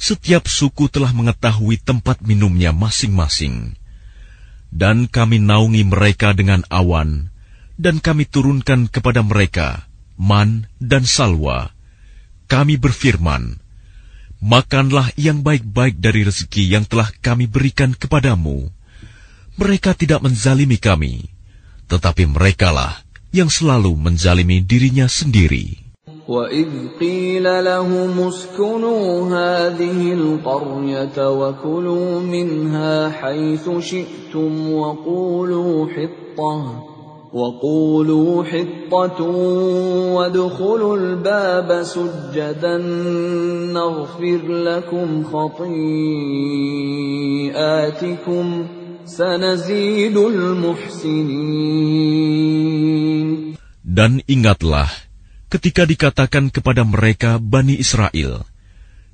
[0.00, 3.76] Setiap suku telah mengetahui tempat minumnya masing-masing.
[4.72, 7.28] Dan kami naungi mereka dengan awan,
[7.76, 9.84] dan kami turunkan kepada mereka
[10.16, 11.70] man dan salwa.
[12.48, 13.60] Kami berfirman,
[14.36, 18.68] Makanlah yang baik-baik dari rezeki yang telah kami berikan kepadamu.
[19.56, 21.32] Mereka tidak menzalimi kami,
[21.88, 23.00] tetapi merekalah
[23.36, 25.86] yang selalu menzalimi dirinya sendiri.
[26.28, 36.82] وَإِذْ قِيلَ لَهُمُ اسْكُنُوا هَٰذِهِ الْقَرْيَةَ وَكُلُوا مِنْهَا حَيْثُ شِئْتُمْ وَقُولُوا حِطَّةٌ
[37.32, 39.20] وَقُولُوا حِطَّةٌ
[40.16, 42.76] وَادْخُلُوا الْبَابَ سُجَّدًا
[43.78, 46.06] نَّغْفِرْ لَكُمْ خَطِيئَاتِكُمْ
[49.04, 51.46] سَنَزِيدُ الْمُحْسِنِينَ
[53.86, 54.90] Dan ingatlah
[55.46, 58.42] ketika dikatakan kepada mereka Bani Israel,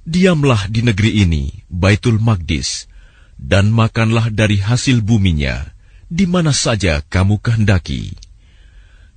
[0.03, 2.91] Diamlah di negeri ini, Baitul Magdis,
[3.39, 5.63] dan makanlah dari hasil buminya,
[6.11, 8.17] di mana saja kamu kehendaki.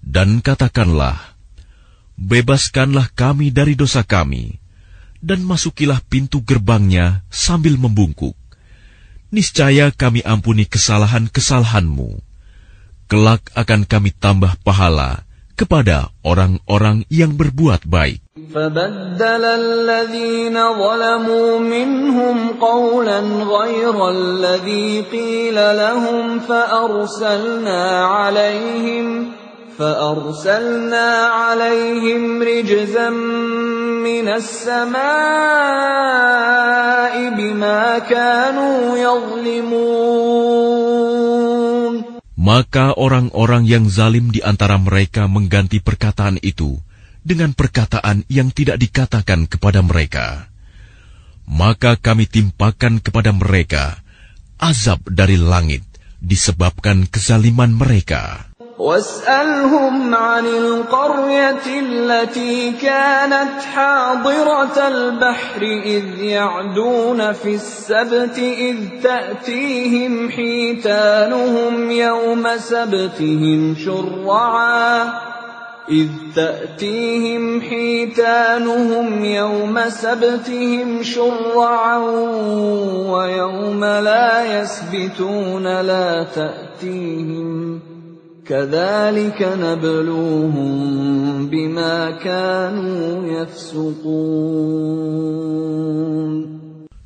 [0.04, 1.18] Dan katakanlah,
[2.20, 4.62] Bebaskanlah kami dari dosa kami,
[5.26, 8.38] dan masukilah pintu gerbangnya sambil membungkuk.
[9.34, 12.22] Niscaya kami ampuni kesalahan-kesalahanmu.
[13.10, 15.26] Kelak akan kami tambah pahala
[15.56, 18.22] kepada orang-orang yang berbuat baik.
[18.56, 29.32] فبدل الذين ظلموا منهم قولا غير الذي قيل لهم فأرسلنا عليهم
[29.80, 34.96] فأرسلنا عليهم رجزا من السماء
[37.30, 40.36] بما كانوا يظلمون
[42.46, 46.78] Maka orang-orang yang zalim di antara mereka mengganti perkataan itu
[47.26, 50.54] dengan perkataan yang tidak dikatakan kepada mereka.
[51.50, 54.06] Maka kami timpakan kepada mereka
[54.62, 55.82] azab dari langit
[56.22, 58.54] disebabkan kezaliman mereka.
[58.80, 72.48] واسألهم عن القرية التي كانت حاضرة البحر إذ يعدون في السبت إذ تأتيهم حيتانهم يوم
[72.58, 75.04] سبتهم شرعا.
[75.90, 81.98] إذ تأتيهم حيتانهم يوم سبتهم شرعا
[83.08, 87.95] ويوم لا يسبتون لا تأتيهم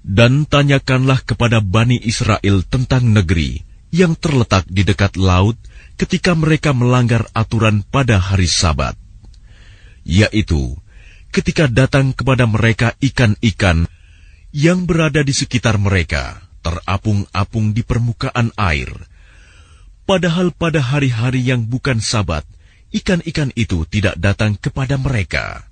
[0.03, 5.55] Dan tanyakanlah kepada Bani Israel tentang negeri yang terletak di dekat laut
[5.95, 8.99] ketika mereka melanggar aturan pada hari Sabat,
[10.03, 10.75] yaitu
[11.31, 13.87] ketika datang kepada mereka ikan-ikan
[14.51, 18.91] yang berada di sekitar mereka, terapung-apung di permukaan air.
[20.08, 22.44] Padahal pada hari-hari yang bukan Sabat,
[22.92, 25.64] ikan-ikan itu tidak datang kepada mereka.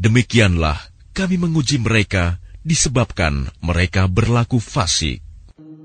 [0.00, 0.80] Demikianlah
[1.12, 5.20] kami menguji mereka disebabkan mereka berlaku fasik.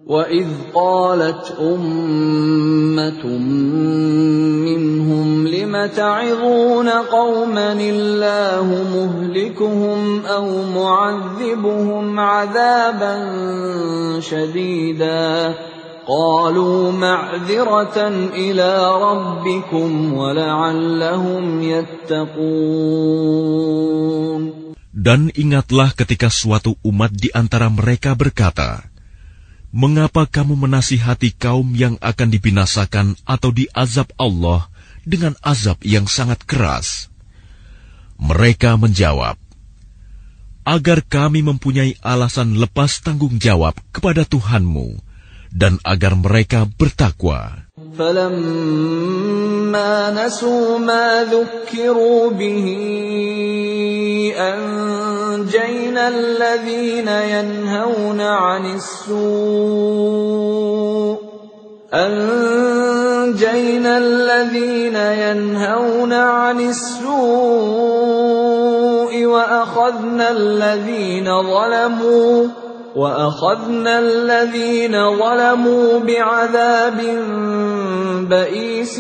[0.08, 3.24] وَإِذْ قَالَتْ أُمَّةٌ
[4.64, 13.16] مِّنْهُمْ لِمَ تَعِظُونَ قَوْمًا اللَّهُ مُهْلِكُهُمْ أَوْ مُعَذِّبُهُمْ عَذَابًا
[14.20, 15.56] شَدِيدًا
[16.08, 17.98] قَالُوا مَعْذِرَةً
[18.32, 22.48] إِلَىٰ رَبِّكُمْ وَلَعَلَّهُمْ يَتَّقُونَ
[24.98, 28.88] Dan ingatlah ketika suatu umat di antara mereka berkata,
[29.76, 34.72] Mengapa kamu menasihati kaum yang akan dibinasakan atau diazab Allah
[35.04, 37.12] dengan azab yang sangat keras?
[38.16, 39.36] Mereka menjawab,
[40.64, 45.04] Agar kami mempunyai alasan lepas tanggung jawab kepada Tuhanmu,
[45.53, 47.63] dan agar mereka bertakwa.
[47.99, 52.67] فلما نسوا ما ذكروا به
[54.37, 60.13] أنجينا الذين ينهون عن السوء
[61.95, 67.13] أنجينا الذين ينهون عن السوء
[69.27, 72.47] وأخذنا الذين ظلموا
[72.98, 77.00] وأخذنا الذين ظلموا بعذاب
[78.26, 78.96] بئيس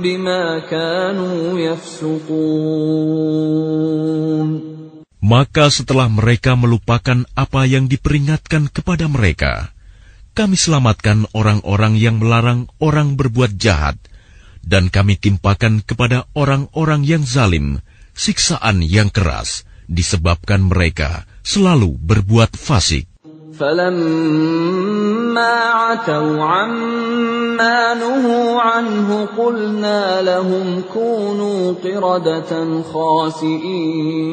[0.00, 3.02] بما كانوا يفسقون
[5.22, 9.70] Maka setelah mereka melupakan apa yang diperingatkan kepada mereka,
[10.34, 13.94] kami selamatkan orang-orang yang melarang orang berbuat jahat,
[14.66, 17.78] dan kami timpakan kepada orang-orang yang zalim
[18.12, 23.10] siksaan yang keras disebabkan mereka selalu berbuat fasik.
[23.52, 34.32] فلما عتوا عما نهوا عنه قلنا لهم كونوا قردة خاسئين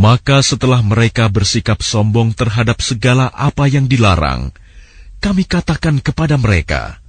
[0.00, 4.48] Maka setelah mereka bersikap sombong terhadap segala apa yang dilarang,
[5.20, 7.04] kami katakan kepada mereka,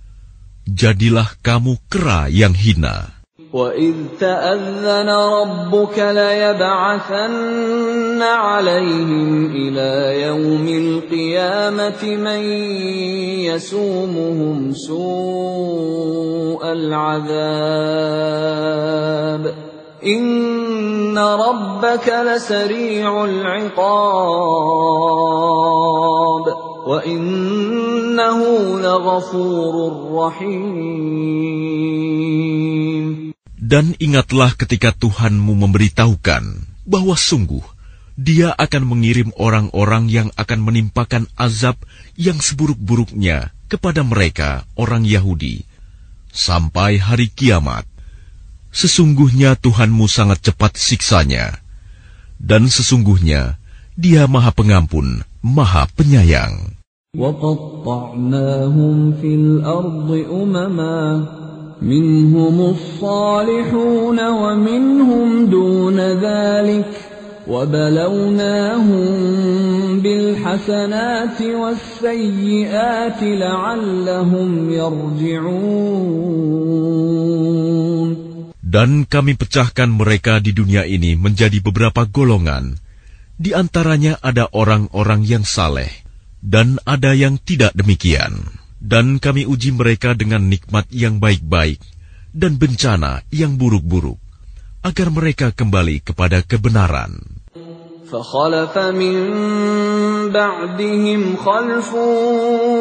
[0.67, 3.14] Jadilah kamu kera yang hina.
[3.52, 7.42] وَإِذْ تَأَذَّنَ رَبُّكَ لَيَبْعَثَنَّ
[8.22, 12.42] عَلَيْهِمْ إِلَى يَوْمِ الْقِيَامَةِ مَن
[13.46, 17.36] يَسُومُهُمْ سُوءَ الْعَذَابِ
[20.04, 24.56] إِنَّ رَبَّكَ لَسَرِيعُ الْعِقَابِ
[26.86, 28.40] وَإِنَّهُ
[28.80, 29.74] لَغَفُورٌ
[30.14, 31.36] رَّحِيمٌ
[33.65, 37.61] Dan ingatlah ketika Tuhanmu memberitahukan bahwa sungguh
[38.17, 41.77] Dia akan mengirim orang-orang yang akan menimpakan azab
[42.17, 45.63] yang seburuk-buruknya kepada mereka, orang Yahudi,
[46.33, 47.87] sampai hari kiamat.
[48.73, 51.61] Sesungguhnya Tuhanmu sangat cepat siksanya,
[52.41, 53.61] dan sesungguhnya
[53.95, 56.81] Dia Maha Pengampun, Maha Penyayang.
[57.11, 60.99] وقطعناهم في الأرض أمما
[61.81, 66.85] منهم الصالحون ومنهم دون ذلك
[67.47, 69.09] وبلوناهم
[69.99, 76.11] بالحسنات والسيئات لعلهم يرجعون
[78.71, 82.79] Dan kami pecahkan mereka di dunia ini menjadi beberapa golongan.
[83.35, 85.91] Di antaranya ada orang-orang yang saleh,
[86.39, 88.61] dan ada yang tidak demikian.
[88.85, 91.77] Dan kami uji mereka dengan nikmat yang baik-baik
[92.33, 94.17] dan bencana yang buruk-buruk,
[94.81, 97.41] agar mereka kembali kepada kebenaran.
[98.11, 99.17] فخلف من
[100.35, 101.93] بعدهم خلف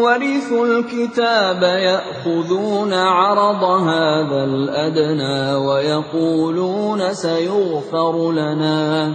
[0.02, 9.14] ورثوا الكتاب يأخذون عرض هذا الأدنى ويقولون سيغفر لنا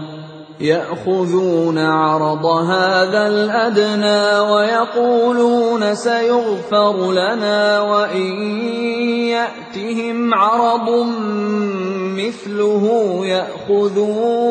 [0.60, 8.32] يأخذون عرض هذا الأدنى ويقولون سيغفر لنا وإن
[9.28, 11.06] يأتهم عرض
[12.16, 12.86] مثله
[13.26, 14.50] يأخذوه.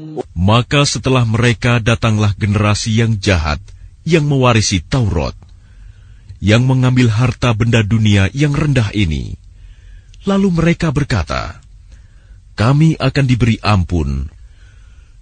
[0.41, 3.61] Maka setelah mereka datanglah generasi yang jahat
[4.01, 5.37] yang mewarisi Taurat,
[6.41, 9.37] yang mengambil harta benda dunia yang rendah ini.
[10.25, 11.61] Lalu mereka berkata,
[12.57, 14.33] "Kami akan diberi ampun."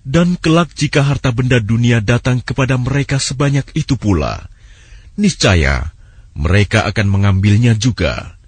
[0.08, 4.48] Dan kelak jika harta benda dunia datang kepada mereka sebanyak itu pula,
[5.20, 5.92] niscaya
[6.32, 8.40] mereka akan mengambilnya juga.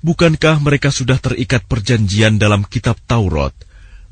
[0.00, 3.52] Bukankah mereka sudah terikat perjanjian dalam kitab Taurat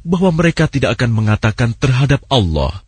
[0.05, 2.85] bahwa mereka tidak akan mengatakan terhadap Allah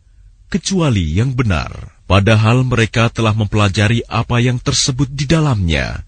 [0.53, 6.05] kecuali yang benar, padahal mereka telah mempelajari apa yang tersebut di dalamnya.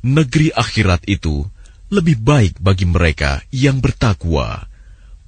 [0.00, 1.44] Negeri akhirat itu
[1.92, 4.64] lebih baik bagi mereka yang bertakwa.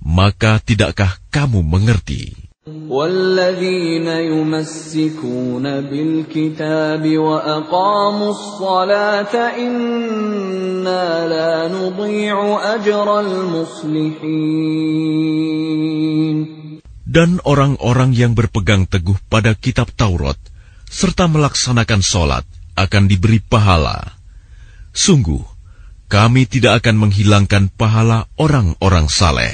[0.00, 2.47] Maka tidakkah kamu mengerti?
[2.67, 12.37] والذين يمسكون بالكتاب وأقاموا الصلاة إنا لا نضيع
[12.75, 14.63] أجر المصلحين
[17.03, 20.39] Dan orang-orang yang berpegang teguh pada kitab Taurat,
[20.89, 22.41] serta melaksanakan sholat
[22.73, 24.17] akan diberi pahala.
[24.97, 25.45] Sungguh,
[26.09, 29.53] kami tidak akan menghilangkan pahala orang-orang saleh.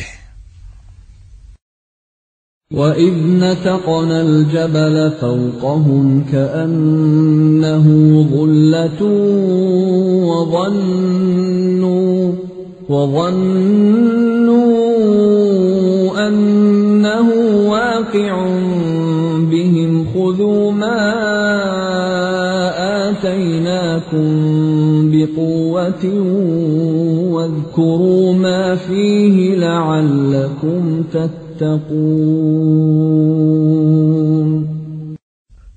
[2.76, 7.86] وَإِذْ نَتَقْنَا الْجَبَلَ فَوْقَهُمْ كَأَنَّهُ
[8.34, 9.02] ظُلَّةٌ
[10.30, 12.32] وَظَنُّوا
[12.88, 14.64] وَظَنُّوا
[16.28, 17.28] أَنَّهُ
[17.70, 18.46] واقع
[19.50, 21.00] بهم خذوا ما
[23.10, 24.26] آتيناكم
[25.12, 26.04] بقوة
[27.34, 31.43] واذكروا ما فيه لعلكم تتقون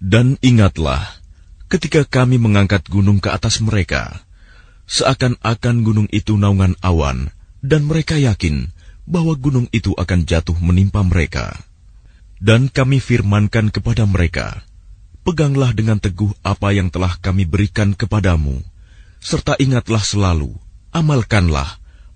[0.07, 1.03] Dan ingatlah,
[1.67, 4.23] ketika kami mengangkat gunung ke atas mereka,
[4.87, 8.71] seakan-akan gunung itu naungan awan, dan mereka yakin
[9.03, 11.55] bahwa gunung itu akan jatuh menimpa mereka.
[12.37, 14.63] Dan kami firmankan kepada mereka,
[15.27, 18.63] Peganglah dengan teguh apa yang telah kami berikan kepadamu,
[19.19, 20.55] serta ingatlah selalu,
[20.95, 21.67] amalkanlah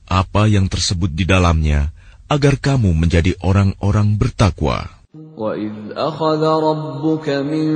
[0.07, 1.91] apa yang tersebut di dalamnya,
[2.30, 4.96] agar kamu menjadi orang-orang bertakwa.
[5.16, 7.68] وَإِذْ أَخَذَ رَبُّكَ مِنْ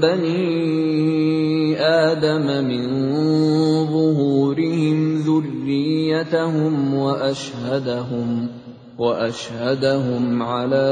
[0.00, 2.84] بَنِي آدَمَ مِنْ
[3.92, 8.48] ظُهُورِهِمْ ذُرِّيَّتَهُمْ وَأَشْهَدَهُمْ
[8.98, 10.90] وَأَشْهَدَهُمْ عَلَى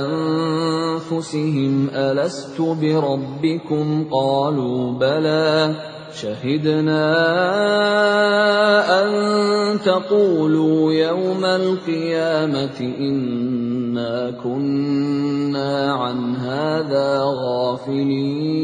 [0.00, 5.76] أَنفُسِهِمْ أَلَسْتُ بِرَبِّكُمْ قَالُوا بَلَى
[6.16, 7.06] شَهِدْنَا
[8.88, 9.08] أَن
[9.84, 18.56] تَقُولُوا يَوْمَ الْقِيَامَةِ إِنَّا كُنَّا عَنْ هَذَا غَافِلِينَ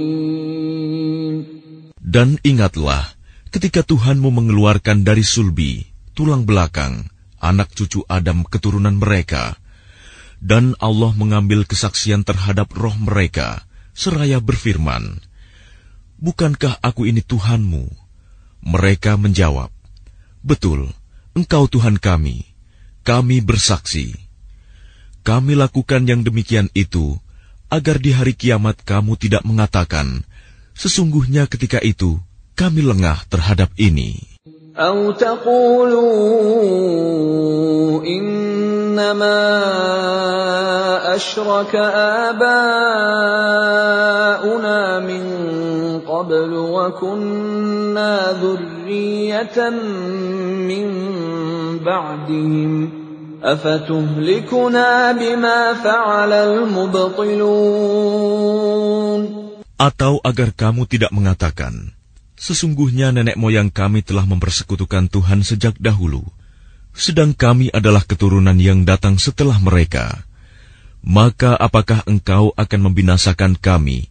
[2.12, 3.08] Dan ingatlah
[3.52, 7.08] ketika Tuhanmu mengeluarkan dari sulbi, tulang belakang,
[7.40, 9.56] anak cucu Adam keturunan mereka,
[10.42, 13.64] dan Allah mengambil kesaksian terhadap roh mereka,
[13.96, 15.24] seraya berfirman,
[16.22, 17.90] Bukankah aku ini Tuhanmu?
[18.62, 19.74] Mereka menjawab,
[20.38, 20.94] Betul,
[21.34, 22.46] engkau Tuhan kami,
[23.02, 24.14] kami bersaksi.
[25.26, 27.18] Kami lakukan yang demikian itu,
[27.66, 30.22] agar di hari kiamat kamu tidak mengatakan,
[30.78, 32.22] Sesungguhnya ketika itu,
[32.54, 34.32] kami lengah terhadap ini.
[34.72, 36.00] أَوْ تَقُولُوا
[38.00, 39.40] إِنَّمَا
[41.12, 41.76] أَشْرَكَ
[42.32, 42.80] آبَاؤُنَا
[45.04, 45.24] مِن
[46.16, 49.58] قَبْلُ وَكُنَّا ذُرِّيَّةً
[50.70, 50.86] مِّن
[51.84, 52.90] بَعْدِهِمْ ۖ
[53.42, 57.22] أَفَتُهْلِكُنَا بِمَا فَعَلَ الْمُبْطِلُونَ
[59.82, 61.92] Atau agar kamu tidak mengatakan,
[62.42, 66.26] Sesungguhnya nenek moyang kami telah mempersekutukan Tuhan sejak dahulu,
[66.90, 70.26] sedang kami adalah keturunan yang datang setelah mereka.
[71.06, 74.10] Maka apakah engkau akan membinasakan kami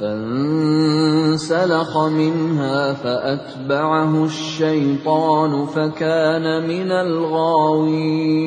[0.00, 8.40] فانسلخ منها فأتبعه الشيطان فكان من الغاوين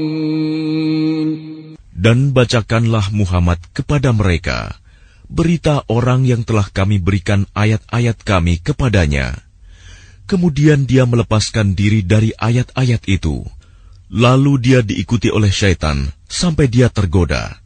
[2.04, 4.84] Dan bacakanlah Muhammad kepada mereka
[5.34, 9.40] berita orang yang telah kami berikan ayat-ayat kami kepadanya.
[10.30, 13.44] Kemudian dia melepaskan diri dari ayat-ayat itu.
[14.14, 17.58] Lalu dia diikuti oleh syaitan sampai dia tergoda.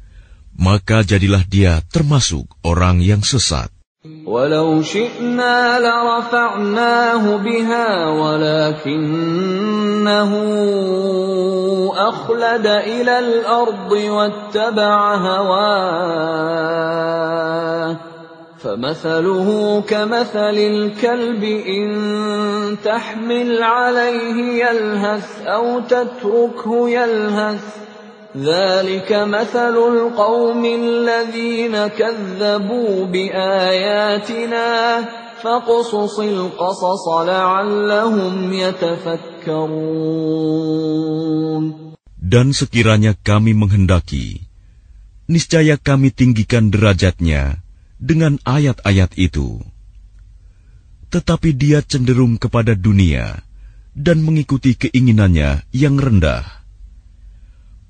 [0.58, 3.70] Maka jadilah dia termasuk orang yang sesat.
[4.26, 9.22] ولو شئنا لرفعناه بها ولكنه
[12.08, 16.42] أخلد إلى الأرض واتبع هواه
[18.58, 21.90] فمثله كمثل الكلب إن
[22.84, 27.64] تحمل عليه يلهث أو تتركه يلهث
[28.37, 34.69] ذلك مثل القوم الذين كذبوا بآياتنا
[35.41, 39.97] فاقصص القصص لعلهم يتفكرون
[42.27, 44.51] Dan sekiranya kami menghendaki,
[45.31, 47.63] niscaya kami tinggikan derajatnya
[48.03, 49.63] dengan ayat-ayat itu.
[51.07, 53.39] Tetapi dia cenderung kepada dunia
[53.95, 56.60] dan mengikuti keinginannya yang rendah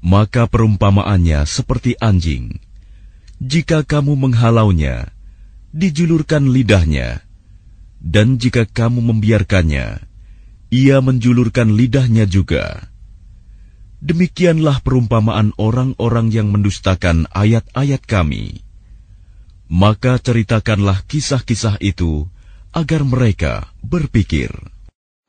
[0.03, 2.59] maka perumpamaannya seperti anjing.
[3.39, 5.15] Jika kamu menghalaunya,
[5.71, 7.23] dijulurkan lidahnya,
[8.03, 10.03] dan jika kamu membiarkannya,
[10.75, 12.91] ia menjulurkan lidahnya juga.
[14.03, 18.67] Demikianlah perumpamaan orang-orang yang mendustakan ayat-ayat kami.
[19.71, 22.27] Maka ceritakanlah kisah-kisah itu
[22.75, 24.51] agar mereka berpikir.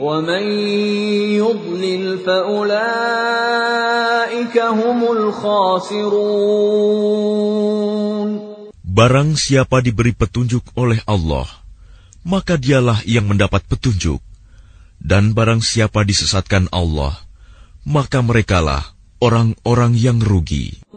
[0.00, 0.44] ومن
[1.40, 2.76] يضلل فأولئك
[4.58, 6.56] هم الخاسرون
[8.96, 11.44] Barang siapa diberi petunjuk oleh Allah,
[12.24, 14.24] maka dialah yang mendapat petunjuk.
[14.96, 17.12] Dan barang siapa disesatkan Allah,
[17.84, 20.80] maka merekalah orang-orang yang rugi.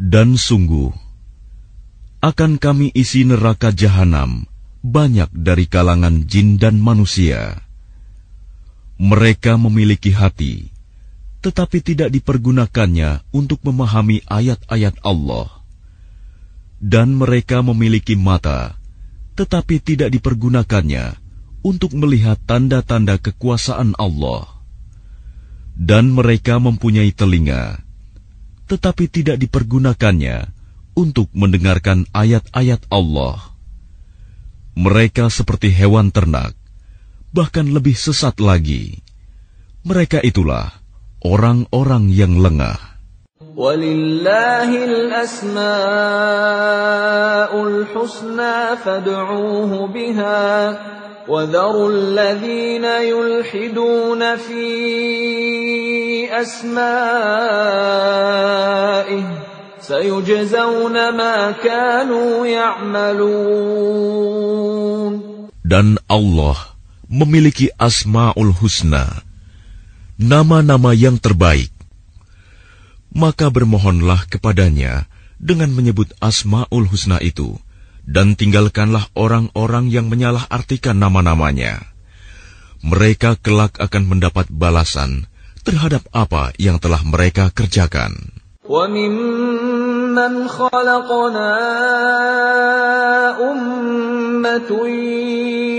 [0.00, 0.90] Dan sungguh,
[2.22, 4.46] akan kami isi neraka jahanam
[4.80, 7.66] banyak dari kalangan jin dan manusia.
[9.00, 10.68] Mereka memiliki hati,
[11.40, 15.59] tetapi tidak dipergunakannya untuk memahami ayat-ayat Allah.
[16.80, 18.80] Dan mereka memiliki mata,
[19.36, 21.12] tetapi tidak dipergunakannya
[21.60, 24.48] untuk melihat tanda-tanda kekuasaan Allah.
[25.76, 27.84] Dan mereka mempunyai telinga,
[28.68, 30.52] tetapi tidak dipergunakannya
[30.96, 33.40] untuk mendengarkan ayat-ayat Allah.
[34.76, 36.56] Mereka seperti hewan ternak,
[37.32, 39.00] bahkan lebih sesat lagi.
[39.84, 40.72] Mereka itulah
[41.24, 42.89] orang-orang yang lengah.
[43.56, 45.62] ولله الأسماء
[47.62, 50.78] الحسنى فادعوه بها
[51.28, 54.66] وذروا الذين يلحدون في
[56.42, 56.80] أسمائه
[59.80, 63.90] سيجزون ما كانوا يعملون
[65.70, 66.74] Dan Allah
[67.06, 69.22] memiliki Asma'ul Husna,
[70.18, 71.70] nama-nama yang terbaik.
[73.15, 75.07] Maka bermohonlah kepadanya
[75.39, 77.55] dengan menyebut Asma'ul Husna itu,
[78.03, 81.95] dan tinggalkanlah orang-orang yang menyalahartikan nama-namanya.
[82.85, 85.25] Mereka kelak akan mendapat balasan
[85.65, 88.35] terhadap apa yang telah mereka kerjakan.
[88.65, 91.53] وممن خلقنا
[93.37, 94.87] أمة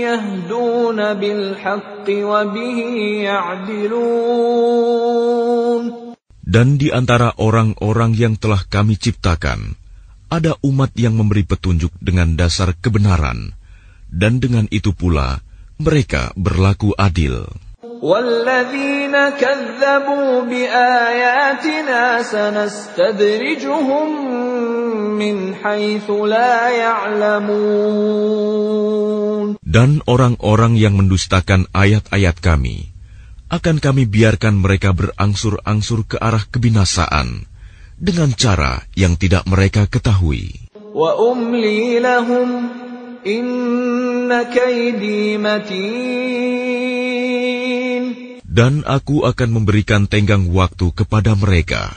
[0.07, 2.79] يهدون بالحق وبه
[3.27, 4.47] يعدلون
[6.42, 9.78] dan di antara orang-orang yang telah kami ciptakan,
[10.26, 13.54] ada umat yang memberi petunjuk dengan dasar kebenaran,
[14.10, 15.38] dan dengan itu pula
[15.78, 17.46] mereka berlaku adil.
[29.62, 32.91] Dan orang-orang yang mendustakan ayat-ayat kami,
[33.52, 37.44] akan kami biarkan mereka berangsur-angsur ke arah kebinasaan
[38.00, 40.72] dengan cara yang tidak mereka ketahui.
[48.52, 51.92] Dan aku akan memberikan tenggang waktu kepada mereka.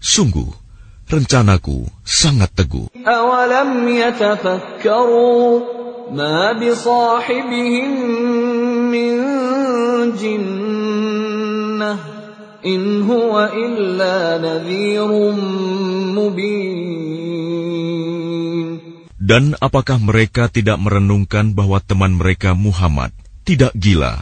[0.00, 0.48] Sungguh,
[1.12, 2.88] rencanaku sangat teguh.
[3.04, 5.60] Awalam yatafakkaru
[6.16, 7.92] ma bisahibihim
[8.88, 9.16] min
[10.19, 11.93] جنة
[12.65, 15.09] إن هو إلا نذير
[16.17, 17.05] مبين
[19.25, 23.09] Dan apakah mereka tidak merenungkan bahwa teman mereka Muhammad
[23.41, 24.21] tidak gila?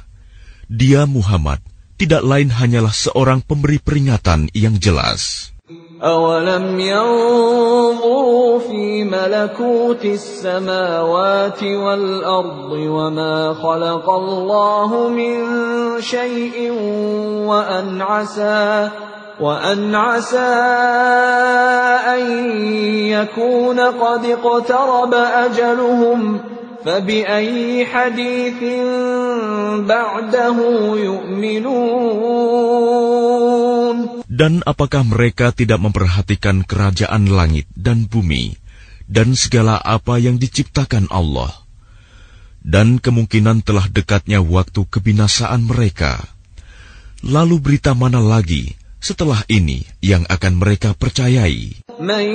[0.72, 1.60] Dia Muhammad
[2.00, 5.52] tidak lain hanyalah seorang pemberi peringatan yang jelas.
[6.05, 15.37] أولم ينظروا في ملكوت السماوات والأرض وما خلق الله من
[16.01, 16.73] شيء
[17.47, 18.89] وأن عسى
[19.41, 20.39] وأن عسى
[22.15, 22.21] أن
[23.07, 26.41] يكون قد اقترب أجلهم
[26.85, 28.63] فبأي حديث
[29.89, 30.57] بعده
[30.97, 32.39] يؤمنون
[34.38, 38.58] Dan apakah mereka tidak memperhatikan kerajaan langit dan bumi
[39.10, 41.52] dan segala apa yang diciptakan Allah?
[42.64, 46.24] Dan kemungkinan telah dekatnya waktu kebinasaan mereka.
[47.24, 51.84] Lalu berita mana lagi setelah ini yang akan mereka percayai?
[52.00, 52.26] من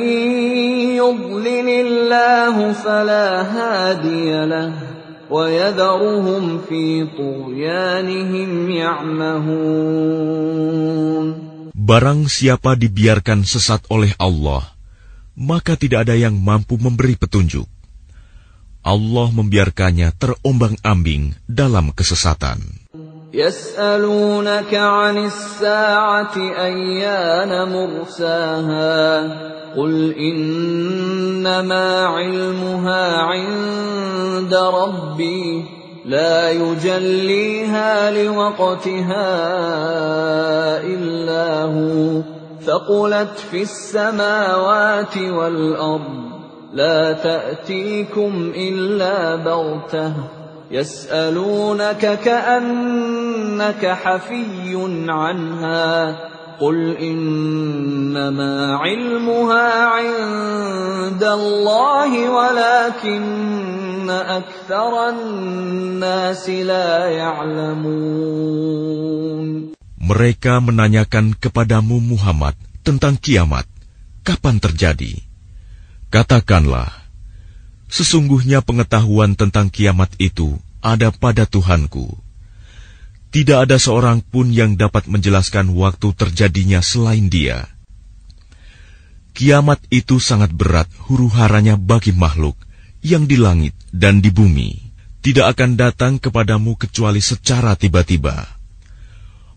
[0.96, 4.72] يضلل الله فلا هادي له
[5.30, 10.38] ويذرهم في طغيانهم يعمهون
[11.72, 14.66] Barang siapa dibiarkan sesat oleh Allah,
[15.38, 17.66] maka tidak ada yang mampu memberi petunjuk.
[18.82, 22.88] Allah membiarkannya terombang-ambing dalam kesesatan.
[23.28, 28.96] يسألونك عن الساعة أيان مرساها
[29.76, 35.64] قل إنما علمها عند ربي
[36.05, 39.25] لا يجليها لوقتها
[40.81, 42.21] إلا هو.
[42.65, 46.23] ثقلت في السماوات والأرض.
[46.73, 50.13] لا تأتيكم إلا بغتة.
[50.71, 56.32] يسألونك كأنك حفي عنها.
[56.62, 68.58] قل إنما علمها عند الله ولكن أكثر الناس لا يعلمون
[70.08, 73.68] Mereka menanyakan kepadamu Muhammad tentang kiamat,
[74.24, 75.20] kapan terjadi?
[76.08, 76.88] Katakanlah,
[77.92, 82.21] sesungguhnya pengetahuan tentang kiamat itu ada pada Tuhanku.
[83.33, 87.65] Tidak ada seorang pun yang dapat menjelaskan waktu terjadinya selain Dia.
[89.33, 92.53] Kiamat itu sangat berat huru-haranya bagi makhluk
[93.01, 94.77] yang di langit dan di bumi.
[95.25, 98.37] Tidak akan datang kepadamu kecuali secara tiba-tiba.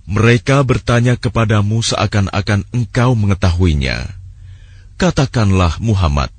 [0.09, 4.09] Mereka bertanya kepadamu seakan-akan engkau mengetahuinya.
[4.97, 6.33] Katakanlah Muhammad,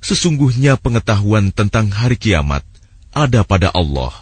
[0.00, 2.64] sesungguhnya pengetahuan tentang hari kiamat
[3.12, 4.16] ada pada Allah,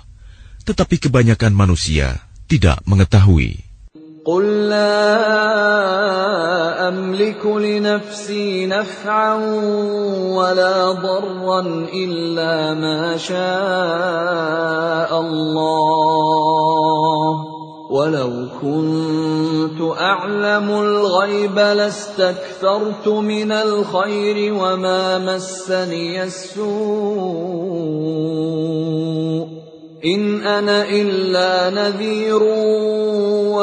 [0.67, 3.73] tetapi kebanyakan manusia tidak mengetahui.
[4.23, 4.95] قل لا
[6.89, 9.35] أملك لنفسي نفعا
[10.31, 11.61] ولا ضرا
[11.91, 16.23] إلا ما شاء الله
[17.91, 27.83] ولو كنت أعلم الغيب لاستكثرت من الخير وما مسني السوء
[30.03, 33.63] In ana illa wa.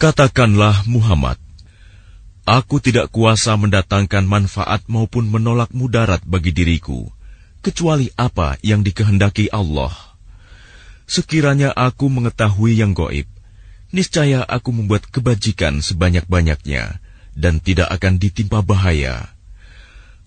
[0.00, 1.36] Katakanlah Muhammad,
[2.48, 7.12] Aku tidak kuasa mendatangkan manfaat maupun menolak mudarat bagi diriku,
[7.60, 9.92] kecuali apa yang dikehendaki Allah.
[11.04, 13.28] Sekiranya aku mengetahui yang goib,
[13.92, 17.04] niscaya aku membuat kebajikan sebanyak-banyaknya,
[17.36, 19.35] dan tidak akan ditimpa bahaya.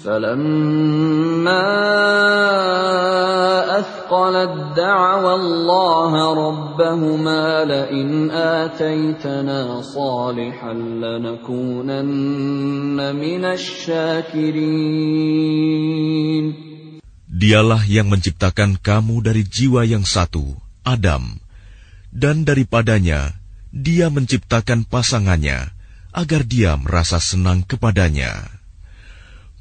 [0.00, 1.66] فلما
[3.78, 11.96] أثقلت دعوى الله ربهما لئن آتيتنا صالحا لنكونن
[13.16, 14.86] من الشاكرين
[17.36, 21.36] Dialah yang menciptakan kamu dari jiwa yang satu, Adam,
[22.08, 23.36] dan daripadanya
[23.68, 25.68] dia menciptakan pasangannya
[26.16, 28.56] agar dia merasa senang kepadanya.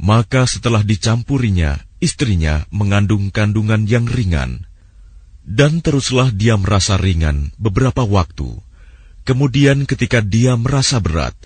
[0.01, 4.65] Maka setelah dicampurinya, istrinya mengandung kandungan yang ringan,
[5.45, 8.65] dan teruslah dia merasa ringan beberapa waktu.
[9.29, 11.37] Kemudian ketika dia merasa berat,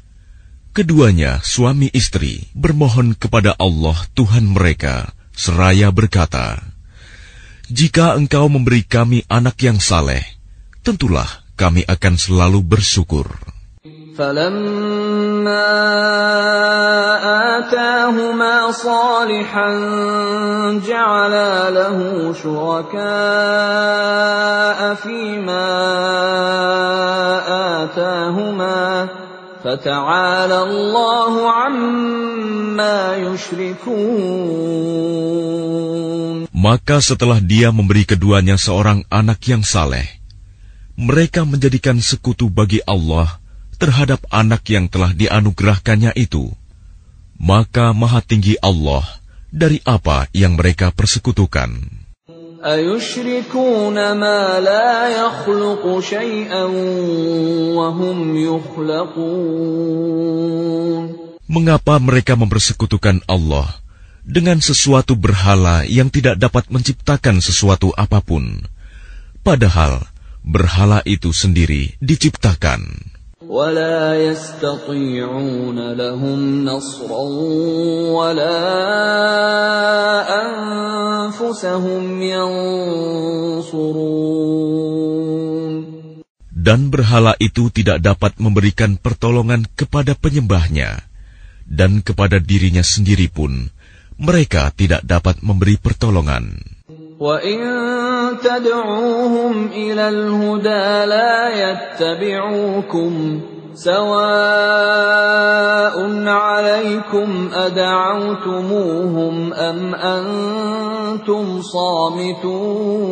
[0.70, 6.62] keduanya suami istri bermohon kepada Allah Tuhan mereka, seraya berkata,
[7.66, 10.23] Jika engkau memberi kami anak yang saleh,
[10.86, 11.26] tentulah
[11.58, 13.53] kami akan selalu bersyukur.
[14.19, 15.72] فلما
[17.58, 19.69] آتاهما صالحا
[20.83, 21.98] جعلا له
[22.43, 22.99] شركاء
[24.95, 25.69] فيما
[27.83, 29.08] آتاهما
[29.64, 34.90] فتعالى الله عما يشركون
[36.59, 40.03] Maka setelah dia memberi keduanya seorang anak yang saleh,
[40.99, 43.40] mereka menjadikan sekutu bagi Allah
[43.83, 46.51] terhadap anak yang telah dianugerahkannya itu,
[47.40, 49.08] maka maha tinggi Allah
[49.49, 51.99] dari apa yang mereka persekutukan.
[52.59, 56.64] أيشركون ما لا يخلق شيئا
[57.72, 59.80] وهم يخلقون
[61.49, 63.66] Mengapa mereka mempersekutukan Allah
[64.22, 68.69] dengan sesuatu berhala yang tidak dapat menciptakan sesuatu apapun,
[69.41, 70.06] padahal
[70.45, 72.85] berhala itu sendiri diciptakan?
[73.53, 77.24] ولا يستطيعون لهم نصرا
[78.11, 78.59] ولا
[80.27, 84.09] أنفسهم ينصرون
[86.59, 91.01] Dan berhala itu tidak dapat memberikan pertolongan kepada penyembahnya,
[91.66, 93.72] dan kepada dirinya sendiri pun
[94.19, 96.59] mereka tidak dapat memberi pertolongan.
[97.19, 97.59] وَإِن
[98.43, 103.41] تَدْعُوهُمْ إِلَى الْهُدَى لَا يَتَّبِعُوكُمْ
[103.74, 105.16] سَوَاءٌ
[106.27, 113.09] عَلَيْكُمْ أَدَعَوْتُمُوهُمْ أَمْ أَنْتُمْ صَامِتُونَ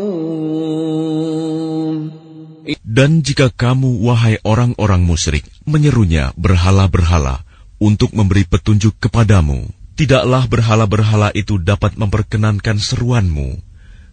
[2.98, 7.46] Dan jika kamu, wahai orang-orang musyrik, menyerunya berhala-berhala
[7.80, 13.62] untuk memberi petunjuk kepadamu, tidaklah berhala-berhala itu dapat memperkenankan seruanmu.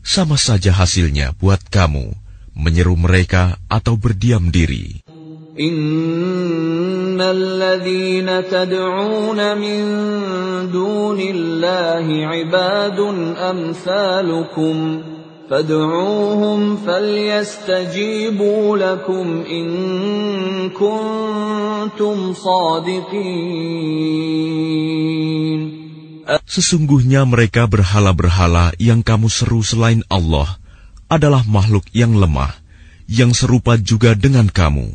[0.04, 2.12] Sama saja hasilnya buat kamu
[2.54, 5.00] menyeru mereka atau berdiam diri.
[5.54, 9.80] إن الذين تدعون من
[10.74, 12.98] دون الله عباد
[13.38, 15.00] أمثالكم
[15.50, 19.70] فادعوهم فليستجيبوا لكم إن
[20.70, 23.54] كنتم صادقين
[26.45, 30.61] Sesungguhnya mereka berhala-berhala yang kamu seru selain Allah
[31.09, 32.53] adalah makhluk yang lemah,
[33.09, 34.93] yang serupa juga dengan kamu.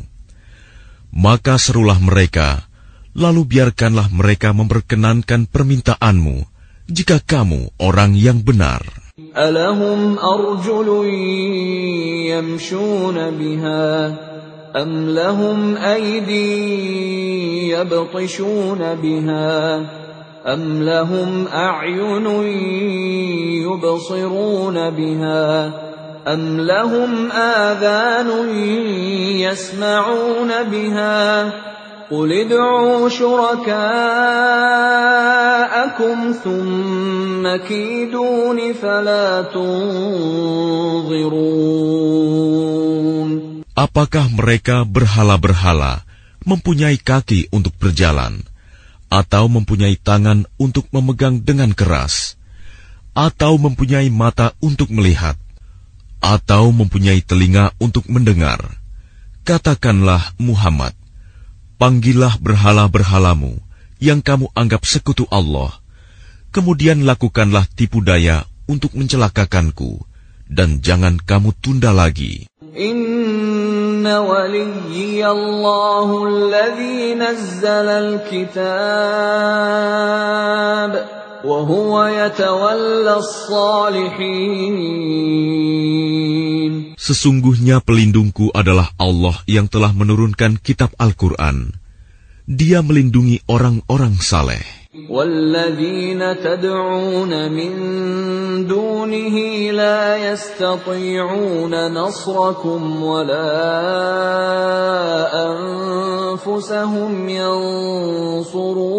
[1.11, 2.63] Maka serulah mereka,
[3.11, 6.47] lalu biarkanlah mereka memperkenankan permintaanmu,
[6.87, 8.79] jika kamu orang yang benar.
[9.35, 11.11] Alahum arjulun
[12.31, 13.87] yamshuna biha,
[17.75, 19.55] yabtishuna biha,
[20.46, 22.26] أم لهم أعين
[23.68, 25.72] يبصرون بها
[26.28, 28.48] أم لهم آذان
[29.40, 31.52] يسمعون بها
[32.10, 33.68] قل ادعوا شركاءكم
[36.44, 40.50] ثم كيدون فلا تنظرون
[43.80, 46.04] Apakah mereka berhala-berhala
[46.44, 48.44] mempunyai kaki untuk berjalan,
[49.09, 52.35] Atau mempunyai tangan untuk memegang dengan keras,
[53.15, 55.37] atau mempunyai mata untuk melihat,
[56.19, 58.59] atau mempunyai telinga untuk mendengar?
[59.45, 60.97] Katakanlah Muhammad,
[61.77, 63.61] panggillah berhala-berhalamu
[64.01, 65.69] yang kamu anggap sekutu Allah,
[66.49, 70.01] kemudian lakukanlah tipu daya untuk mencelakakanku,
[70.49, 72.49] dan jangan kamu tunda lagi.
[74.04, 78.60] إن وليي الله الذي نزل الكتاب
[81.40, 84.76] وهو يتولى الصالحين
[87.00, 91.74] Sesungguhnya pelindungku adalah Allah yang telah menurunkan kitab Al-Quran.
[92.44, 94.62] Dia melindungi orang-orang saleh.
[94.94, 97.72] والذين تدعون من
[98.66, 99.36] دونه
[99.70, 103.54] لا يستطيعون نصركم ولا
[105.30, 108.90] أنفسهم ينصرون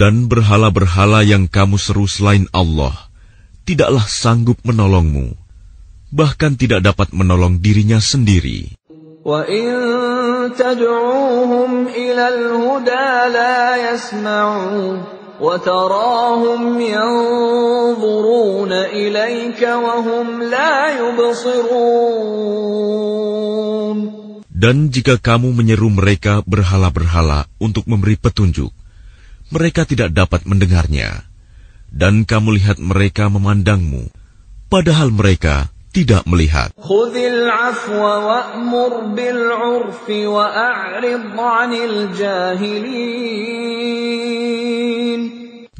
[0.00, 3.10] Dan berhala-berhala yang kamu seru selain Allah
[3.68, 5.36] tidaklah sanggup menolongmu,
[6.08, 8.80] bahkan tidak dapat menolong dirinya sendiri.
[9.20, 9.68] وإن
[10.56, 22.40] تدعوهم إلى الهدى لا يسمعوا وتراهم ينظرون إليك وهم لا يبصرون
[24.60, 28.68] Dan jika kamu menyeru mereka berhala-berhala untuk memberi petunjuk,
[29.48, 31.24] mereka tidak dapat mendengarnya.
[31.88, 34.12] Dan kamu lihat mereka memandangmu,
[34.68, 36.75] padahal mereka tidak melihat.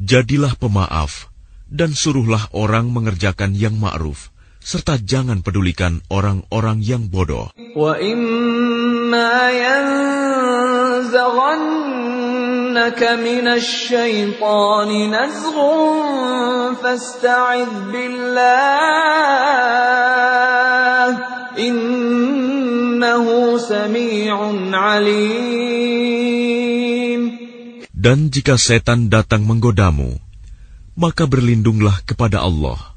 [0.06, 1.11] Jadilah pemaaf
[1.68, 4.32] dan suruhlah orang mengerjakan yang ma'ruf
[4.66, 7.52] serta jangan pedulikan orang-orang yang bodoh.
[7.76, 9.52] Wa imma
[27.95, 30.26] dan jika setan datang menggodamu
[30.95, 32.95] maka berlindunglah kepada Allah.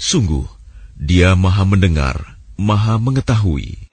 [0.00, 0.48] Sungguh
[0.96, 3.92] dia maha mendengar maha mengetahui.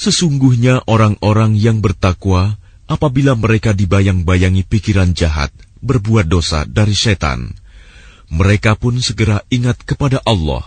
[0.00, 2.56] Sesungguhnya orang-orang yang bertakwa,
[2.88, 5.52] apabila mereka dibayang-bayangi pikiran jahat,
[5.84, 7.52] berbuat dosa dari setan,
[8.30, 10.62] mereka pun segera ingat kepada Allah.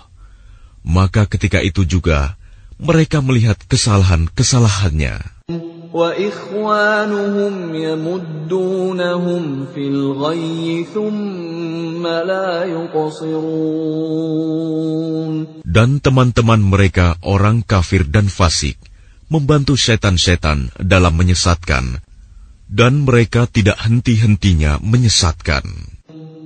[0.89, 2.41] Maka ketika itu juga
[2.81, 5.21] mereka melihat kesalahan-kesalahannya.
[15.69, 18.81] Dan teman-teman mereka orang kafir dan fasik
[19.29, 22.01] membantu setan-setan dalam menyesatkan
[22.69, 25.98] dan mereka tidak henti-hentinya menyesatkan.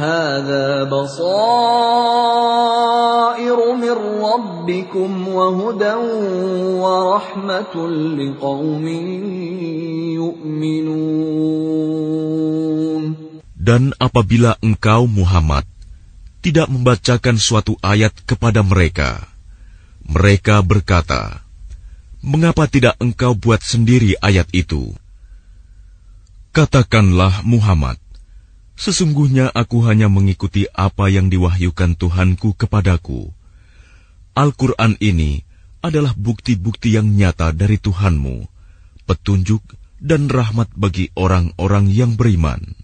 [0.00, 1.18] هذا بصائر
[3.74, 5.94] من ربكم وهدى
[6.82, 7.74] ورحمة
[8.18, 8.86] لقوم
[10.20, 11.16] يؤمنون
[13.66, 15.66] Dan apabila engkau Muhammad
[16.38, 19.26] tidak membacakan suatu ayat kepada mereka,
[20.06, 21.42] mereka berkata,
[22.22, 24.94] "Mengapa tidak engkau buat sendiri ayat itu?"
[26.54, 27.98] Katakanlah Muhammad,
[28.80, 33.32] sesungguhnya aku hanya mengikuti apa yang diwahyukan Tuhanku kepadaku.
[34.36, 35.40] Al-Quran ini
[35.80, 38.44] adalah bukti-bukti yang nyata dari Tuhanmu,
[39.08, 39.64] petunjuk
[39.96, 42.76] dan rahmat bagi orang-orang yang beriman.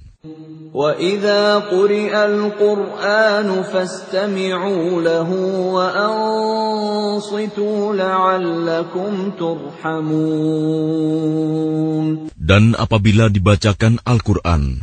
[0.72, 5.30] وإذا قرئ القرآن فاستمعوا له
[5.76, 11.12] وأنصتوا لعلكم ترحمون
[12.42, 14.82] Dan apabila dibacakan Al-Quran,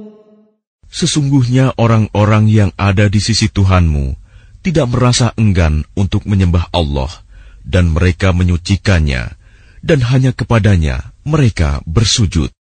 [0.91, 4.19] Sesungguhnya orang-orang yang ada di sisi Tuhanmu
[4.61, 7.09] tidak merasa enggan untuk menyembah Allah,
[7.63, 9.39] dan mereka menyucikannya,
[9.81, 12.51] dan hanya kepadanya mereka bersujud.